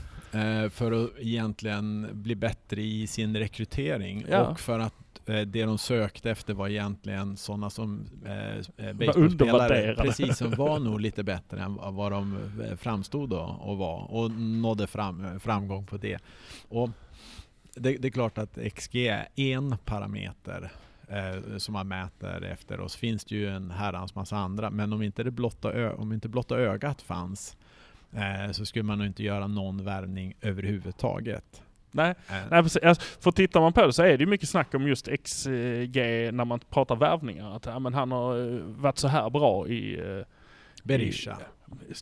för 0.71 1.03
att 1.03 1.09
egentligen 1.19 2.07
bli 2.13 2.35
bättre 2.35 2.81
i 2.81 3.07
sin 3.07 3.37
rekrytering 3.37 4.25
Ja. 4.29 4.47
och 4.47 4.59
för 4.59 4.79
att 4.79 4.93
det 5.27 5.65
de 5.65 5.77
sökte 5.77 6.31
efter 6.31 6.53
var 6.53 6.67
egentligen 6.67 7.37
sådana 7.37 7.69
som 7.69 8.05
eh, 8.25 8.87
eh, 8.87 8.93
baseballspelare, 8.93 9.95
precis 9.95 10.37
som 10.37 10.51
var 10.51 10.79
nog 10.89 11.01
lite 11.01 11.23
bättre 11.23 11.61
än 11.61 11.75
vad 11.75 12.11
de 12.11 12.37
eh, 12.63 12.75
framstod 12.75 13.29
då 13.29 13.59
och 13.61 13.77
var 13.77 14.11
och 14.11 14.31
nådde 14.31 14.87
fram, 14.87 15.25
eh, 15.25 15.39
framgång 15.39 15.85
på 15.85 15.97
det. 15.97 16.19
Och 16.69 16.89
det, 17.75 17.97
det 17.97 18.07
är 18.07 18.11
klart 18.11 18.37
att 18.37 18.57
XG 18.75 18.95
är 18.95 19.27
en 19.35 19.77
parameter 19.85 20.71
eh, 21.07 21.57
som 21.57 21.73
man 21.73 21.87
mäter 21.87 22.43
efter 22.43 22.79
och 22.79 22.91
så 22.91 22.99
finns 22.99 23.25
det 23.25 23.35
ju 23.35 23.49
en 23.49 23.71
herrans 23.71 24.15
massa 24.15 24.37
andra 24.37 24.69
men 24.69 24.93
om 24.93 25.01
inte 25.01 25.23
det 25.23 25.31
blotta, 25.31 25.95
om 25.95 26.13
inte 26.13 26.29
blotta 26.29 26.55
ögat 26.57 27.01
fanns 27.01 27.57
eh, 28.11 28.51
så 28.51 28.65
skulle 28.65 28.83
man 28.83 28.97
nog 28.97 29.07
inte 29.07 29.23
göra 29.23 29.47
någon 29.47 29.83
värvning 29.83 30.33
överhuvudtaget. 30.41 31.61
Nej, 31.97 32.15
Eh, 32.29 32.35
Nej, 32.51 32.63
precis. 32.63 32.83
Alltså, 32.83 33.03
för 33.21 33.31
tittar 33.31 33.61
man 33.61 33.73
på 33.73 33.85
det 33.85 33.93
så 33.93 34.03
är 34.03 34.07
det 34.07 34.23
ju 34.23 34.25
mycket 34.25 34.49
snack 34.49 34.73
om 34.73 34.87
just 34.87 35.07
XG 35.23 35.49
när 36.33 36.45
man 36.45 36.59
pratar 36.69 36.95
värvningar. 36.95 37.55
Att 37.55 37.65
ja, 37.65 37.79
men 37.79 37.93
han 37.93 38.11
har 38.11 38.53
eh, 38.55 38.59
varit 38.63 38.97
så 38.97 39.07
här 39.07 39.29
bra 39.29 39.67
i... 39.67 39.99
eh, 39.99 40.25
Berisha. 40.83 41.37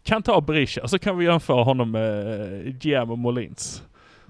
Kan 0.04 0.24
ta 0.24 0.42
Berisha, 0.42 0.88
så 0.88 1.00
kan 1.00 1.18
vi 1.18 1.26
jämföra 1.26 1.64
honom 1.64 1.92
med 1.92 2.42
eh, 2.42 2.72
Guillermo 2.74 3.16
Molins. 3.16 3.84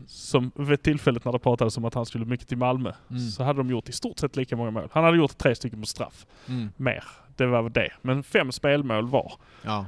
Som 0.08 0.52
vid 0.56 0.82
tillfället 0.84 1.26
när 1.26 1.32
det 1.32 1.40
pratades 1.40 1.78
om 1.78 1.86
att 1.86 1.94
han 1.94 2.06
skulle 2.06 2.26
mycket 2.26 2.48
till 2.48 2.58
Malmö, 2.58 2.92
Mm. 3.10 3.20
så 3.22 3.44
hade 3.44 3.60
de 3.60 3.70
gjort 3.70 3.90
i 3.90 3.92
stort 3.92 4.20
sett 4.20 4.36
lika 4.36 4.56
många 4.56 4.72
mål. 4.72 4.88
Han 4.92 5.04
hade 5.04 5.18
gjort 5.18 5.38
tre 5.38 5.56
stycken 5.56 5.82
på 5.82 5.86
straff, 5.88 6.26
Mm. 6.50 6.70
mer. 6.78 7.04
Det 7.36 7.46
var 7.46 7.70
det. 7.70 7.90
Men 8.02 8.24
fem 8.24 8.52
spelmål 8.52 9.08
var. 9.08 9.34
Ja. 9.64 9.86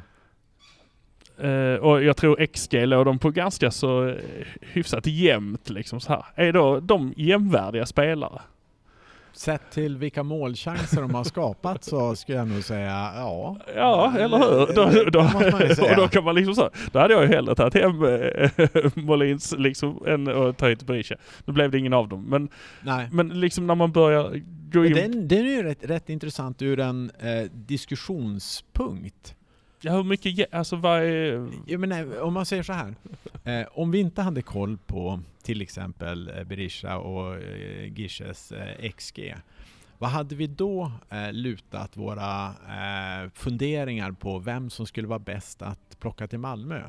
Eh, 1.39 1.75
och 1.75 2.03
jag 2.03 2.17
tror 2.17 2.45
XG 2.45 2.73
låg 2.87 3.05
de 3.05 3.19
på 3.19 3.29
ganska 3.31 3.71
så 3.71 4.07
eh, 4.07 4.15
hyfsat 4.61 5.05
jämnt 5.05 5.69
liksom 5.69 5.99
så 5.99 6.09
här. 6.13 6.25
Är 6.35 6.53
då 6.53 6.79
de 6.79 7.13
jämvärdiga 7.17 7.85
spelare? 7.85 8.41
Sett 9.33 9.71
till 9.71 9.97
vilka 9.97 10.23
målchanser 10.23 11.01
de 11.01 11.15
har 11.15 11.23
skapat 11.23 11.83
så 11.83 12.15
skulle 12.15 12.37
jag 12.37 12.47
nog 12.47 12.63
säga 12.63 13.11
ja. 13.15 13.57
Ja, 13.75 14.13
eller 14.19 14.37
hur? 14.37 14.75
Då, 14.75 14.85
Det 14.85 15.09
då, 15.09 15.29
säga. 15.75 15.89
och 15.91 15.95
då 15.95 16.07
kan 16.07 16.23
man 16.23 16.35
liksom 16.35 16.55
så, 16.55 16.69
då 16.91 16.99
hade 16.99 17.13
jag 17.13 17.23
ju 17.23 17.27
hellre 17.29 17.55
tagit 17.55 17.73
hem 17.73 18.03
eh, 18.03 18.91
Molins 19.03 19.55
liksom 19.57 20.03
än 20.07 20.27
att 20.27 20.57
ta 20.57 20.67
hit 20.67 20.83
Berisha. 20.83 21.15
Nu 21.45 21.53
blev 21.53 21.71
det 21.71 21.77
ingen 21.77 21.93
av 21.93 22.07
dem. 22.07 22.25
Men, 22.29 22.49
Nej. 22.81 23.07
men 23.11 23.39
liksom 23.39 23.67
när 23.67 23.75
man 23.75 23.91
börjar 23.91 24.41
gå 24.71 24.85
in... 24.85 24.93
Den, 24.93 25.27
den 25.27 25.39
är 25.45 25.51
ju 25.51 25.63
rätt, 25.63 25.85
rätt 25.85 26.09
intressant 26.09 26.61
ur 26.61 26.79
en 26.79 27.11
eh, 27.19 27.51
diskussionspunkt. 27.51 29.35
Ja, 29.81 29.91
hur 29.91 30.03
mycket, 30.03 30.53
alltså 30.53 30.75
vad 30.75 31.01
är... 31.01 31.49
Jag 31.65 31.79
menar, 31.79 32.21
om 32.21 32.33
man 32.33 32.45
säger 32.45 32.63
så 32.63 32.73
här. 32.73 32.95
Eh, 33.43 33.67
om 33.71 33.91
vi 33.91 33.99
inte 33.99 34.21
hade 34.21 34.41
koll 34.41 34.77
på 34.77 35.19
till 35.43 35.61
exempel 35.61 36.31
eh, 36.37 36.43
Berisha 36.43 36.97
och 36.97 37.35
eh, 37.35 37.93
Gishes 37.93 38.51
eh, 38.51 38.91
XG. 38.91 39.35
Vad 39.97 40.09
hade 40.09 40.35
vi 40.35 40.47
då 40.47 40.91
eh, 41.09 41.31
lutat 41.33 41.97
våra 41.97 42.45
eh, 42.47 43.29
funderingar 43.33 44.11
på 44.11 44.39
vem 44.39 44.69
som 44.69 44.85
skulle 44.85 45.07
vara 45.07 45.19
bäst 45.19 45.61
att 45.61 45.99
plocka 45.99 46.27
till 46.27 46.39
Malmö? 46.39 46.81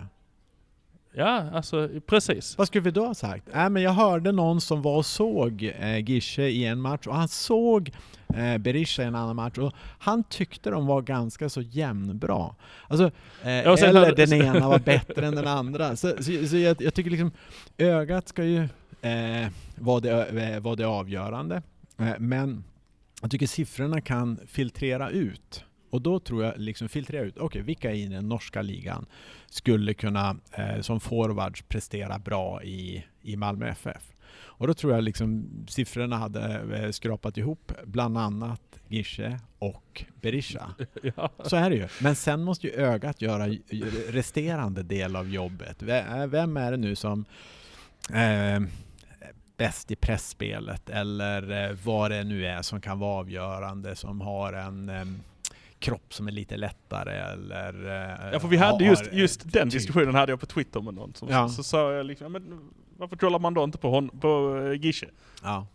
Ja, 1.18 1.44
alltså 1.52 1.88
precis. 2.06 2.58
Vad 2.58 2.66
skulle 2.66 2.82
vi 2.84 2.90
då 2.90 3.06
ha 3.06 3.14
sagt? 3.14 3.48
Äh, 3.54 3.68
men 3.70 3.82
jag 3.82 3.90
hörde 3.92 4.32
någon 4.32 4.60
som 4.60 4.82
var 4.82 4.96
och 4.96 5.06
såg 5.06 5.72
eh, 5.78 5.98
Gische 6.10 6.42
i 6.42 6.64
en 6.66 6.80
match 6.80 7.06
och 7.06 7.14
han 7.14 7.28
såg 7.28 7.90
eh, 8.34 8.58
Berisha 8.58 9.02
i 9.02 9.06
en 9.06 9.14
annan 9.14 9.36
match 9.36 9.58
och 9.58 9.72
han 9.98 10.24
tyckte 10.24 10.70
de 10.70 10.86
var 10.86 11.02
ganska 11.02 11.48
så 11.48 11.60
jämnbra. 11.60 12.54
Alltså, 12.88 13.10
eh, 13.42 13.50
Ja, 13.52 13.76
eller 13.78 14.00
hade- 14.00 14.26
den 14.26 14.32
ena 14.42 14.68
var 14.68 14.78
bättre 14.78 15.26
än 15.26 15.34
den 15.34 15.46
andra. 15.46 15.96
Så, 15.96 16.08
så, 16.16 16.46
så 16.48 16.56
jag, 16.56 16.82
jag 16.82 16.94
tycker 16.94 17.10
liksom 17.10 17.30
ögat 17.78 18.28
ska 18.28 18.44
ju 18.44 18.62
eh, 19.02 19.48
vara, 19.76 20.00
det, 20.00 20.10
eh, 20.54 20.60
vara 20.60 20.74
det 20.76 20.84
avgörande. 20.86 21.62
Eh, 21.98 22.08
men 22.18 22.64
jag 23.22 23.30
tycker 23.30 23.46
siffrorna 23.46 24.00
kan 24.00 24.38
filtrera 24.46 25.10
ut. 25.10 25.64
Och 25.90 26.02
då 26.02 26.20
tror 26.20 26.44
jag 26.44 26.58
liksom 26.58 26.88
filtrera 26.88 27.24
ut, 27.24 27.38
okej 27.38 27.62
vilka 27.62 27.92
i 27.92 28.06
den 28.06 28.28
norska 28.28 28.62
ligan 28.62 29.06
skulle 29.46 29.94
kunna 29.94 30.36
eh, 30.52 30.80
som 30.80 31.00
forwards 31.00 31.62
prestera 31.62 32.18
bra 32.18 32.62
i, 32.62 33.04
i 33.22 33.36
Malmö 33.36 33.68
FF. 33.68 34.12
Och 34.30 34.66
då 34.66 34.74
tror 34.74 34.92
jag 34.94 35.04
liksom 35.04 35.48
siffrorna 35.68 36.16
hade 36.16 36.60
eh, 36.84 36.90
skrapat 36.90 37.36
ihop 37.36 37.72
bland 37.84 38.18
annat 38.18 38.62
Gische 38.88 39.38
och 39.58 40.04
Berisha. 40.20 40.74
Ja. 41.16 41.30
Så 41.44 41.56
är 41.56 41.70
det 41.70 41.76
ju. 41.76 41.88
Men 42.02 42.16
sen 42.16 42.42
måste 42.44 42.66
ju 42.66 42.72
ögat 42.72 43.22
göra 43.22 43.46
resterande 44.08 44.82
del 44.82 45.16
av 45.16 45.28
jobbet. 45.30 45.82
Ve- 45.82 46.26
Vem 46.26 46.56
är 46.56 46.70
det 46.70 46.76
nu 46.76 46.96
som 46.96 47.24
eh, 48.12 48.60
bäst 49.56 49.90
i 49.90 49.96
pressspelet 49.96 50.90
eller 50.90 51.64
eh, 51.70 51.76
vad 51.84 52.10
det 52.10 52.24
nu 52.24 52.46
är 52.46 52.62
som 52.62 52.80
kan 52.80 52.98
vara 52.98 53.18
avgörande 53.20 53.96
som 53.96 54.20
har 54.20 54.52
en 54.52 54.88
eh, 54.88 55.04
kropp 55.80 56.14
som 56.14 56.28
är 56.28 56.32
lite 56.32 56.56
lättare 56.56 57.12
eller... 57.32 57.72
eh, 58.24 58.30
Ja, 58.32 58.40
för 58.40 58.48
vi 58.48 58.56
hade 58.56 58.84
just, 58.84 59.12
just 59.12 59.52
den 59.52 59.70
typ. 59.70 59.72
diskussionen 59.72 60.14
hade 60.14 60.32
jag 60.32 60.40
på 60.40 60.46
Twitter 60.46 60.80
med 60.80 60.94
någon. 60.94 61.14
Som, 61.14 61.28
Ja. 61.28 61.48
så, 61.48 61.62
sa 61.62 61.92
jag 61.92 62.06
liksom, 62.06 62.24
"Ja, 62.24 62.28
men 62.28 62.60
varför 62.96 63.16
kollar 63.16 63.38
man 63.38 63.54
då 63.54 63.64
inte 63.64 63.78
på, 63.78 63.90
hon, 63.90 64.08
på 64.08 64.54
uh, 64.56 64.80
Gische? 64.80 65.06
Ja. 65.42 65.66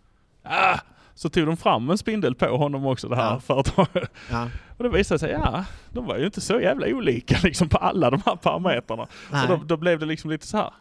Ah! 0.43 0.79
Så 1.15 1.29
tog 1.29 1.45
de 1.45 1.57
fram 1.57 1.89
en 1.89 1.97
spindel 1.97 2.35
på 2.35 2.57
honom 2.57 2.85
också 2.85 3.07
det 3.09 3.15
här 3.15 3.31
Ja. 3.33 3.39
företaget. 3.39 4.11
Ja. 4.31 4.49
Och 4.77 4.83
det 4.83 4.89
visade 4.89 5.19
sig, 5.19 5.31
ja, 5.31 5.65
de 5.89 6.05
var 6.05 6.17
ju 6.17 6.25
inte 6.25 6.41
så 6.41 6.59
jävla 6.59 6.87
olika 6.87 7.37
liksom 7.43 7.69
på 7.69 7.77
alla 7.77 8.09
de 8.09 8.21
här 8.25 8.35
parametrarna. 8.35 9.07
Nej. 9.31 9.43
Och 9.51 9.59
då, 9.59 9.65
då 9.65 9.77
blev 9.77 9.99
det 9.99 10.05
liksom 10.05 10.29
lite 10.29 10.47
så 10.47 10.57
här. 10.57 10.73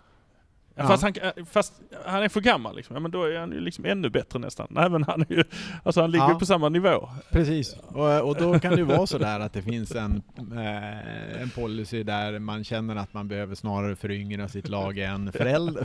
Ja. 0.75 0.87
Fast, 0.87 1.03
han, 1.03 1.13
fast 1.51 1.73
han 2.05 2.23
är 2.23 2.29
för 2.29 2.41
gammal 2.41 2.77
liksom. 2.77 2.97
Ja, 2.97 3.01
men 3.01 3.11
då 3.11 3.25
är 3.25 3.39
han 3.39 3.53
ju 3.53 3.61
liksom 3.61 3.85
ännu 3.85 4.11
bättre 4.11 4.39
nästan. 4.39 4.67
Nej 4.71 4.91
men 4.91 5.05
han 5.05 5.21
är 5.29 5.33
ju, 5.35 5.45
alltså 5.83 6.01
han 6.01 6.11
ligger 6.11 6.29
Ja. 6.29 6.39
på 6.39 6.47
samma 6.47 6.69
nivå. 6.69 7.09
Precis, 7.31 7.77
och, 7.89 8.21
och 8.29 8.37
då 8.37 8.59
kan 8.59 8.71
det 8.73 8.79
ju 8.79 8.85
vara 8.85 9.07
så 9.07 9.19
där 9.19 9.41
att 9.41 9.53
det 9.53 9.63
finns 9.63 9.95
en, 9.95 10.23
eh, 10.53 11.43
en 11.43 11.51
policy 11.51 12.03
där 12.03 12.39
man 12.39 12.65
känner 12.65 12.97
att 12.97 13.15
man 13.15 13.29
behöver 13.29 13.55
snarare 13.55 13.97
föryngra 13.97 14.49
sitt 14.49 14.69
lag 14.69 14.99
än 14.99 15.33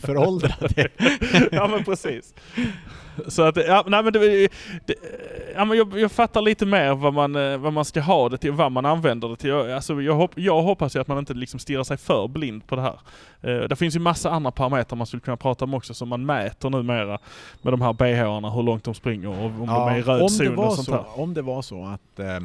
föråldra 0.02 0.54
det. 0.76 0.88
ja 1.52 1.68
men 1.68 1.84
precis. 1.84 2.34
Så 3.28 3.42
att, 3.42 3.58
ja, 3.68 3.84
nej 3.88 4.04
men 4.04 4.14
det, 4.14 4.48
det, 4.86 4.96
ja, 5.56 5.66
men 5.66 5.78
jag, 5.78 6.00
jag 6.00 6.12
fattar 6.12 6.42
lite 6.42 6.66
mer 6.66 6.96
vad 6.96 7.14
man, 7.14 7.36
eh, 7.36 7.58
vad 7.58 7.74
man 7.74 7.86
ska 7.86 8.02
ha 8.02 8.30
det 8.30 8.38
till 8.38 8.52
vad 8.52 8.72
man 8.72 8.86
använder 8.86 9.30
det 9.30 9.36
till. 9.36 9.50
Jag, 9.50 9.72
alltså, 9.72 10.02
jag, 10.02 10.14
hopp, 10.14 10.32
jag 10.36 10.62
hoppas 10.62 10.96
ju 10.96 11.00
att 11.00 11.08
man 11.08 11.18
inte 11.18 11.34
liksom 11.34 11.60
stirrar 11.60 11.84
sig 11.84 11.98
för 11.98 12.28
blind 12.28 12.68
på 12.68 12.76
det 12.76 12.82
här. 12.82 13.00
Eh, 13.42 13.68
det 13.68 13.76
finns 13.76 13.96
ju 13.96 14.00
massa 14.00 14.30
andra 14.32 14.52
parametrar 14.52 14.77
man 14.96 15.08
skulle 15.08 15.22
kunna 15.22 15.38
prata 15.38 15.66
om 15.66 15.74
också 15.74 15.94
som 15.94 16.10
man 16.10 16.26
mäter 16.26 16.70
numera 16.70 17.20
med 17.62 17.74
de 17.74 17.82
här 17.82 17.94
BH-arna, 17.94 18.50
hur 18.50 18.64
långt 18.64 18.84
de 18.84 18.94
springer 18.94 19.30
och 19.30 19.46
om 19.46 19.68
de 19.68 19.70
är 19.70 19.98
i 19.98 20.02
röd 20.02 20.32
zon 20.32 20.58
och 20.58 20.74
sånt 20.74 20.88
så, 20.88 21.06
om 21.16 21.34
det 21.34 21.42
var 21.42 21.62
så 21.62 21.86
att 21.86 22.20
eh, 22.20 22.40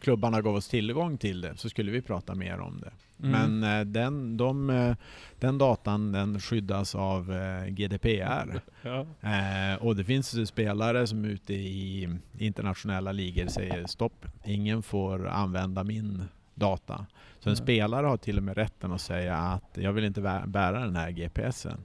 klubbarna 0.00 0.40
gav 0.40 0.54
oss 0.54 0.68
tillgång 0.68 1.18
till 1.18 1.40
det 1.40 1.56
så 1.56 1.68
skulle 1.68 1.92
vi 1.92 2.02
prata 2.02 2.34
mer 2.34 2.60
om 2.60 2.80
det. 2.80 2.90
Mm. 3.22 3.60
Men 3.60 3.78
eh, 3.78 3.84
den, 3.84 4.36
de, 4.36 4.70
eh, 4.70 4.96
den 5.40 5.58
datan 5.58 6.12
den 6.12 6.40
skyddas 6.40 6.94
av 6.94 7.32
eh, 7.32 7.66
GDPR. 7.66 8.60
Ja. 8.82 9.06
Eh, 9.20 9.82
och 9.82 9.96
det 9.96 10.04
finns 10.04 10.48
spelare 10.48 11.06
som 11.06 11.24
ute 11.24 11.54
i 11.54 12.08
internationella 12.38 13.12
ligor 13.12 13.46
säger 13.46 13.86
stopp, 13.86 14.26
ingen 14.44 14.82
får 14.82 15.28
använda 15.28 15.84
min 15.84 16.24
data. 16.54 17.06
Så 17.46 17.50
en 17.50 17.54
Nej. 17.54 17.62
spelare 17.62 18.06
har 18.06 18.16
till 18.16 18.36
och 18.36 18.42
med 18.42 18.56
rätten 18.56 18.92
att 18.92 19.00
säga 19.00 19.36
att 19.36 19.70
jag 19.74 19.92
vill 19.92 20.04
inte 20.04 20.20
bä- 20.20 20.46
bära 20.46 20.80
den 20.80 20.96
här 20.96 21.10
GPSen. 21.10 21.78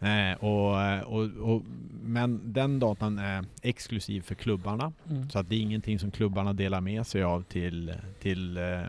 Eh, 0.00 0.44
och, 0.44 0.76
och, 1.06 1.52
och, 1.52 1.62
men 2.02 2.40
den 2.52 2.78
datan 2.78 3.18
är 3.18 3.44
exklusiv 3.62 4.20
för 4.20 4.34
klubbarna. 4.34 4.92
Mm. 5.10 5.30
Så 5.30 5.38
att 5.38 5.48
det 5.48 5.54
är 5.54 5.60
ingenting 5.60 5.98
som 5.98 6.10
klubbarna 6.10 6.52
delar 6.52 6.80
med 6.80 7.06
sig 7.06 7.22
av 7.22 7.42
till, 7.42 7.94
till 8.20 8.56
eh, 8.56 8.82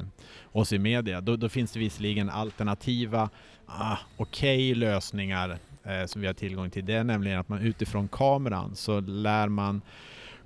oss 0.52 0.73
i 0.73 0.80
media. 0.80 1.21
Då, 1.21 1.36
då 1.36 1.49
finns 1.49 1.71
det 1.71 1.80
visserligen 1.80 2.30
alternativa, 2.30 3.30
ah, 3.65 3.97
okej 4.17 4.76
lösningar 4.76 5.58
eh, 5.84 6.06
som 6.06 6.21
vi 6.21 6.28
har 6.28 6.34
tillgång 6.34 6.69
till. 6.69 6.86
Det 6.86 6.93
är 6.93 7.04
nämligen 7.04 7.39
att 7.39 7.49
man 7.49 7.60
utifrån 7.60 8.08
kameran 8.08 8.76
så 8.76 8.99
lär 8.99 9.49
man 9.49 9.82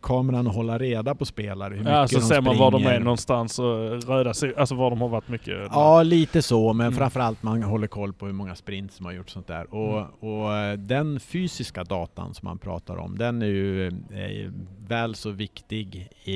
kameran 0.07 0.47
att 0.47 0.55
hålla 0.55 0.77
reda 0.77 1.15
på 1.15 1.25
spelare. 1.25 1.69
Hur 1.73 1.79
mycket 1.79 1.93
Ja, 1.93 2.07
så 2.07 2.19
de 2.19 2.25
ser 2.25 2.41
man 2.41 2.57
var 2.57 2.71
de 2.71 2.85
är 2.85 2.99
någonstans 2.99 3.59
och 3.59 4.03
röda 4.07 4.29
alltså 4.57 4.75
var 4.75 4.89
de 4.89 5.01
har 5.01 5.07
varit 5.09 5.27
mycket. 5.29 5.57
Ja, 5.71 6.03
lite 6.03 6.41
så, 6.41 6.73
men 6.73 6.87
Mm. 6.87 6.97
framförallt 6.97 7.43
man 7.43 7.63
håller 7.63 7.87
koll 7.87 8.13
på 8.13 8.25
hur 8.25 8.33
många 8.33 8.55
sprints 8.55 8.95
som 8.95 9.05
har 9.05 9.13
gjort 9.13 9.29
sånt 9.29 9.47
där. 9.47 9.73
Och, 9.73 9.97
Mm. 9.97 10.09
och 10.19 10.55
eh, 10.55 10.77
den 10.77 11.19
fysiska 11.19 11.83
datan 11.83 12.33
som 12.33 12.45
man 12.47 12.57
pratar 12.57 12.97
om, 12.97 13.17
den 13.17 13.41
är 13.41 13.45
ju 13.45 13.87
eh, 13.87 14.51
väl 14.87 15.15
så 15.15 15.29
viktig 15.31 16.07
i, 16.23 16.33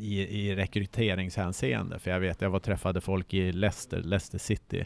i, 0.00 0.20
i 0.48 0.54
rekryteringshänseende. 0.56 1.98
För 1.98 2.10
jag 2.10 2.20
vet, 2.20 2.40
jag 2.42 2.50
var 2.50 2.56
och 2.56 2.62
träffade 2.62 3.00
folk 3.00 3.34
i 3.34 3.52
Leicester, 3.52 4.02
Leicester 4.02 4.38
City. 4.38 4.84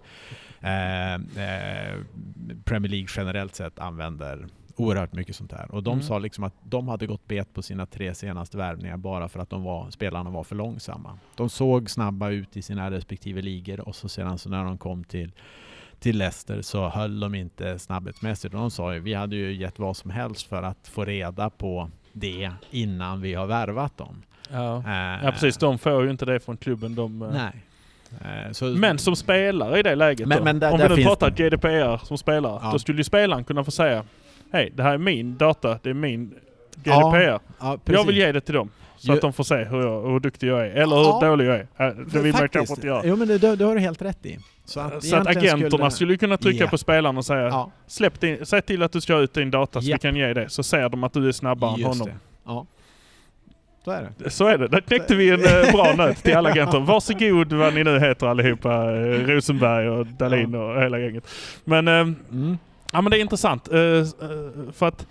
Eh, 0.61 1.15
eh, 1.15 1.95
Premier 2.65 2.91
League 2.91 3.09
generellt 3.17 3.55
sett 3.55 3.79
använder 3.79 4.47
oerhört 4.77 5.13
mycket 5.13 5.37
sånt 5.37 5.53
här. 5.53 5.75
Och 5.75 5.83
de 5.83 5.93
Mm. 5.93 6.03
sa 6.03 6.19
liksom 6.19 6.45
att 6.45 6.55
de 6.63 6.89
hade 6.89 7.07
gått 7.07 7.29
bet 7.29 7.55
på 7.55 7.63
sina 7.63 7.87
tre 7.87 8.15
senaste 8.15 8.57
värvningar 8.57 8.97
bara 8.97 9.29
för 9.29 9.41
att 9.41 9.51
de 9.51 9.63
var, 9.63 9.91
spelarna 9.91 10.31
var 10.31 10.45
för 10.45 10.55
långsamma. 10.57 11.19
De 11.37 11.49
såg 11.49 11.91
snabba 11.91 12.31
ut 12.31 12.57
i 12.57 12.63
sina 12.63 12.91
respektive 12.91 13.43
ligor 13.43 13.89
och 13.89 13.97
så 13.97 14.09
sedan 14.09 14.39
så 14.39 14.49
när 14.49 14.65
de 14.65 14.79
kom 14.79 15.05
till 15.05 15.33
till 16.01 16.19
Leicester 16.19 16.63
så 16.63 16.89
höll 16.89 17.21
de 17.21 17.35
inte 17.35 17.79
snabbhetsmässigt. 17.79 18.53
De 18.55 18.71
sa 18.71 18.95
ju 18.95 19.01
vi 19.01 19.15
hade 19.15 19.37
ju 19.37 19.53
gett 19.55 19.79
vad 19.79 19.97
som 19.97 20.11
helst 20.11 20.47
för 20.47 20.63
att 20.63 20.89
få 20.89 21.05
reda 21.05 21.51
på 21.51 21.91
det 22.13 22.51
innan 22.71 23.21
vi 23.21 23.35
har 23.35 23.47
värvat 23.47 23.97
dem. 23.97 24.23
Ja. 24.53 24.77
Eh, 24.79 25.25
ja 25.25 25.31
precis, 25.33 25.57
de 25.57 25.79
får 25.79 26.05
ju 26.05 26.11
inte 26.11 26.25
det 26.25 26.41
från 26.41 26.57
klubben. 26.57 26.95
De, 26.95 27.23
eh, 27.23 27.29
Nej. 27.33 27.63
Eh, 28.47 28.53
Så, 28.53 28.65
Men 28.65 28.99
som 28.99 29.17
spelare 29.17 29.79
i 29.79 29.83
det 29.83 29.95
läget 29.95 30.29
Men- 30.29 30.39
då, 30.39 30.45
men 30.45 30.59
där- 30.61 30.73
om 30.73 30.79
vi 30.79 30.97
nu 30.97 31.05
pratar 31.05 31.31
det. 31.31 31.37
GDPR 31.51 31.97
som 32.05 32.19
spelare, 32.19 32.61
Ja. 32.63 32.73
då 32.73 32.79
skulle 32.79 32.99
ju 32.99 33.05
spelaren 33.05 33.45
kunna 33.45 33.65
få 33.65 33.71
säga 33.71 34.05
Hej, 34.53 34.73
det 34.75 34.83
här 34.83 34.95
är 34.95 34.99
min 34.99 35.37
data, 35.37 35.79
det 35.83 35.91
är 35.91 35.95
min 35.95 36.35
GDPR. 36.77 36.91
Ja, 36.91 37.41
jag 37.61 37.85
precis. 37.85 38.09
vill 38.09 38.17
ge 38.17 38.33
det 38.33 38.41
till 38.41 38.55
dem. 38.55 38.71
Så 38.97 39.13
att 39.13 39.21
de 39.21 39.33
får 39.33 39.45
se 39.45 39.55
hur, 39.65 39.81
jag, 39.81 40.11
hur 40.11 40.21
duktig 40.21 40.49
jag 40.49 40.67
är. 40.67 40.71
Eller 40.71 40.97
hur 40.97 41.03
Ja. 41.05 41.21
dålig 41.23 41.47
jag 41.47 41.55
är. 41.57 41.89
Äh, 41.89 41.95
Det 42.13 42.19
vill 42.21 42.33
man 42.33 42.49
kanske 42.49 42.75
inte 42.75 42.87
göra. 42.87 43.03
Jo 43.05 43.17
men 43.17 43.29
det, 43.29 43.39
det, 43.57 43.65
har 43.65 43.75
du 43.75 43.81
helt 43.81 44.03
rätt 44.03 44.27
i. 44.27 44.39
Så 44.65 44.81
att, 44.81 45.05
Så 45.05 45.17
att 45.17 45.27
agenterna 45.27 45.91
skulle 45.91 46.13
ju 46.13 46.19
kunna 46.19 46.37
trycka 46.37 46.65
Ja. 46.65 46.71
på 46.71 46.79
spelaren 46.79 47.17
och 47.17 47.25
säga 47.25 47.47
Ja, 47.49 47.71
Släpp 47.87 48.21
din, 48.21 48.47
säg 48.47 48.63
till 48.63 48.83
att 48.83 48.93
du 48.93 49.01
kör 49.01 49.23
ut 49.23 49.35
din 49.35 49.51
data 49.51 49.81
så 49.83 49.89
Ja. 49.91 49.95
vi 49.97 49.99
kan 49.99 50.17
ge 50.17 50.33
det. 50.35 50.49
Så 50.49 50.63
ser 50.63 50.89
de 50.89 51.05
att 51.05 51.13
du 51.13 51.29
är 51.29 51.33
snabbare 51.33 51.71
än 51.71 51.77
just 51.81 51.89
honom. 51.89 52.07
det. 52.07 52.15
Ja. 52.45 52.67
Så 53.85 53.91
är 53.91 54.11
det. 54.19 54.31
Så 54.31 54.47
är 54.47 54.59
det. 54.59 54.69
Där 54.69 54.81
knäckte 54.81 55.15
vi 55.15 55.31
en 55.31 55.41
eh, 55.45 55.73
bra 55.73 55.95
nöt 55.97 56.23
till 56.23 56.37
alla 56.37 56.49
agenter. 56.51 56.81
Varsågod 56.81 57.53
vad 57.53 57.75
ni 57.75 57.85
nu 57.85 57.99
heter 58.01 58.27
allihopa. 58.27 58.73
Eh, 58.73 59.27
Rosenberg 59.27 59.89
och 59.89 60.07
Dahlin 60.07 60.55
och 60.55 60.83
hela 60.83 60.99
gänget. 60.99 61.29
Men, 61.65 61.89
eh, 61.89 61.95
Mm. 61.95 62.59
Ja, 62.93 63.01
men 63.01 63.11
det 63.11 63.19
är 63.19 63.21
intressant. 63.21 63.73
eh, 63.73 63.81
eh, 63.81 64.05
för 64.73 64.87
att 64.89 65.07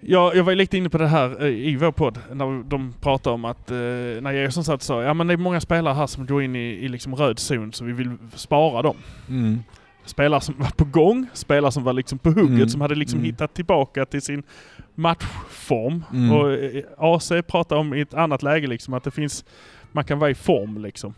jag, 0.00 0.36
jag 0.36 0.44
var 0.44 0.54
lite 0.54 0.76
inne 0.78 0.88
på 0.88 0.98
det 0.98 1.06
här 1.06 1.42
eh, 1.42 1.48
i 1.48 1.76
vår 1.76 1.92
podd 1.92 2.18
när 2.32 2.62
de 2.68 2.94
pratade 3.00 3.34
om 3.34 3.44
att, 3.44 3.68
när 3.70 4.32
Eriksson 4.32 4.64
satt 4.64 4.82
sa 4.82 5.02
ja 5.02 5.14
men 5.14 5.26
det 5.26 5.32
är 5.32 5.36
många 5.36 5.60
spelare 5.60 5.94
här 5.94 6.06
som 6.06 6.26
går 6.26 6.42
in 6.42 6.56
i, 6.56 6.58
i 6.68 6.88
liksom 6.88 7.14
röd 7.14 7.38
zon 7.38 7.72
så 7.72 7.84
vi 7.84 7.92
vill 7.92 8.10
spara 8.34 8.82
dem. 8.82 8.96
Mm. 9.28 9.58
Spelare 10.04 10.40
som 10.40 10.54
var 10.58 10.70
på 10.70 10.84
gång, 10.84 11.26
spelare 11.32 11.72
som 11.72 11.84
var 11.84 11.92
liksom 11.92 12.18
på 12.18 12.30
hugget, 12.30 12.48
Mm. 12.50 12.68
som 12.68 12.80
hade 12.80 12.94
liksom 12.94 13.18
Mm. 13.18 13.26
hittat 13.26 13.54
tillbaka 13.54 14.04
till 14.04 14.22
sin 14.22 14.42
matchform. 14.94 16.04
Mm. 16.12 16.32
Och 16.32 17.16
AC 17.16 17.32
pratar 17.48 17.76
om 17.76 17.94
i 17.94 18.00
ett 18.00 18.14
annat 18.14 18.42
läge 18.42 18.66
liksom 18.66 18.94
att 18.94 19.04
det 19.04 19.10
finns, 19.10 19.44
man 19.92 20.04
kan 20.04 20.18
vara 20.18 20.30
i 20.30 20.34
form 20.34 20.78
liksom. 20.82 21.14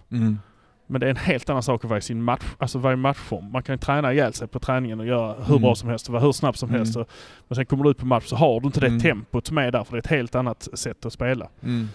Men 0.87 1.01
det 1.01 1.07
är 1.07 1.11
en 1.11 1.17
helt 1.17 1.51
annan 1.51 1.63
sak 1.63 1.85
att 1.85 1.91
vara 1.91 1.99
i 1.99 2.03
sin 2.03 2.23
match, 2.23 2.45
alltså 2.59 2.79
vara 2.79 2.93
i 2.93 2.97
matchform. 2.97 3.51
Man 3.53 3.63
kan 3.63 3.79
träna 3.79 4.13
ihjäl 4.13 4.33
sig 4.33 4.49
på 4.49 4.59
träningen 4.59 5.01
och 5.01 5.07
göra 5.07 5.35
hur 5.35 5.49
Mm. 5.51 5.63
bra 5.63 5.75
som 5.75 5.89
helst 5.89 6.07
och 6.09 6.13
vara 6.13 6.23
hur 6.23 6.33
snabb 6.33 6.57
som 6.57 6.69
Mm. 6.69 6.79
helst. 6.81 6.97
Och, 6.97 7.09
men 7.49 7.57
sen 7.57 7.67
kommer 7.67 7.85
du 7.85 7.91
ut 7.91 7.99
på 7.99 8.07
match 8.07 8.25
så 8.27 8.37
har 8.37 8.61
du 8.61 8.67
inte 8.67 8.81
det 8.81 8.87
Mm. 8.87 9.01
tempot 9.01 9.51
är 9.51 9.71
där, 9.71 9.85
för 9.85 9.93
det 9.93 9.97
är 9.97 10.01
ett 10.01 10.07
helt 10.07 10.35
annat 10.35 10.69
sätt 10.75 11.07
att 11.07 11.13
spela. 11.13 11.49
Mm. 11.63 11.89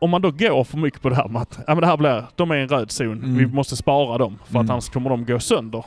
Om 0.00 0.10
man 0.10 0.22
då 0.22 0.30
går 0.30 0.64
för 0.64 0.78
mycket 0.78 1.02
på 1.02 1.08
det 1.08 1.14
här 1.16 1.28
med 1.28 1.42
att 1.42 1.58
ja, 1.66 1.74
men 1.74 1.80
det 1.80 1.86
här 1.86 1.96
blir, 1.96 2.24
de 2.36 2.50
är 2.50 2.56
i 2.56 2.62
en 2.62 2.68
röd 2.68 2.90
zon, 2.90 3.12
Mm. 3.12 3.36
vi 3.36 3.46
måste 3.46 3.76
spara 3.76 4.18
dem 4.18 4.38
för 4.44 4.58
att 4.58 4.64
Mm. 4.64 4.70
annars 4.70 4.88
kommer 4.88 5.10
de 5.10 5.24
gå 5.24 5.38
sönder. 5.40 5.84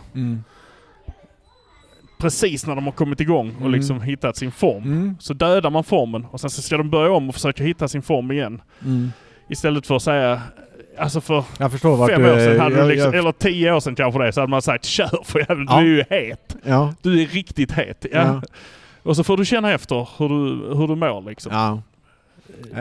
Precis 2.20 2.68
när 2.68 2.76
de 2.76 2.86
har 2.86 2.92
kommit 2.92 3.20
igång 3.20 3.56
och 3.62 3.70
liksom 3.70 4.02
hittat 4.02 4.38
sin 4.38 4.52
form. 4.52 5.16
Så 5.20 5.34
dödar 5.34 5.70
man 5.70 5.84
formen 5.84 6.26
och 6.32 6.40
sen 6.40 6.50
så 6.50 6.62
ska 6.62 6.78
de 6.78 6.90
börja 6.90 7.12
om 7.12 7.30
och 7.30 7.36
försöka 7.36 7.64
hitta 7.64 7.88
sin 7.88 8.02
form 8.02 8.32
igen. 8.32 8.62
Istället 9.50 9.88
för 9.88 9.96
att 9.96 10.02
säga, 10.02 10.42
alltså 11.02 11.22
för 11.22 11.44
Jag 11.60 11.72
förstår 11.72 11.98
vart 11.98 12.10
fem 12.12 12.22
du... 12.24 12.32
år 12.34 12.38
sedan, 12.38 12.60
hade 12.60 12.76
jag, 12.76 12.86
du 12.86 12.92
liksom, 12.92 13.14
jag, 13.14 13.20
eller 13.20 13.32
tio 13.32 13.74
år 13.74 13.80
sedan 13.80 13.96
kanske 13.96 14.24
det, 14.24 14.32
så 14.32 14.42
hade 14.42 14.52
man 14.52 14.62
sagt 14.62 14.86
kör 14.86 15.24
för 15.24 15.40
jävlar, 15.40 15.66
Ja. 15.70 15.82
du 15.82 16.02
är 16.10 16.22
ju 16.22 16.28
het. 16.30 16.58
ja. 16.64 16.94
Du 17.02 17.22
är 17.22 17.28
riktigt 17.28 17.72
het. 17.72 18.06
Ja. 18.12 18.20
Ja. 18.20 18.42
Och 19.04 19.16
så 19.16 19.24
får 19.24 19.38
du 19.38 19.46
känna 19.46 19.72
efter 19.72 20.10
hur 20.18 20.30
du, 20.30 20.76
hur 20.76 20.88
du 20.88 20.96
mår 20.96 21.22
liksom. 21.30 21.52
Ja. 21.54 21.82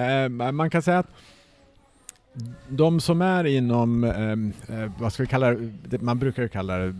Eh, 0.00 0.28
man 0.52 0.70
kan 0.70 0.82
säga 0.82 0.98
att 0.98 1.06
de 2.68 3.00
som 3.00 3.22
är 3.22 3.44
inom, 3.46 4.04
ehm, 4.04 4.52
eh, 4.68 4.90
vad 4.98 5.12
ska 5.12 5.22
vi 5.22 5.26
kalla 5.26 5.54
det, 5.88 6.00
man 6.02 6.18
brukar 6.18 6.42
ju 6.42 6.48
kalla 6.48 6.78
det 6.78 6.94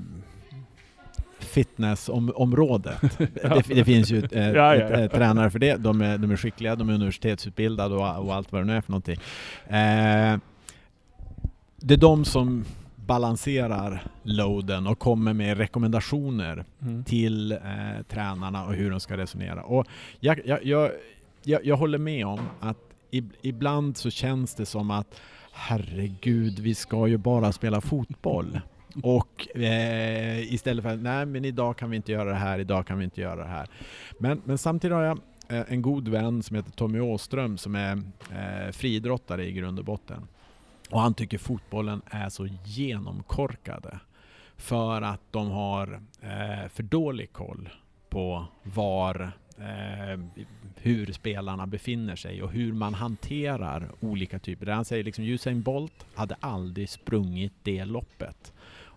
fitnessområdet. 1.39 3.01
det, 3.19 3.63
det 3.75 3.85
finns 3.85 4.11
ju 4.11 4.19
eh, 4.33 4.51
Ja, 4.51 4.77
ja, 4.77 4.91
ja. 4.91 5.01
eh, 5.01 5.11
tränare 5.11 5.51
för 5.51 5.59
det. 5.59 5.77
De 5.77 6.01
är, 6.01 6.19
de 6.19 6.31
är 6.31 6.37
skickliga, 6.37 6.77
de 6.77 6.89
är 6.89 6.95
universitetsutbildade 6.95 7.95
och, 7.95 8.27
och 8.27 8.35
allt 8.35 8.53
vad 8.53 8.61
det 8.61 8.65
nu 8.67 8.77
är 8.77 8.81
för 8.81 8.93
någonting. 8.93 9.19
Eh, 9.69 10.39
det 11.81 11.95
är 11.95 11.99
de 11.99 12.25
som 12.25 12.64
balanserar 13.07 14.03
loaden 14.23 14.87
och 14.87 14.99
kommer 14.99 15.33
med 15.33 15.57
rekommendationer 15.59 16.64
Mm. 16.83 17.05
till 17.05 17.53
eh, 17.53 17.59
tränarna 18.09 18.64
och 18.64 18.75
hur 18.75 18.90
de 18.90 19.01
ska 19.01 19.16
resonera. 19.16 19.62
Och 19.62 19.87
jag, 20.21 20.40
jag, 20.45 20.64
jag, 20.64 20.90
jag, 21.43 21.66
jag 21.66 21.77
håller 21.77 21.99
med 21.99 22.27
om 22.27 22.40
att 22.61 22.77
ib, 23.11 23.33
ibland 23.43 23.97
så 23.97 24.11
känns 24.11 24.55
det 24.55 24.66
som 24.66 24.90
att 24.90 25.21
herregud, 25.53 26.59
vi 26.59 26.75
ska 26.75 27.07
ju 27.07 27.16
bara 27.16 27.53
spela 27.53 27.81
fotboll. 27.81 28.61
Och 29.03 29.57
eh, 29.57 30.53
istället 30.55 30.83
för 30.83 30.95
att 30.95 31.01
nej 31.03 31.27
men 31.27 31.45
idag 31.45 31.77
kan 31.77 31.90
vi 31.90 31.97
inte 31.97 32.12
göra 32.12 32.29
det 32.31 32.35
här, 32.37 32.59
idag 32.59 32.87
kan 32.87 32.99
vi 32.99 33.05
inte 33.05 33.21
göra 33.21 33.37
det 33.43 33.49
här. 33.51 33.69
Men, 34.19 34.43
men 34.45 34.59
samtidigt 34.59 34.95
har 34.95 35.03
jag 35.03 35.19
eh, 35.49 35.62
en 35.69 35.83
god 35.83 36.09
vän 36.09 36.43
som 36.43 36.57
heter 36.57 36.71
Tommy 36.71 37.01
Åström 37.01 37.59
som 37.59 37.75
är 37.75 37.93
eh, 38.31 38.73
friidrottare 38.73 39.47
i 39.47 39.53
grund 39.53 39.79
och 39.79 39.85
botten. 39.85 40.23
Och 40.90 41.00
han 41.00 41.14
tycker 41.14 41.38
fotbollen 41.38 42.03
är 42.11 42.29
så 42.29 42.48
genomkorkade 42.64 44.00
för 44.57 45.03
att 45.03 45.20
de 45.31 45.50
har 45.50 46.00
eh, 46.20 46.68
för 46.68 46.83
dålig 46.83 47.33
koll 47.33 47.68
på 48.09 48.46
var, 48.62 49.33
eh, 49.59 50.20
hur 50.76 51.12
spelarna 51.12 51.66
befinner 51.66 52.16
sig 52.16 52.42
och 52.42 52.50
hur 52.50 52.72
man 52.72 52.94
hanterar 52.94 53.90
olika 54.00 54.38
typer. 54.38 54.66
Han 54.66 54.85
säger 54.85 55.05
liksom 55.05 55.24
Usain 55.24 55.62
Bolt 55.62 56.07
hade 56.14 56.37
aldrig 56.40 56.88
sprungit 56.88 57.53
det 57.62 57.85
loppet 57.85 58.53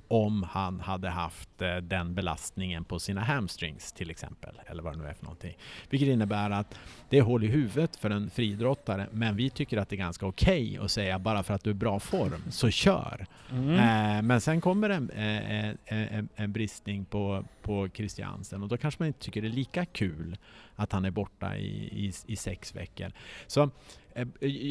om 0.08 0.44
han 0.44 0.80
hade 0.80 1.10
haft 1.10 1.62
eh, 1.62 1.76
den 1.76 2.16
belastningen 2.16 2.84
på 2.84 3.00
sina 3.00 3.22
hamstrings 3.22 3.92
till 3.92 4.10
exempel, 4.10 4.62
eller 4.66 4.84
vad 4.84 4.94
det 4.94 5.00
nu 5.00 5.08
är 5.08 5.14
för 5.14 5.24
någonting. 5.24 5.58
Vilket 5.90 6.10
innebär 6.10 6.50
att 6.50 6.76
det 7.10 7.18
är 7.18 7.22
hål 7.22 7.44
i 7.44 7.48
huvudet 7.48 7.96
för 7.96 8.10
en 8.10 8.30
friidrottare, 8.30 9.08
men 9.12 9.36
vi 9.36 9.50
tycker 9.50 9.78
att 9.78 9.90
det 9.90 9.96
är 9.96 9.98
ganska 9.98 10.26
okej 10.26 10.80
att 10.82 10.92
säga 10.92 11.20
bara 11.20 11.44
för 11.44 11.54
att 11.54 11.64
du 11.64 11.70
är 11.70 11.74
bra 11.74 12.00
form, 12.00 12.44
så 12.50 12.70
kör. 12.70 13.26
Mm. 13.52 13.70
Eh, 13.70 14.22
men 14.22 14.42
sen 14.42 14.62
kommer 14.62 14.90
en, 14.90 15.10
eh, 15.10 15.70
eh, 15.70 15.76
en, 15.86 16.30
en 16.36 16.52
bristning 16.52 17.06
på, 17.06 17.46
på 17.62 17.90
Christiansen 17.94 18.64
och 18.64 18.70
då 18.70 18.78
kanske 18.78 19.02
man 19.02 19.08
inte 19.08 19.20
tycker 19.20 19.42
det 19.42 19.48
är 19.48 19.50
lika 19.50 19.86
kul 19.86 20.38
att 20.76 20.92
han 20.92 21.06
är 21.06 21.12
borta 21.12 21.58
i, 21.58 22.06
i, 22.06 22.14
i 22.28 22.36
sex 22.36 22.76
veckor. 22.76 23.12
Så 23.48 23.70
eh, 24.14 24.28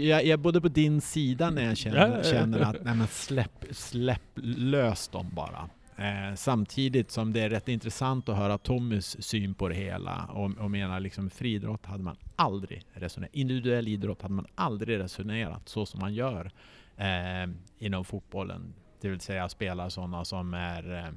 jag 0.07 0.23
är 0.25 0.37
både 0.37 0.61
på 0.61 0.69
din 0.69 1.01
sida 1.01 1.51
när 1.51 1.65
jag 1.65 1.77
känner, 1.77 2.23
känner 2.23 2.61
att 2.61 2.85
nej 2.85 2.95
men 2.95 3.07
släpp, 3.07 3.65
släpp 3.71 4.23
lös 4.35 5.09
dem 5.09 5.31
bara. 5.33 5.69
Eh, 5.97 6.35
samtidigt 6.35 7.11
som 7.11 7.33
det 7.33 7.41
är 7.41 7.51
rätt 7.51 7.69
intressant 7.69 8.29
att 8.29 8.37
höra 8.37 8.59
Tommys 8.59 9.23
syn 9.25 9.55
på 9.55 9.69
det 9.69 9.75
hela 9.75 10.25
och, 10.25 10.59
och 10.59 10.71
menar 10.71 11.01
liksom 11.01 11.31
friidrott 11.31 11.87
hade 11.87 12.03
man 12.03 12.17
aldrig 12.37 12.85
resonerat, 12.93 13.35
individuell 13.35 13.88
idrott 13.88 14.23
hade 14.23 14.35
man 14.35 14.47
aldrig 14.55 14.99
resonerat 14.99 15.69
så 15.69 15.87
som 15.87 16.01
man 16.01 16.15
gör 16.15 16.51
eh, 16.97 17.51
inom 17.79 18.05
fotbollen. 18.05 18.75
Det 19.01 19.09
vill 19.09 19.21
säga 19.21 19.49
spela 19.49 19.91
sådana 19.91 20.25
som 20.25 20.55
är 20.55 20.93
eh, 20.93 21.09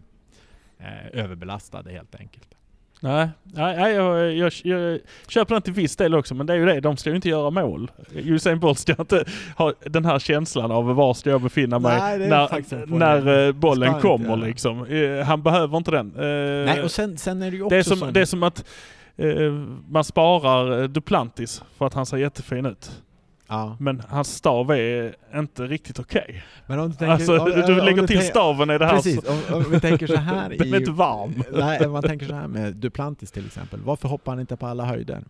eh, 0.87 1.23
överbelastade 1.23 1.91
helt 1.91 2.15
enkelt. 2.15 2.55
Nej, 2.99 3.29
nej 3.43 3.93
jag, 3.93 4.33
jag, 4.33 4.51
jag 4.63 4.99
köper 5.27 5.55
den 5.55 5.61
till 5.61 5.73
viss 5.73 5.95
del 5.95 6.15
också, 6.15 6.35
men 6.35 6.45
det 6.45 6.53
är 6.53 6.57
ju 6.57 6.65
det, 6.65 6.79
de 6.79 6.97
ska 6.97 7.09
ju 7.09 7.15
inte 7.15 7.29
göra 7.29 7.49
mål. 7.49 7.91
Usain 8.15 8.59
Bolt 8.59 8.79
ska 8.79 8.95
inte 8.99 9.25
ha 9.57 9.73
den 9.85 10.05
här 10.05 10.19
känslan 10.19 10.71
av 10.71 10.85
var 10.95 11.13
ska 11.13 11.29
jag 11.29 11.41
befinna 11.41 11.79
mig 11.79 11.97
Nej, 11.99 12.29
när, 12.29 12.85
när 12.97 13.47
eh, 13.47 13.51
bollen 13.53 13.89
inte 13.89 14.01
kommer 14.01 14.25
göra. 14.25 14.35
liksom. 14.35 14.85
Eh, 14.85 15.25
Han 15.25 15.43
behöver 15.43 15.77
inte 15.77 15.91
den. 15.91 16.15
Eh, 16.15 16.65
Nej, 16.65 16.83
och 16.83 16.91
sen, 16.91 17.17
sen 17.17 17.41
är 17.41 17.51
det 17.51 17.57
ju 17.57 17.63
också 17.63 17.69
det, 17.75 17.79
är 17.79 17.83
som, 17.83 17.97
som- 17.97 18.13
det 18.13 18.21
är 18.21 18.25
som 18.25 18.43
att 18.43 18.65
man 19.89 20.03
sparar 20.03 20.87
Duplantis 20.87 21.63
för 21.77 21.85
att 21.87 21.93
han 21.93 22.05
ser 22.05 22.17
jättefin 22.17 22.65
ut. 22.65 23.01
Ja. 23.47 23.77
Men 23.79 24.01
hans 24.09 24.35
stav 24.35 24.71
är 24.71 25.15
inte 25.35 25.63
riktigt 25.63 25.99
okej. 25.99 26.43
Men 26.67 26.79
om 26.79 26.89
du 26.89 26.95
tänker... 26.95 27.13
Alltså 27.13 27.37
om- 27.39 27.49
du 27.51 27.81
lägger 27.81 28.01
du 28.01 28.07
till 28.07 28.21
staven 28.21 28.69
i 28.69 28.77
det 28.77 28.85
här. 28.85 28.95
Precis, 28.95 29.25
så- 29.25 29.55
om, 29.55 29.65
vi 29.71 29.79
tänker 29.79 30.07
så 30.07 30.15
här 30.15 30.49
Den 30.59 30.73
är 30.73 30.77
inte 30.77 30.91
varm. 30.91 31.43
Nej, 31.51 31.87
man 31.87 32.03
tänker 32.03 32.25
så 32.25 32.33
här 32.35 32.47
med 32.47 32.75
Duplantis 32.75 33.31
till 33.31 33.45
exempel. 33.45 33.79
Varför 33.81 34.07
hoppar 34.09 34.31
han 34.31 34.39
inte 34.39 34.55
på 34.55 34.67
alla 34.67 34.85
höjder? 34.85 35.23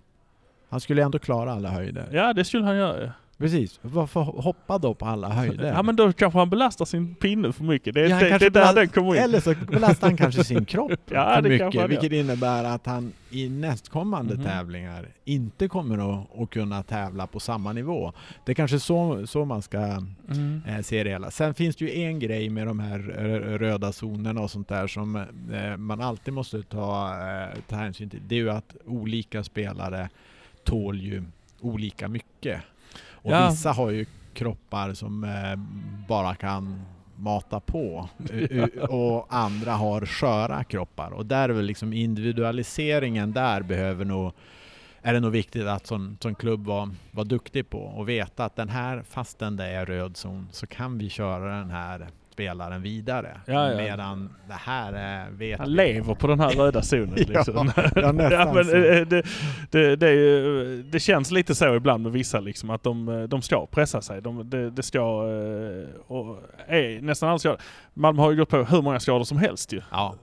Han 0.69 0.80
skulle 0.80 1.04
ändå 1.04 1.19
klara 1.19 1.54
alla 1.54 1.69
höjder. 1.69 2.06
Ja 2.12 2.34
det 2.34 2.45
skulle 2.45 2.65
han 2.65 2.78
göra. 2.78 3.13
Precis. 3.38 3.80
Varför 3.82 4.21
hoppa 4.21 4.78
då 4.78 4.93
på 4.93 5.06
alla 5.06 5.30
höjder? 5.30 5.65
Ja 5.74 5.84
men 5.84 5.95
då 5.95 6.13
kanske 6.13 6.39
han 6.39 6.50
belastar 6.50 6.86
sin 6.86 7.15
pinne 7.15 7.52
för 7.54 7.63
mycket. 7.63 7.93
Det, 7.93 8.08
Ja, 8.08 8.19
det, 8.19 8.38
det 8.38 8.45
är 8.45 8.50
där 8.50 8.74
den 8.76 8.88
kommer 8.88 9.15
in. 9.15 9.21
Eller 9.21 9.39
så 9.39 9.54
belastar 9.71 10.08
han 10.08 10.17
kanske 10.17 10.43
sin 10.43 10.65
kropp 10.65 10.91
Ja, 11.06 11.36
för 11.36 11.50
mycket, 11.50 11.89
vilket 11.89 12.12
innebär 12.12 12.63
att 12.63 12.86
han 12.86 13.12
i 13.30 13.50
nästkommande 13.50 14.34
Mhm. 14.36 14.43
tävlingar 14.43 15.08
inte 15.26 15.67
kommer 15.67 16.13
att, 16.13 16.39
att 16.41 16.50
kunna 16.50 16.84
tävla 16.84 17.28
på 17.28 17.39
samma 17.39 17.74
nivå. 17.74 18.13
Det 18.45 18.52
är 18.52 18.56
kanske 18.56 18.80
så, 18.80 19.28
så 19.28 19.45
man 19.45 19.62
ska 19.62 19.78
Mm. 20.30 20.62
eh, 20.67 20.82
se 20.82 21.04
det 21.04 21.10
hela. 21.10 21.32
Sen 21.32 21.54
finns 21.54 21.76
det 21.76 21.86
ju 21.86 22.02
en 22.04 22.19
grej 22.19 22.50
med 22.50 22.67
de 22.67 22.80
här 22.80 23.00
röda 23.58 23.91
zonerna 23.91 24.41
och 24.41 24.52
sånt 24.52 24.67
där 24.67 24.88
som 24.88 25.15
eh, 25.54 25.78
man 25.78 26.02
alltid 26.02 26.34
måste 26.34 26.62
ta, 26.63 27.10
eh, 27.10 27.60
ta 27.67 27.76
hänsyn 27.76 28.10
till. 28.10 28.21
Det 28.28 28.36
är 28.36 28.39
ju 28.39 28.50
att 28.50 28.76
olika 28.86 29.43
spelare 29.43 30.10
tål 30.63 31.02
ju 31.02 31.24
olika 31.62 32.08
mycket. 32.08 32.62
Och 33.25 33.31
Ja. 33.31 33.49
vissa 33.49 33.71
har 33.71 33.89
ju 33.89 34.05
kroppar 34.33 34.93
som 34.93 35.23
eh, 35.23 35.55
bara 36.07 36.35
kan 36.35 36.81
mata 37.15 37.59
på 37.59 38.09
och 38.89 39.25
andra 39.29 39.71
har 39.71 40.05
sköra 40.05 40.63
kroppar 40.63 41.11
och 41.11 41.25
där 41.25 41.49
är 41.49 41.53
väl 41.53 41.65
liksom 41.65 41.93
individualiseringen 41.93 43.31
där 43.33 43.61
behöver 43.61 44.05
nog 44.05 44.31
är 45.01 45.13
det 45.13 45.19
nog 45.19 45.31
viktigt 45.31 45.65
att 45.67 45.88
som, 45.88 46.17
som 46.21 46.35
klubb 46.35 46.65
vara 46.65 46.91
var 47.11 47.25
duktig 47.25 47.69
på 47.69 47.79
och 47.79 48.09
veta 48.09 48.45
att 48.45 48.55
den 48.55 48.69
här, 48.69 49.03
fastän 49.09 49.55
det 49.57 49.65
är 49.65 49.85
röd 49.85 50.17
zon, 50.17 50.47
så 50.51 50.67
kan 50.67 50.97
vi 50.97 51.09
köra 51.09 51.59
den 51.59 51.69
här 51.69 52.07
spelaren 52.36 52.82
vidare. 52.82 53.38
Ja, 53.45 53.71
ja. 53.71 53.78
Medan 53.78 54.36
det 54.48 54.54
här 54.54 54.93
är, 54.93 55.30
vet 55.32 55.60
Han 55.60 55.67
vi. 55.69 55.74
lever 55.76 56.15
på 56.15 56.28
den 56.28 56.39
här 56.39 56.50
röda 56.50 56.82
zonen 56.82 57.13
liksom. 57.15 57.71
ja, 57.95 58.12
men, 58.54 58.58
eh, 58.58 59.02
det, 59.08 59.24
det, 59.71 59.95
det, 59.95 60.12
ju- 60.12 60.84
det 60.84 61.00
känns 61.00 61.32
lite 61.32 61.56
så 61.56 61.76
ibland 61.76 62.04
med 62.04 62.12
vissa 62.12 62.39
liksom 62.39 62.69
att 62.69 62.84
de, 62.84 63.10
eh, 63.10 63.24
de 63.24 63.41
ska 63.41 63.65
pressa 63.65 64.02
sig. 64.02 64.21
De, 64.21 64.50
det, 64.50 64.69
det 64.69 64.84
ska... 64.84 65.00
eh, 65.00 66.02
Och 66.12 66.38
är 66.67 67.02
nästan 67.02 67.30
alla 67.30 67.39
skador. 67.39 67.60
Malmö 67.93 68.21
har 68.21 68.32
ju 68.32 68.38
gått 68.38 68.50
på 68.50 68.58
hur 68.58 68.82
många 68.82 69.00
skador 69.00 69.24
som 69.24 69.38
helst 69.38 69.74
ju. 69.74 69.82
Ja. 69.91 70.15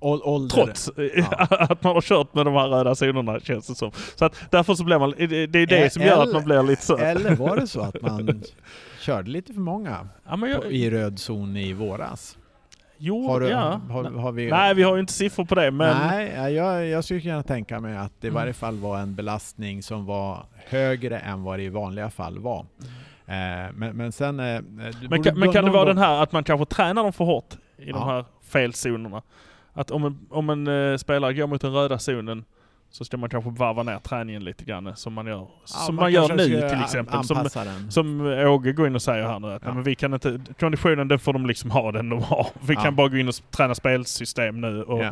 Ål- 0.00 0.22
ålder. 0.24 0.54
Trots 0.64 0.88
eh, 0.88 1.04
Ja. 1.30 1.46
att 1.50 1.82
man 1.82 1.94
har 1.94 2.00
kört 2.00 2.34
med 2.34 2.46
de 2.46 2.54
här 2.54 2.68
röda 2.68 2.94
zonerna 2.94 3.40
känns 3.40 3.66
det 3.66 3.74
som. 3.74 3.90
Så 4.16 4.24
att 4.24 4.40
därför 4.50 4.74
så 4.74 4.84
blir 4.84 4.98
man... 4.98 5.14
Det 5.18 5.46
det 5.46 5.58
är 5.58 5.66
det 5.66 5.92
som 5.92 6.02
gör 6.02 6.22
att 6.22 6.32
man 6.32 6.44
blir 6.44 6.62
lite 6.62 6.82
så... 6.82 6.96
Eller 6.96 7.36
var 7.36 7.56
det 7.56 7.66
så 7.66 7.80
att 7.80 8.02
man 8.02 8.26
körde 9.02 9.30
lite 9.30 9.52
för 9.52 9.60
många 9.60 10.08
Ja, 10.28 10.36
men 10.36 10.40
på, 10.60 10.64
jag, 10.64 10.72
i 10.72 10.90
röd 10.90 11.18
zon 11.18 11.56
i 11.56 11.72
våras? 11.72 12.38
jo, 12.98 13.26
Har, 13.28 13.40
du, 13.40 13.48
ja. 13.48 13.80
har, 13.90 14.04
har 14.04 14.32
vi... 14.32 14.50
Nej, 14.50 14.74
vi 14.74 14.82
har 14.82 14.94
ju 14.94 15.00
inte 15.00 15.12
siffror 15.12 15.44
på 15.44 15.54
det 15.54 15.70
men... 15.70 15.96
Nej, 15.98 16.32
ja, 16.36 16.50
jag, 16.50 16.86
jag 16.86 17.04
skulle 17.04 17.20
kunna 17.20 17.42
tänka 17.42 17.80
mig 17.80 17.96
att 17.96 18.12
det 18.20 18.26
i 18.26 18.30
Mm. 18.30 18.40
varje 18.40 18.52
fall 18.52 18.76
var 18.78 18.98
en 18.98 19.14
belastning 19.14 19.82
som 19.82 20.06
var 20.06 20.46
högre 20.68 21.18
än 21.18 21.42
vad 21.42 21.58
det 21.58 21.62
i 21.62 21.68
vanliga 21.68 22.10
fall 22.10 22.38
var. 22.38 22.66
Eh, 23.26 23.72
men, 23.74 23.96
men 23.96 24.12
sen... 24.12 24.40
Eh, 24.40 24.60
du 24.62 24.62
Men 24.72 25.10
borde 25.10 25.22
kan, 25.30 25.38
men 25.38 25.52
kan 25.52 25.64
det 25.64 25.70
vara 25.70 25.84
den 25.84 25.98
här 25.98 26.22
att 26.22 26.32
man 26.32 26.44
kanske 26.44 26.66
tränar 26.66 27.02
dem 27.02 27.12
för 27.12 27.24
hårt 27.24 27.54
i 27.78 27.90
Ja. 27.90 27.92
de 27.98 28.08
här 28.08 28.24
felzonerna? 28.42 29.22
Att 29.72 29.90
om 29.90 30.04
en, 30.04 30.18
om 30.30 30.50
en 30.50 30.66
eh, 30.92 30.96
spelare 30.96 31.34
går 31.34 31.46
mot 31.46 31.60
den 31.60 31.72
röda 31.72 31.98
zonen 31.98 32.44
så 32.92 33.04
ska 33.04 33.16
man 33.16 33.30
kanske 33.30 33.50
varva 33.50 33.82
ner 33.82 33.98
träningen 33.98 34.44
lite 34.44 34.64
grann 34.64 34.96
som 34.96 35.12
man 35.12 35.26
gör, 35.26 35.38
Ja, 35.38 35.48
som 35.66 35.94
man, 35.94 36.12
gör 36.12 36.28
kanske 36.28 36.48
nu 36.48 36.68
till 36.68 36.80
exempel. 36.82 37.24
Som, 37.24 37.48
den. 37.54 37.90
som 37.92 38.20
Åge 38.26 38.72
går 38.72 38.86
in 38.86 38.94
och 38.94 39.02
säger 39.02 39.24
här 39.28 39.38
nu 39.40 39.52
att 39.52 39.62
Ja. 39.64 39.74
men 39.74 39.82
vi 39.82 39.94
kan 39.94 40.14
inte, 40.14 40.40
konditionen 40.60 41.08
den 41.08 41.18
får 41.18 41.32
de 41.32 41.46
liksom 41.46 41.70
ha 41.70 41.92
den 41.92 42.08
de 42.08 42.22
har. 42.22 42.46
Vi 42.66 42.74
Ja. 42.74 42.80
kan 42.82 42.96
bara 42.96 43.08
gå 43.08 43.16
in 43.16 43.28
och 43.28 43.34
träna 43.50 43.74
spelsystem 43.74 44.60
nu 44.60 44.82
och 44.82 45.04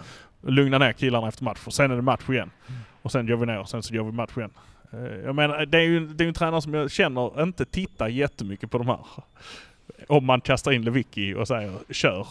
lugna 0.43 0.79
ner 0.79 0.93
killarna 0.93 1.29
efter 1.29 1.45
match. 1.45 1.61
Och 1.67 1.73
sen 1.75 1.91
är 1.91 1.97
det 1.97 2.03
match 2.03 2.29
igen. 2.29 2.51
Mm. 2.69 2.81
Och 3.03 3.13
sen 3.13 3.27
går 3.27 3.37
vi 3.37 3.47
ner 3.47 3.59
och 3.59 3.69
sen 3.69 3.83
så 3.83 3.95
gör 3.95 4.03
vi 4.03 4.13
match 4.13 4.37
igen. 4.37 4.51
Eh, 4.93 4.99
Jag 5.25 5.35
menar, 5.35 5.67
det 5.67 5.79
är 5.79 5.83
ju 5.83 6.07
det 6.07 6.25
är 6.25 6.29
en 6.29 6.35
tränare 6.35 6.63
som 6.63 6.75
jag 6.75 6.91
känner 6.91 7.43
inte 7.43 7.65
tittar 7.65 8.09
jättemycket 8.09 8.71
på 8.71 8.79
de 8.79 8.87
här. 8.87 8.99
Om 10.09 10.27
man 10.27 10.41
kastar 10.41 10.73
in 10.73 10.83
Lewicki 10.83 11.35
och 11.35 11.49
säger 11.49 11.73
kör. 11.91 12.27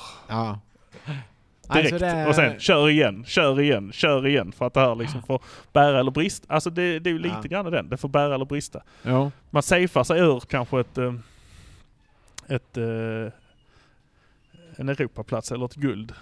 Direkt. 1.73 1.93
Alltså 1.93 2.05
det- 2.05 2.27
Och 2.27 2.35
sen 2.35 2.59
kör 2.59 2.89
igen, 2.89 3.23
kör 3.27 3.61
igen, 3.61 3.91
kör 3.91 4.27
igen. 4.27 4.51
För 4.51 4.67
att 4.67 4.73
det 4.73 4.79
här 4.79 4.95
liksom 4.95 5.21
får 5.23 5.41
bära 5.73 5.99
eller 5.99 6.11
brista. 6.11 6.53
Alltså 6.53 6.69
det, 6.69 6.99
det 6.99 7.09
är 7.09 7.11
ju 7.11 7.19
lite 7.19 7.35
Ja. 7.43 7.47
grann 7.49 7.71
den. 7.71 7.89
Det 7.89 7.97
får 7.97 8.09
bära 8.09 8.35
eller 8.35 8.45
brista. 8.45 8.81
Jo. 9.03 9.31
Man 9.49 9.63
safear 9.63 10.03
sig 10.03 10.19
ur 10.19 10.39
kanske 10.39 10.79
ett, 10.79 10.97
eh, 10.97 11.13
ett 12.47 12.77
eh, 12.77 13.31
en 14.75 14.89
Europaplats 14.89 15.51
eller 15.51 15.65
ett 15.65 15.75
guld. 15.75 16.13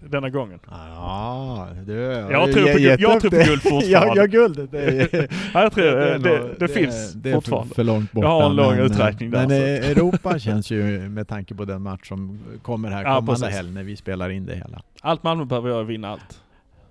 Denna 0.00 0.30
gången. 0.30 0.58
Ja, 0.70 1.68
du, 1.86 1.92
Jag 1.94 2.52
tror 2.52 2.72
på 2.72 2.78
guld- 2.78 3.00
jag 3.00 3.20
tror 3.20 3.30
på 3.30 3.36
guld 3.36 3.62
fortfarande. 3.62 3.86
ja, 3.88 4.12
ja, 4.16 4.26
guldet. 4.26 4.70
Det, 4.70 4.82
är- 5.14 5.28
Ja, 5.54 5.62
jag 5.62 5.72
tror 5.72 5.84
det, 5.84 6.18
det, 6.18 6.54
det, 6.58 6.68
finns 6.68 7.12
det 7.12 7.32
fortfarande. 7.32 7.74
För, 7.74 7.84
långt 7.84 8.12
borta. 8.12 8.26
Jag 8.26 8.32
har 8.40 8.50
en 8.50 8.56
lång 8.56 8.76
men, 8.76 8.80
uträkning 8.86 9.30
där, 9.30 9.38
Men 9.38 9.48
så. 9.48 9.54
eh, 9.54 9.90
Europa 9.90 10.38
känns 10.38 10.70
ju 10.70 11.08
med 11.08 11.28
tanke 11.28 11.54
på 11.54 11.64
den 11.64 11.82
match 11.82 12.08
som 12.08 12.40
kommer 12.62 12.90
här 12.90 13.04
Ja, 13.04 13.16
kommande 13.16 13.48
helg 13.50 13.70
när 13.70 13.82
vi 13.82 13.96
spelar 13.96 14.30
in 14.30 14.46
det 14.46 14.54
hela. 14.54 14.82
Allt 15.00 15.22
Malmö 15.22 15.44
behöver 15.44 15.68
göra 15.68 15.80
är 15.80 15.84
vinna 15.84 16.08
allt. 16.08 16.40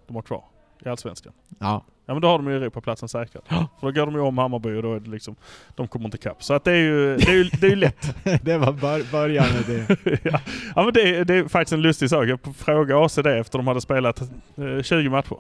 De 0.08 0.16
har 0.16 0.24
kvar 0.24 0.44
i 0.86 0.90
Allsvenskan. 0.90 1.34
Ja, 1.60 1.84
Ja 2.06 2.14
men 2.14 2.22
då 2.22 2.28
har 2.28 2.38
de 2.38 2.48
ju 2.48 2.56
Europaplatsen 2.58 3.10
säkrad. 3.10 3.44
För 3.48 3.68
då 3.82 3.92
går 3.92 4.06
de 4.06 4.16
ju 4.16 4.22
om 4.22 4.38
Hammarby 4.38 4.76
och 4.78 4.84
då 4.84 4.94
är 4.94 5.00
det 5.00 5.10
liksom, 5.10 5.36
de 5.76 5.88
kommer 5.88 6.06
inte 6.06 6.18
ikapp. 6.18 6.44
Så 6.44 6.54
att 6.54 6.64
det 6.64 6.72
är 6.72 6.76
ju, 6.76 7.18
det 7.18 7.28
är 7.32 7.34
ju, 7.36 7.44
det 7.44 7.66
är 7.66 7.70
ju 7.70 7.76
lätt. 7.76 8.16
det 8.44 8.58
var 8.58 8.72
bör, 8.72 9.12
början 9.12 9.46
med 9.54 9.64
det. 9.88 10.20
ja. 10.24 10.40
ja 10.76 10.84
men 10.84 10.94
det, 10.94 11.16
är- 11.18 11.26
det 11.26 11.34
är 11.36 11.48
faktiskt 11.48 11.74
en 11.74 11.82
lustig 11.82 12.10
sak. 12.10 12.26
Jag 12.28 12.40
frågade 12.56 13.06
AC 13.06 13.16
det 13.16 13.38
efter 13.38 13.58
de 13.60 13.68
hade 13.68 13.82
spelat 13.82 14.22
eh, 14.58 14.82
20 14.84 15.10
matcher. 15.10 15.38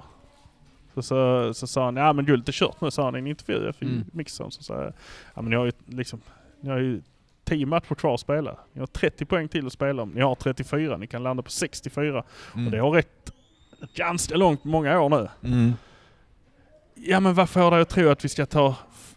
Så, 0.93 1.01
så, 1.01 1.53
så 1.53 1.67
sa 1.67 1.85
han, 1.85 1.95
ja 1.95 2.13
men 2.13 2.25
guldet 2.25 2.47
är 2.47 2.53
kört 2.53 2.81
nu, 2.81 2.91
sa 2.91 3.03
han 3.05 3.15
i 3.15 3.19
en 3.19 3.27
intervju 3.27 3.73
för 3.73 3.85
Mm. 3.85 4.03
Mixon. 4.13 4.51
Så 4.51 4.63
sa 4.63 4.73
jag, 4.83 4.93
ja 5.33 5.41
men 5.41 5.49
ni 5.49 5.55
har 5.55 5.65
ju 5.65 5.71
liksom, 5.87 6.21
ni 6.61 6.69
har 6.69 6.77
ju 6.77 7.01
10 7.43 7.65
matcher 7.65 7.95
kvar 7.95 8.13
att 8.13 8.19
spela. 8.19 8.55
Ni 8.73 8.79
har 8.79 8.87
30 8.87 9.25
poäng 9.25 9.47
till 9.47 9.65
att 9.67 9.73
spela 9.73 10.01
om. 10.03 10.09
Ni 10.09 10.21
har 10.21 10.35
34, 10.35 10.97
ni 10.97 11.07
kan 11.07 11.23
landa 11.23 11.43
på 11.43 11.49
64. 11.51 12.23
Mm. 12.53 12.65
Och 12.65 12.71
det 12.71 12.77
har 12.79 12.91
rätt 12.91 13.31
ganska 13.95 14.35
långt, 14.37 14.63
många 14.63 15.01
år 15.01 15.09
nu. 15.09 15.27
Mm. 15.49 15.73
Ja 17.07 17.19
men 17.19 17.33
vad 17.33 17.49
får 17.49 17.71
dig 17.71 17.81
att 17.81 17.89
tro 17.89 18.09
att 18.09 18.25
vi 18.25 18.29
ska 18.29 18.45
ta 18.45 18.75
f- 18.91 19.15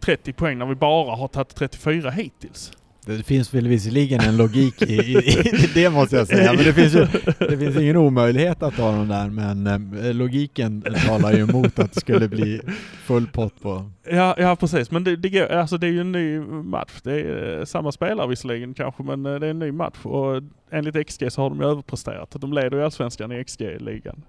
30 0.00 0.32
poäng 0.32 0.58
när 0.58 0.66
vi 0.66 0.74
bara 0.74 1.16
har 1.16 1.28
tagit 1.28 1.54
34 1.54 2.10
hittills? 2.10 2.72
Det 3.06 3.22
finns 3.26 3.54
väl 3.54 3.68
visserligen 3.68 4.20
en 4.20 4.36
logik 4.36 4.82
i, 4.82 4.94
i, 4.94 5.38
i 5.64 5.70
det 5.74 5.90
måste 5.90 6.16
jag 6.16 6.26
säga. 6.26 6.52
Men 6.52 6.64
det 6.64 6.72
finns 6.72 6.94
ju 6.94 7.06
det 7.38 7.58
finns 7.58 7.76
ingen 7.76 7.96
omöjlighet 7.96 8.62
att 8.62 8.76
ta 8.76 8.92
dem 8.92 9.08
där. 9.08 9.28
Men 9.30 9.66
eh, 9.66 10.14
logiken 10.14 10.84
talar 11.06 11.32
ju 11.32 11.38
emot 11.42 11.78
att 11.78 11.92
det 11.92 12.00
skulle 12.00 12.28
bli 12.28 12.60
full 13.04 13.26
pott 13.26 13.60
på. 13.62 13.90
Ja, 14.10 14.34
ja 14.38 14.56
precis, 14.56 14.90
men 14.90 15.04
det, 15.04 15.16
det, 15.16 15.48
alltså 15.50 15.78
det 15.78 15.86
är 15.86 15.90
ju 15.90 16.00
en 16.00 16.12
ny 16.12 16.40
match. 16.40 16.92
Det 17.02 17.20
är 17.20 17.58
eh, 17.58 17.64
samma 17.64 17.92
spelare 17.92 18.28
visserligen 18.28 18.74
kanske, 18.74 19.02
men 19.02 19.26
eh, 19.26 19.34
det 19.34 19.46
är 19.46 19.50
en 19.50 19.58
ny 19.58 19.72
match. 19.72 19.96
Och 20.02 20.42
enligt 20.70 21.08
XG 21.08 21.32
så 21.32 21.42
har 21.42 21.50
de 21.50 21.60
ju 21.60 21.66
överpresterat. 21.66 22.30
De 22.40 22.52
leder 22.52 22.76
ju 22.76 22.84
Allsvenskan 22.84 23.32
i 23.32 23.44
XG-ligan. 23.44 24.22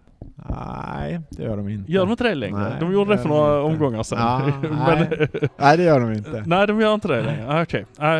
Nej, 0.49 1.19
det 1.29 1.43
gör 1.43 1.57
de 1.57 1.69
inte. 1.69 1.91
Gör 1.91 2.01
de 2.01 2.11
inte 2.11 2.23
det 2.23 2.35
längre? 2.35 2.59
Nej, 2.59 2.73
de 2.79 2.93
gjorde 2.93 3.09
det 3.11 3.15
gör 3.15 3.21
för 3.23 3.29
de 3.29 3.35
några 3.35 3.61
inte. 3.61 3.73
omgångar 3.73 4.03
sedan. 4.03 4.19
Ja, 4.19 4.51
men, 4.69 5.27
Nej, 5.57 5.77
det 5.77 5.83
gör 5.83 5.99
de 5.99 6.13
inte. 6.13 6.43
nej, 6.45 6.67
de 6.67 6.81
gör 6.81 6.93
inte 6.93 7.07
det 7.07 7.21
längre. 7.21 7.45
Ah, 7.47 7.61
Okej. 7.61 7.85
Ah, 7.97 8.17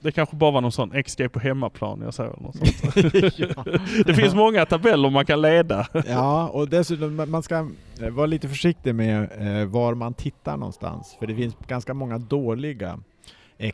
det 0.00 0.12
kanske 0.12 0.36
bara 0.36 0.50
var 0.50 0.60
någon 0.60 0.72
sån 0.72 1.02
XG 1.02 1.32
på 1.32 1.38
hemmaplan 1.40 2.00
jag 2.04 2.14
såg. 2.14 2.26
eller 2.26 2.42
Något 2.42 2.56
sånt. 2.56 3.34
ja. 3.38 3.64
det 4.06 4.14
finns 4.14 4.34
många 4.34 4.66
tabeller 4.66 5.10
man 5.10 5.26
kan 5.26 5.40
leda. 5.42 5.86
ja, 6.06 6.48
och 6.48 6.68
dessutom 6.68 7.30
man- 7.30 7.42
ska 7.42 7.68
vara 8.10 8.26
lite 8.26 8.48
försiktig 8.48 8.94
med 8.94 9.22
eh, 9.38 9.66
var 9.68 9.94
man 9.94 10.14
tittar 10.14 10.56
någonstans. 10.56 11.16
För 11.18 11.26
det 11.26 11.34
finns 11.34 11.54
ganska 11.68 11.94
många 11.94 12.18
dåliga 12.18 12.98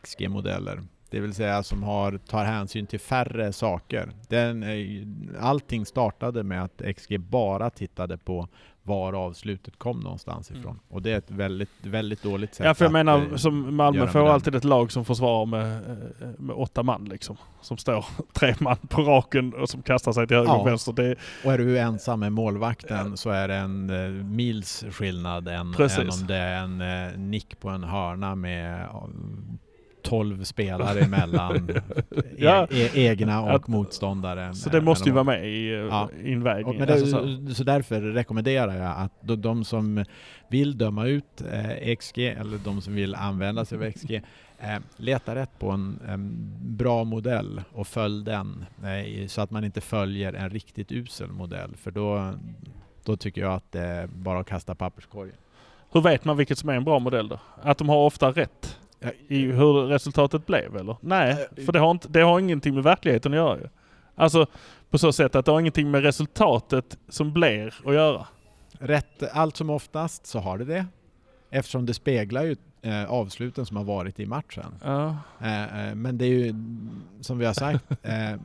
XG-modeller. 0.03 0.79
Det 1.09 1.19
vill 1.19 1.33
säga 1.33 1.63
som 1.63 1.83
har, 1.83 2.17
tar 2.17 2.43
hänsyn 2.43 2.87
till 2.87 2.99
färre 2.99 3.53
saker. 3.53 4.09
Den, 4.27 4.65
allting 5.39 5.85
startade 5.85 6.43
med 6.43 6.63
att 6.63 6.81
XG 6.97 7.19
bara 7.19 7.69
tittade 7.69 8.17
på 8.17 8.47
var 8.87 9.13
avslutet 9.13 9.79
kom 9.79 9.99
någonstans 9.99 10.51
ifrån. 10.51 10.71
Mm. 10.71 10.79
Och 10.89 11.01
det 11.01 11.11
är 11.11 11.17
ett 11.17 11.31
väldigt, 11.31 11.69
väldigt 11.81 12.23
dåligt 12.23 12.55
sätt 12.55 12.65
Ja, 12.65 12.73
för 12.73 12.85
jag 12.85 12.91
menar, 12.91 13.21
eh, 13.21 13.35
som 13.35 13.75
Malmö 13.75 14.07
får 14.07 14.29
alltid 14.29 14.55
ett 14.55 14.63
lag 14.63 14.91
som 14.91 15.05
försvarar 15.05 15.45
med, 15.45 15.73
eh, 16.21 16.27
med 16.37 16.55
åtta 16.55 16.83
man 16.83 17.05
liksom. 17.05 17.37
Som 17.61 17.77
står 17.77 18.05
tre 18.33 18.55
man 18.59 18.77
på 18.77 19.01
raken 19.01 19.53
och 19.53 19.69
som 19.69 19.81
kastar 19.81 20.11
sig 20.11 20.27
till 20.27 20.37
höger 20.37 20.49
Ja. 20.49 20.59
och 20.59 20.67
vänster. 20.67 20.93
Det, 20.93 21.15
Och 21.45 21.53
är 21.53 21.57
du 21.57 21.79
ensam 21.79 22.19
med 22.19 22.31
målvakten 22.31 23.17
så 23.17 23.29
är 23.29 23.47
det 23.47 23.55
en 23.55 23.89
eh, 23.89 24.23
mils 24.23 24.85
skillnad 24.91 25.47
än, 25.47 25.73
än 25.73 26.09
om 26.09 26.27
det 26.27 26.35
är 26.35 26.63
en 26.63 26.81
eh, 26.81 27.17
nick 27.17 27.59
på 27.59 27.69
en 27.69 27.83
hörna 27.83 28.35
med 28.35 28.87
12 30.07 30.43
spelare 30.43 30.99
emellan 30.99 31.69
Ja. 32.37 32.67
e- 32.71 32.89
e- 32.93 33.05
egna 33.07 33.41
och 33.41 33.51
Att- 33.51 33.67
motståndare. 33.67 34.53
så 34.53 34.69
det 34.69 34.77
eh, 34.77 34.83
måste 34.83 35.09
ju 35.09 35.13
vara 35.13 35.23
med 35.23 35.45
i, 35.49 35.67
eh, 35.73 35.79
Ja. 35.79 36.09
invägningen. 36.23 36.77
Men 36.79 36.87
det, 36.87 36.93
Alltså 36.93 37.45
så. 37.47 37.53
så 37.55 37.63
därför 37.63 38.01
rekommenderar 38.01 38.75
jag 38.75 38.97
att 38.97 39.11
de, 39.21 39.41
de 39.41 39.63
som 39.63 40.05
vill 40.49 40.77
döma 40.77 41.05
ut 41.05 41.41
eh, 41.51 41.95
XG 41.95 42.17
eller 42.27 42.57
de 42.57 42.81
som 42.81 42.95
vill 42.95 43.15
använda 43.15 43.65
sig 43.65 43.77
av 43.77 43.91
XG 43.91 44.11
eh, 44.59 44.77
leta 44.97 45.35
rätt 45.35 45.59
på 45.59 45.69
en, 45.71 45.99
en 46.07 46.51
bra 46.77 47.03
modell 47.03 47.61
och 47.73 47.87
följ 47.87 48.23
den 48.25 48.65
eh, 48.83 49.27
så 49.27 49.41
att 49.41 49.51
man 49.51 49.63
inte 49.63 49.81
följer 49.81 50.33
en 50.33 50.49
riktigt 50.49 50.91
usel 50.91 51.27
modell 51.31 51.75
för 51.75 51.91
då, 51.91 52.33
då 53.03 53.17
tycker 53.17 53.41
jag 53.41 53.53
att 53.53 53.71
det 53.71 53.81
är 53.81 54.07
bara 54.07 54.39
att 54.39 54.47
kasta 54.47 54.75
papperskorgen. 54.75 55.35
Hur 55.91 56.01
vet 56.01 56.25
man 56.25 56.37
vilket 56.37 56.57
som 56.57 56.69
är 56.69 56.73
en 56.73 56.83
bra 56.83 56.99
modell 56.99 57.27
då? 57.27 57.39
Att 57.61 57.77
de 57.77 57.89
har 57.89 57.97
ofta 58.05 58.31
rätt 58.31 58.77
i 59.27 59.45
hur 59.45 59.73
resultatet 59.87 60.45
blev 60.45 60.75
eller? 60.77 60.97
Nej, 61.01 61.47
för 61.65 61.71
det 61.73 61.79
har, 61.79 61.91
inte, 61.91 62.07
det 62.09 62.21
har 62.21 62.39
ingenting 62.39 62.75
med 62.75 62.83
verkligheten 62.83 63.31
att 63.31 63.37
göra 63.37 63.57
ju. 63.57 63.67
Alltså 64.15 64.45
på 64.89 64.97
så 64.97 65.11
sätt 65.11 65.35
att 65.35 65.45
det 65.45 65.51
har 65.51 65.59
ingenting 65.59 65.91
med 65.91 66.01
resultatet 66.03 66.97
som 67.09 67.33
blir 67.33 67.73
att 67.85 67.93
göra. 67.93 68.27
Rätt, 68.79 69.23
allt 69.33 69.57
som 69.57 69.69
oftast 69.69 70.25
så 70.25 70.39
har 70.39 70.57
det 70.57 70.65
det 70.65 70.85
eftersom 71.51 71.85
det 71.85 71.93
speglar 71.93 72.43
ju 72.43 72.55
eh, 72.81 73.05
avsluten 73.11 73.65
som 73.65 73.77
har 73.77 73.83
varit 73.83 74.19
i 74.19 74.25
matchen. 74.25 74.75
Ja. 74.83 75.15
Eh, 75.41 75.89
eh, 75.89 75.95
men 75.95 76.17
det 76.17 76.25
är 76.25 76.29
ju 76.29 76.53
som 77.21 77.37
vi 77.37 77.45
har 77.45 77.53
sagt, 77.53 77.85
eh, 78.03 78.31
eh, 78.33 78.37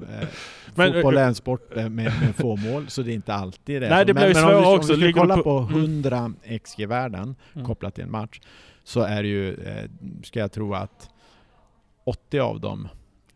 Men, 0.75 0.93
fotboll 0.93 1.17
eh, 1.17 1.23
är 1.23 1.27
en 1.27 1.35
sport 1.35 1.75
med, 1.77 1.91
med 1.93 2.35
få 2.37 2.57
mål 2.57 2.89
så 2.89 3.03
det 3.03 3.13
är 3.13 3.15
inte 3.15 3.35
alltid 3.35 3.83
det. 3.83 3.89
Nej, 3.89 4.05
det 4.07 4.15
men, 4.15 4.23
blir 4.25 4.35
men 4.35 4.45
om 4.45 4.49
vi, 4.51 4.55
svårare 4.57 4.67
om 4.67 4.75
också. 4.79 4.93
vi 4.93 4.97
ska 4.99 5.07
Ligger 5.07 5.13
du 5.13 5.21
kolla 5.21 5.37
på- 5.37 5.43
på 5.43 5.59
Mm. 5.59 5.81
100 5.85 6.33
XG-värden 6.65 7.37
Mm. 7.55 7.67
kopplat 7.67 7.95
till 7.95 8.05
en 8.05 8.11
match 8.11 8.41
så 8.85 9.01
är 9.01 9.23
det 9.23 9.29
ju, 9.29 9.55
eh, 9.55 9.91
ska 10.23 10.41
jag 10.41 10.53
tro 10.53 10.75
att 10.75 11.11
80 12.05 12.39
av 12.39 12.61
dem 12.61 12.89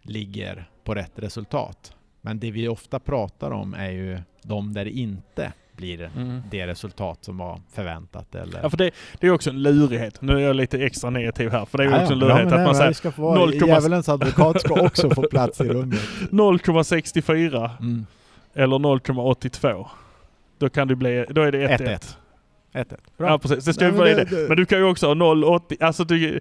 ligger 0.03 0.69
på 0.85 0.95
rätt 0.95 1.13
resultat. 1.19 1.93
Men 2.21 2.39
det 2.39 2.51
vi 2.51 2.69
ofta 2.69 2.99
pratar 2.99 3.51
om 3.51 3.75
är 3.75 3.91
ju 3.91 4.19
de 4.43 4.73
där 4.73 4.85
det 4.85 4.91
inte 4.91 5.53
blir 5.77 6.11
Mm. 6.17 6.43
det 6.51 6.67
resultat 6.67 7.25
som 7.25 7.39
var 7.39 7.61
förväntat. 7.73 8.35
Eller... 8.35 8.61
Ja, 8.63 8.71
för 8.71 8.77
det, 8.77 8.91
det 9.21 9.27
är 9.27 9.31
också 9.31 9.51
en 9.51 9.63
lurighet. 9.63 10.23
Nu 10.23 10.33
är 10.37 10.39
jag 10.39 10.57
lite 10.57 10.79
extra 10.79 11.11
negativ 11.11 11.51
här, 11.51 11.65
för 11.65 11.79
det 11.79 11.85
är 11.85 11.91
Ja, 11.91 12.01
också 12.03 12.13
en 12.13 12.19
ja, 12.19 12.27
lurighet 12.27 12.45
men 12.45 12.53
att 12.53 12.59
nej, 12.59 12.67
man 12.67 12.75
säger 12.75 12.89
vi 12.91 12.95
ska 12.95 13.13
få 13.13 13.23
vara, 13.23 13.47
0,6 13.47 13.67
djävulens 13.67 14.09
advokat 14.09 14.61
ska 14.61 14.81
också 14.87 15.11
få 15.11 15.23
plats 15.31 15.61
i 15.61 15.65
rummet. 15.69 16.01
0,64 16.31 17.71
Mm. 17.81 18.07
eller 18.55 18.79
0,82. 18.79 19.87
Då 20.59 20.69
kan 20.69 20.89
det 20.89 20.97
bli, 20.97 21.27
då 21.31 21.43
är 21.43 21.53
det 21.53 21.69
1-1. 21.79 22.17
1-1. 22.77 22.85
1-1. 22.85 22.97
Bra. 23.19 23.29
Ja 23.31 23.39
precis, 23.39 23.65
det 23.65 23.73
ska 23.75 23.85
Nej, 23.85 23.93
ju 23.93 23.99
men 23.99 24.15
vara 24.17 24.25
det- 24.25 24.49
Men 24.49 24.57
du 24.57 24.67
kan 24.67 24.79
ju 24.79 24.85
också 24.85 25.07
ha 25.07 25.15
0,80, 25.15 25.77
alltså 25.81 26.05
du, 26.05 26.41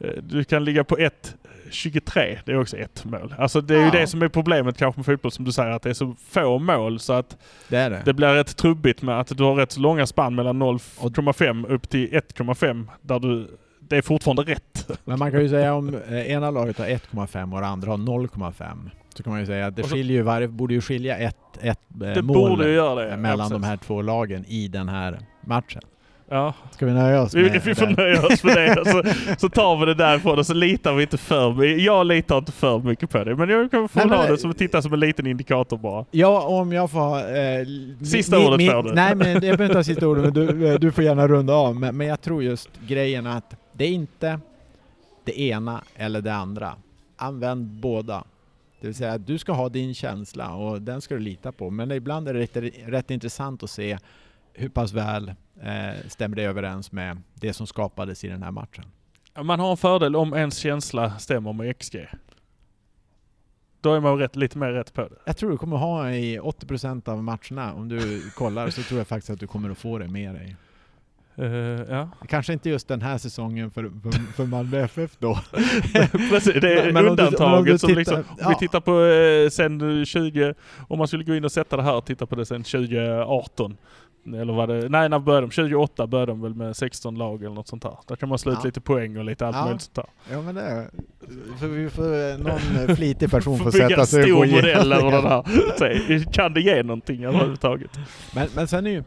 eh, 0.00 0.10
du 0.22 0.44
kan 0.44 0.64
ligga 0.64 0.84
på 0.84 0.96
1,23. 0.98 2.38
Det 2.44 2.52
är 2.52 2.60
också 2.60 2.76
ett 2.76 3.04
mål. 3.04 3.34
Alltså 3.38 3.60
det 3.60 3.74
är 3.74 3.78
ju 3.78 3.84
Ja. 3.84 3.90
det 3.90 4.06
som 4.06 4.22
är 4.22 4.28
problemet 4.28 4.76
kanske 4.78 4.98
med 4.98 5.06
fotboll 5.06 5.30
som 5.32 5.44
du 5.44 5.52
säger, 5.52 5.70
att 5.70 5.82
det 5.82 5.90
är 5.90 5.94
så 5.94 6.14
få 6.28 6.58
mål 6.58 6.98
så 7.00 7.12
att 7.12 7.36
Det 7.68 7.76
är 7.76 7.90
det. 7.90 8.02
det 8.04 8.12
blir 8.14 8.34
rätt 8.34 8.56
trubbigt 8.56 9.02
med 9.02 9.20
att 9.20 9.36
du 9.36 9.42
har 9.44 9.54
rätt 9.54 9.72
så 9.72 9.80
långa 9.80 10.06
spann 10.06 10.34
mellan 10.34 10.58
0,5 10.58 11.66
upp 11.68 11.88
till 11.88 12.08
1,5 12.12 12.90
där 13.02 13.18
du, 13.20 13.48
det 13.80 13.96
är 13.96 14.02
fortfarande 14.02 14.42
rätt. 14.42 14.90
Men 15.04 15.18
man 15.18 15.30
kan 15.30 15.40
ju 15.40 15.48
säga 15.48 15.74
om 15.74 15.94
eh, 16.08 16.30
ena 16.30 16.50
laget 16.50 16.78
har 16.78 16.86
1,5 16.86 17.54
och 17.54 17.60
det 17.60 17.66
andra 17.66 17.90
har 17.90 17.98
0,5 17.98 18.90
så 19.16 19.22
kan 19.22 19.30
man 19.30 19.40
ju 19.40 19.46
säga 19.46 19.66
att 19.66 19.76
det 19.76 19.82
så- 19.82 19.94
skiljer 19.94 20.16
ju 20.16 20.22
varje, 20.22 20.48
borde 20.48 20.74
ju 20.74 20.80
skilja 20.80 21.16
ett, 21.16 21.36
ett 21.60 21.78
eh, 21.94 21.98
Det 22.14 22.22
mål 22.22 22.34
borde 22.50 22.68
ju 22.68 22.74
göra 22.74 23.04
det. 23.04 23.10
ja, 23.10 23.16
mellan 23.16 23.50
de 23.50 23.62
här 23.62 23.76
två 23.76 24.02
lagen 24.02 24.44
i 24.48 24.68
den 24.68 24.88
här 24.88 25.18
matchen. 25.46 25.82
Ja, 26.28 26.54
Ska 26.70 26.86
vi 26.86 26.92
nöja 26.92 27.22
oss 27.22 27.34
vi, 27.34 27.42
med 27.42 27.62
vi 27.64 27.74
får 27.74 27.86
det? 27.86 27.96
nöja 27.96 28.26
oss 28.26 28.44
med 28.44 28.56
det. 28.56 28.90
Så, 28.90 29.02
så 29.38 29.48
tar 29.48 29.76
vi 29.76 29.86
det 29.86 29.94
därifrån 29.94 30.38
och 30.38 30.46
så 30.46 30.54
litar 30.54 30.94
vi 30.94 31.02
inte 31.02 31.18
för 31.18 31.52
mycket. 31.54 31.82
Jag 31.84 32.06
litar 32.06 32.38
inte 32.38 32.52
för 32.52 32.78
mycket 32.78 33.10
på 33.10 33.24
det. 33.24 33.36
Men 33.36 33.48
jag 33.48 33.70
kan 33.70 33.88
få 33.88 34.00
ha 34.00 34.26
det 34.26 34.38
som 34.38 34.54
titta 34.54 34.82
som 34.82 34.92
en 34.92 35.00
liten 35.00 35.26
indikator 35.26 35.76
bara. 35.78 36.04
Ja, 36.10 36.42
om 36.46 36.72
jag 36.72 36.90
får. 36.90 37.16
Eh, 37.36 37.66
Sista 38.04 38.38
ordet 38.38 38.70
får 38.70 38.82
du. 38.82 38.92
Nej, 38.94 39.14
men 39.14 39.28
jag 39.32 39.40
behöver 39.40 39.64
inte 39.64 39.78
ha 39.78 39.84
sista 39.84 40.08
ordet, 40.08 40.24
men 40.24 40.32
du, 40.32 40.68
eh, 40.68 40.78
du 40.78 40.92
får 40.92 41.04
gärna 41.04 41.28
runda 41.28 41.52
av. 41.54 41.76
Men, 41.76 41.96
men 41.96 42.06
jag 42.06 42.20
tror 42.20 42.42
just 42.42 42.68
grejen 42.88 43.26
att 43.26 43.56
det 43.72 43.84
är 43.84 43.90
inte 43.92 44.40
det 45.24 45.40
ena 45.40 45.82
eller 45.96 46.20
det 46.20 46.34
andra. 46.34 46.74
Använd 47.16 47.66
båda. 47.66 48.24
Det 48.80 48.86
vill 48.86 48.96
säga 48.96 49.12
att 49.12 49.26
du 49.26 49.38
ska 49.38 49.52
ha 49.52 49.68
din 49.68 49.94
känsla 49.94 50.54
och 50.54 50.82
den 50.82 51.00
ska 51.00 51.14
du 51.14 51.20
lita 51.20 51.52
på. 51.52 51.70
Men 51.70 51.92
ibland 51.92 52.28
är 52.28 52.34
det 52.34 52.40
rätt, 52.40 52.72
rätt 52.86 53.10
intressant 53.10 53.62
att 53.62 53.70
se 53.70 53.98
hur 54.54 54.68
pass 54.68 54.92
väl 54.92 55.28
eh, 55.62 56.08
stämmer 56.08 56.36
det 56.36 56.42
överens 56.42 56.92
med 56.92 57.22
det 57.34 57.52
som 57.52 57.66
skapades 57.66 58.24
i 58.24 58.28
den 58.28 58.42
här 58.42 58.50
matchen. 58.50 58.84
Man 59.42 59.60
har 59.60 59.70
en 59.70 59.76
fördel 59.76 60.16
om 60.16 60.34
ens 60.34 60.56
känsla 60.58 61.18
stämmer 61.18 61.52
med 61.52 61.78
XG. 61.78 61.96
Då 63.80 63.94
är 63.94 64.00
man 64.00 64.18
rätt, 64.18 64.36
lite 64.36 64.58
mer 64.58 64.72
rätt 64.72 64.94
på 64.94 65.00
det. 65.00 65.08
Jag 65.24 65.36
tror 65.36 65.50
du 65.50 65.56
kommer 65.56 65.76
ha 65.76 66.10
i 66.10 66.38
80% 66.38 67.08
av 67.08 67.22
matcherna, 67.24 67.74
om 67.74 67.88
du 67.88 68.30
kollar, 68.30 68.70
så 68.70 68.82
tror 68.82 69.00
jag 69.00 69.06
faktiskt 69.08 69.30
att 69.30 69.40
du 69.40 69.46
kommer 69.46 69.70
att 69.70 69.78
få 69.78 69.98
det 69.98 70.08
med 70.08 70.34
dig. 70.34 70.56
Eh, 71.36 71.46
ja. 71.94 72.08
Kanske 72.28 72.52
inte 72.52 72.70
just 72.70 72.88
den 72.88 73.02
här 73.02 73.18
säsongen 73.18 73.70
för, 73.70 73.82
för, 74.02 74.32
för 74.32 74.46
Malmö 74.46 74.78
FF 74.80 75.16
då. 75.18 75.38
Precis, 76.30 76.60
det 76.60 76.72
är 76.80 76.84
Men- 76.84 76.94
men 76.94 77.08
om 77.08 77.16
du- 77.16 77.22
om 77.22 77.28
undantaget 77.28 77.74
du 77.74 77.78
som 77.78 77.86
tittar- 77.88 77.98
liksom, 77.98 78.16
om 78.16 78.24
ja. 78.38 78.48
vi 78.48 78.54
tittar 78.54 78.80
på 78.80 79.00
eh, 79.04 79.50
sen 79.50 80.04
20, 80.06 80.54
om 80.88 80.98
man 80.98 81.08
skulle 81.08 81.24
gå 81.24 81.34
in 81.34 81.44
och 81.44 81.52
sätta 81.52 81.76
det 81.76 81.82
här 81.82 81.94
och 81.96 82.06
titta 82.06 82.26
på 82.26 82.34
det 82.34 82.46
sen 82.46 82.62
2018. 82.62 83.76
Eller 84.26 84.52
vad 84.52 84.68
det, 84.68 84.88
nej 84.88 85.08
när 85.08 85.18
började 85.18 85.46
de? 85.46 85.50
2008 85.50 86.06
började 86.06 86.32
de 86.32 86.40
väl 86.42 86.54
med 86.54 86.76
16 86.76 87.14
lag 87.14 87.42
eller 87.44 87.54
något 87.54 87.68
sånt 87.68 87.82
där. 87.82 87.96
Där 88.08 88.16
kan 88.16 88.28
man 88.28 88.38
slå 88.38 88.52
ut 88.52 88.58
Ja. 88.60 88.64
lite 88.66 88.80
poäng 88.80 89.16
och 89.16 89.24
lite 89.24 89.46
allt 89.46 89.56
Ja. 89.56 89.64
möjligt 89.64 89.82
sånt 89.82 89.94
där. 89.94 90.06
Ja 90.34 90.42
men 90.42 90.54
det 90.54 90.90
för 91.58 91.66
vi 91.66 91.90
får, 91.90 92.38
någon 92.38 92.96
flitig 92.96 93.30
person 93.30 93.58
får 93.58 93.70
sätta 93.70 94.06
sig 94.06 94.32
och 94.32 94.38
gå 94.38 94.44
igenom 94.44 94.60
modell 94.60 94.92
eller 94.92 95.10
det. 95.22 95.28
här. 95.28 96.24
Så, 96.24 96.30
Kan 96.30 96.54
det 96.54 96.60
ge 96.60 96.82
någonting 96.82 97.24
överhuvudtaget? 97.24 97.90
Men, 98.34 98.48
men 98.56 98.68
sen 98.68 98.86
är 98.86 98.90
ju... 98.90 99.04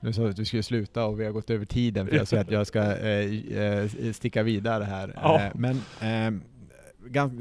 Nu 0.00 0.12
sa 0.12 0.22
du 0.22 0.28
att 0.28 0.36
du 0.36 0.44
skulle 0.44 0.62
sluta 0.62 1.04
och 1.04 1.20
vi 1.20 1.24
har 1.24 1.32
gått 1.32 1.50
över 1.50 1.64
tiden 1.64 2.06
för 2.06 2.16
jag 2.16 2.28
säger 2.28 2.42
att 2.44 2.50
jag 2.50 2.66
ska 2.66 2.80
eh, 2.96 3.58
eh, 3.58 4.12
sticka 4.12 4.42
vidare 4.42 4.84
här. 4.84 5.12
Ja. 5.22 5.40
Eh, 5.40 5.50
men 5.54 5.76
eh, 6.00 6.40
ganska, 7.06 7.36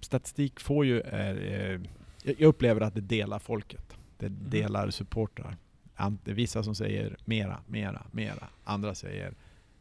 statistik 0.00 0.60
får 0.60 0.86
ju... 0.86 1.00
Eh, 1.00 1.30
eh, 1.30 1.80
jag 2.22 2.40
upplever 2.48 2.80
att 2.80 2.94
det 2.94 3.00
delar 3.00 3.38
folket. 3.38 3.85
Det 4.18 4.26
Mm. 4.26 4.50
delar 4.50 4.90
supportrar. 4.90 5.56
Ant- 5.96 6.18
Vissa 6.32 6.62
som 6.62 6.74
säger 6.74 7.16
mera, 7.24 7.60
mera, 7.66 8.02
mera. 8.10 8.48
Andra 8.64 8.94
säger 8.94 9.34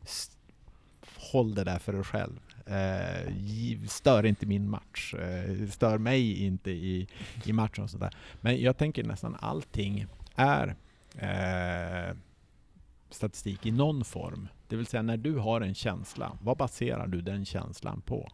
"S- 0.04 0.38
håll 1.32 1.56
det 1.56 1.64
där 1.64 1.80
för 1.80 1.94
dig 1.94 2.04
själv. 2.04 2.40
Eh, 2.66 3.32
stör 3.88 4.26
inte 4.26 4.46
min 4.46 4.70
match. 4.70 5.14
Eh, 5.14 5.68
stör 5.70 5.98
mig 5.98 6.44
inte 6.46 6.72
i, 6.72 7.08
i 7.46 7.54
matchen 7.54 7.84
och 7.84 7.90
sådär. 7.90 8.14
Men 8.42 8.62
jag 8.62 8.78
tänker 8.78 9.04
nästan 9.04 9.36
allting 9.40 10.06
är 10.36 10.76
eh, 11.18 12.16
statistik 13.10 13.66
i 13.66 13.72
någon 13.72 14.06
form. 14.06 14.48
Det 14.68 14.76
vill 14.76 14.86
säga 14.86 15.02
när 15.02 15.18
du 15.18 15.38
har 15.38 15.62
en 15.62 15.76
känsla, 15.76 16.38
vad 16.42 16.58
baserar 16.58 17.08
du 17.08 17.22
den 17.22 17.46
känslan 17.46 18.02
på? 18.02 18.32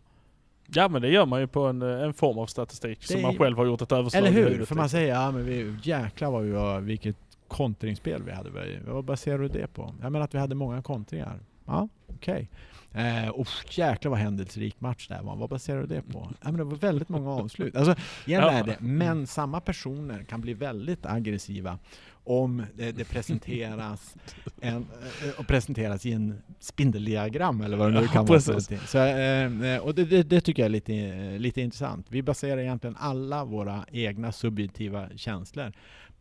Ja 0.74 0.88
men 0.88 1.02
det 1.02 1.10
gör 1.10 1.26
man 1.26 1.40
ju 1.42 1.48
på 1.48 1.62
en, 1.68 1.82
eh, 1.82 2.04
en 2.04 2.14
form 2.14 2.38
av 2.38 2.46
statistik 2.46 3.04
som 3.04 3.16
Det- 3.16 3.22
man 3.22 3.38
själv 3.38 3.58
har 3.58 3.66
gjort 3.66 3.82
ett 3.82 3.92
överslag 3.92 4.28
Eller 4.28 4.32
hur? 4.50 4.66
För 4.66 4.76
man 4.76 4.90
säger 4.90 5.14
ja 5.16 5.32
men 5.32 5.46
vi, 5.46 5.76
jäklar 5.84 6.32
vad 6.32 6.44
vi 6.44 6.52
var, 6.52 6.80
vilket 6.80 7.16
kontringsspel 7.48 8.24
vi 8.24 8.32
hade. 8.32 8.50
Vad 8.86 9.06
baserar 9.06 9.38
du 9.40 9.48
det 9.48 9.68
på? 9.68 9.94
Jag 10.02 10.12
menar 10.12 10.26
att 10.26 10.34
vi 10.34 10.40
hade 10.40 10.56
många 10.56 10.82
kontringar. 10.82 11.40
Ja, 11.66 11.88
okej. 12.08 12.50
Eh, 12.94 13.30
och 13.30 13.48
jäklar 13.70 14.10
vad 14.10 14.20
händelserik 14.20 14.82
match 14.82 15.08
det 15.08 15.14
här 15.14 15.24
var. 15.24 15.36
Vad 15.36 15.50
baserar 15.50 15.82
du 15.82 15.88
det 15.88 16.02
på? 16.02 16.28
Ja, 16.32 16.46
men 16.52 16.58
det 16.58 16.64
var 16.64 16.76
väldigt 16.76 17.10
många 17.10 17.30
avslut. 17.32 17.76
Alltså, 17.76 17.96
igen 18.26 18.42
Ja. 18.42 18.52
är 18.52 18.64
det. 18.64 18.76
Men 18.80 19.28
samma 19.28 19.60
personer 19.60 20.24
kan 20.24 20.42
bli 20.42 20.54
väldigt 20.54 21.06
aggressiva 21.06 21.80
om 22.24 22.64
det, 22.76 22.92
det 22.92 23.04
presenteras 23.06 24.16
en, 24.62 24.76
eh, 24.76 25.40
och 25.40 25.48
presenteras 25.48 26.06
i 26.06 26.12
en 26.12 26.42
spindeldiagram 26.60 27.62
eller 27.62 27.78
vad 27.78 27.94
det 27.94 28.00
nu 28.00 28.06
Ja, 28.06 28.12
kan 28.12 28.26
vara. 28.26 28.38
precis. 28.38 28.48
någonting. 28.70 28.80
Så, 28.88 28.98
eh, 28.98 29.78
och 29.78 29.96
det, 29.96 30.06
det, 30.06 30.24
det 30.24 30.42
tycker 30.42 30.62
jag 30.62 30.66
är 30.66 30.70
lite, 30.72 30.94
eh, 30.96 31.40
lite 31.40 31.62
intressant. 31.62 32.06
Vi 32.10 32.22
baserar 32.24 32.58
egentligen 32.62 32.96
alla 33.00 33.46
våra 33.46 33.86
egna 33.92 34.32
subjektiva 34.32 35.10
känslor 35.16 35.72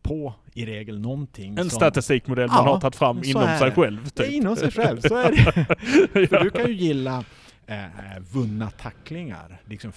på 0.01 0.33
i 0.53 0.65
regel 0.65 0.99
någonting 0.99 1.51
En 1.51 1.57
som... 1.57 1.69
statistikmodell 1.69 2.47
man 2.47 2.57
Ja, 2.65 2.73
har 2.73 2.79
tagit 2.79 2.95
fram 2.95 3.23
inom 3.23 3.57
sig 3.59 3.71
själv. 3.71 3.99
Ja, 4.15 4.23
Typ. 4.23 4.31
inom 4.33 4.55
sig 4.55 4.71
själv, 4.71 5.01
så 5.01 5.15
är 5.15 5.31
det. 5.31 6.27
Ja. 6.31 6.43
du 6.43 6.49
kan 6.49 6.67
ju 6.67 6.73
gilla 6.73 7.23
eh, 7.67 7.85
eh, 7.85 8.19
vunna 8.33 8.69
tacklingar. 8.71 9.61
Liksom 9.65 9.91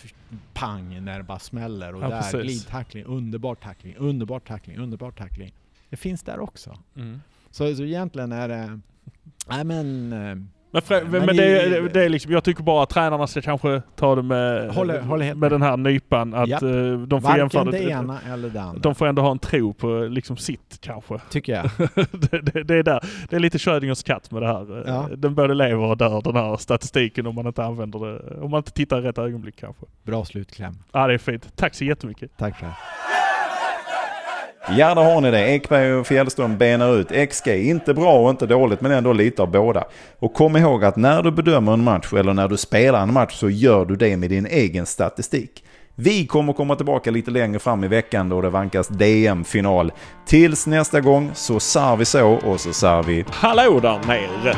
pang 0.52 1.04
när 1.04 1.18
det 1.18 1.24
bara 1.24 1.38
smäller 1.38 1.94
och 1.94 2.02
Ja, 2.02 2.08
där 2.08 2.20
precis. 2.20 2.40
glidtackling, 2.42 3.04
underbar 3.04 3.54
tackling, 3.54 3.94
underbar 3.98 4.40
tackling, 4.40 4.78
underbar 4.78 5.10
tackling. 5.10 5.52
Det 5.94 5.98
finns 5.98 6.22
där 6.22 6.40
också. 6.40 6.78
Mm. 6.96 7.20
Så, 7.50 7.74
så 7.76 7.82
egentligen 7.84 8.32
är 8.32 8.48
det... 8.48 8.80
Nej 9.48 9.64
men... 9.64 10.12
eh, 10.12 10.18
Men, 10.90 11.10
Men 11.10 11.10
men, 11.26 11.36
det, 11.36 11.88
det 11.88 12.04
är 12.04 12.08
liksom, 12.08 12.32
jag 12.32 12.44
tycker 12.44 12.62
bara 12.62 12.82
att 12.82 12.90
tränarna 12.90 13.26
ska 13.26 13.40
kanske 13.40 13.82
ta 13.96 14.14
det 14.14 14.22
med, 14.22 14.74
Håller- 14.74 15.00
håller 15.00 15.34
med 15.34 15.50
den 15.50 15.62
här 15.62 15.76
nypan. 15.76 16.34
Att 16.34 16.48
Japp. 16.48 16.62
eh, 16.62 16.68
de 17.06 17.22
får 17.22 17.36
jämföra 17.36 17.64
Varken 17.64 17.80
det 17.86 17.90
ena 17.90 18.20
eller 18.32 18.50
det 18.50 18.62
andra. 18.62 18.80
De 18.80 18.94
får 18.94 19.06
ändå 19.06 19.22
ha 19.22 19.30
en 19.30 19.38
tro 19.38 19.72
på 19.72 20.06
liksom 20.10 20.36
sitt 20.36 20.78
kanske. 20.80 21.18
Tycker 21.30 21.52
jag. 21.52 21.70
det, 22.12 22.40
det, 22.52 22.62
det, 22.62 22.74
är 22.74 22.82
där. 22.82 23.00
det 23.30 23.36
är 23.36 23.40
lite 23.40 23.58
Schrödingers 23.58 24.02
katt 24.02 24.30
med 24.30 24.42
det 24.42 24.46
här. 24.48 24.84
Ja. 24.86 25.08
Den 25.16 25.34
både 25.34 25.54
lever 25.54 25.76
och 25.84 25.96
dör 25.96 26.22
den 26.22 26.36
här 26.36 26.56
statistiken 26.56 27.26
om 27.26 27.34
man 27.34 27.46
inte 27.46 27.64
använder 27.64 27.98
det. 28.06 28.40
Om 28.40 28.50
man 28.50 28.58
inte 28.58 28.72
tittar 28.72 28.98
i 28.98 29.02
rätt 29.02 29.18
ögonblick 29.18 29.56
kanske. 29.56 29.86
Bra 30.02 30.24
slutkläm. 30.24 30.78
Ja 30.92 31.06
det 31.06 31.14
är 31.14 31.18
fint. 31.18 31.56
Tack 31.56 31.74
så 31.74 31.84
jättemycket. 31.84 32.30
Tack 32.36 32.56
själv. 32.60 32.72
Ja, 34.68 34.94
där 34.94 35.02
har 35.02 35.20
ni 35.20 35.30
det. 35.30 35.48
Ekberg 35.50 35.94
och 35.94 36.06
Fjällström 36.06 36.58
benar 36.58 36.96
ut 36.96 37.30
XG. 37.30 37.48
Inte 37.48 37.94
bra 37.94 38.18
och 38.18 38.30
inte 38.30 38.46
dåligt, 38.46 38.80
men 38.80 38.92
ändå 38.92 39.12
lite 39.12 39.42
av 39.42 39.50
båda. 39.50 39.84
Och 40.18 40.34
kom 40.34 40.56
ihåg 40.56 40.84
att 40.84 40.96
när 40.96 41.22
du 41.22 41.30
bedömer 41.30 41.72
en 41.72 41.84
match 41.84 42.12
eller 42.12 42.34
när 42.34 42.48
du 42.48 42.56
spelar 42.56 43.02
en 43.02 43.12
match 43.12 43.34
så 43.34 43.50
gör 43.50 43.84
du 43.84 43.96
det 43.96 44.16
med 44.16 44.30
din 44.30 44.46
egen 44.46 44.86
statistik. 44.86 45.64
Vi 45.94 46.26
kommer 46.26 46.52
komma 46.52 46.76
tillbaka 46.76 47.10
lite 47.10 47.30
längre 47.30 47.58
fram 47.58 47.84
i 47.84 47.88
veckan 47.88 48.28
då 48.28 48.40
det 48.40 48.50
vankas 48.50 48.88
DM-final. 48.88 49.92
Tills 50.26 50.66
nästa 50.66 51.00
gång 51.00 51.30
så 51.34 51.60
sar 51.60 51.96
vi 51.96 52.04
så 52.04 52.32
och 52.32 52.60
så 52.60 52.72
sar 52.72 53.02
vi 53.02 53.24
Hallå 53.28 53.80
där 53.80 54.00
nere! 54.06 54.56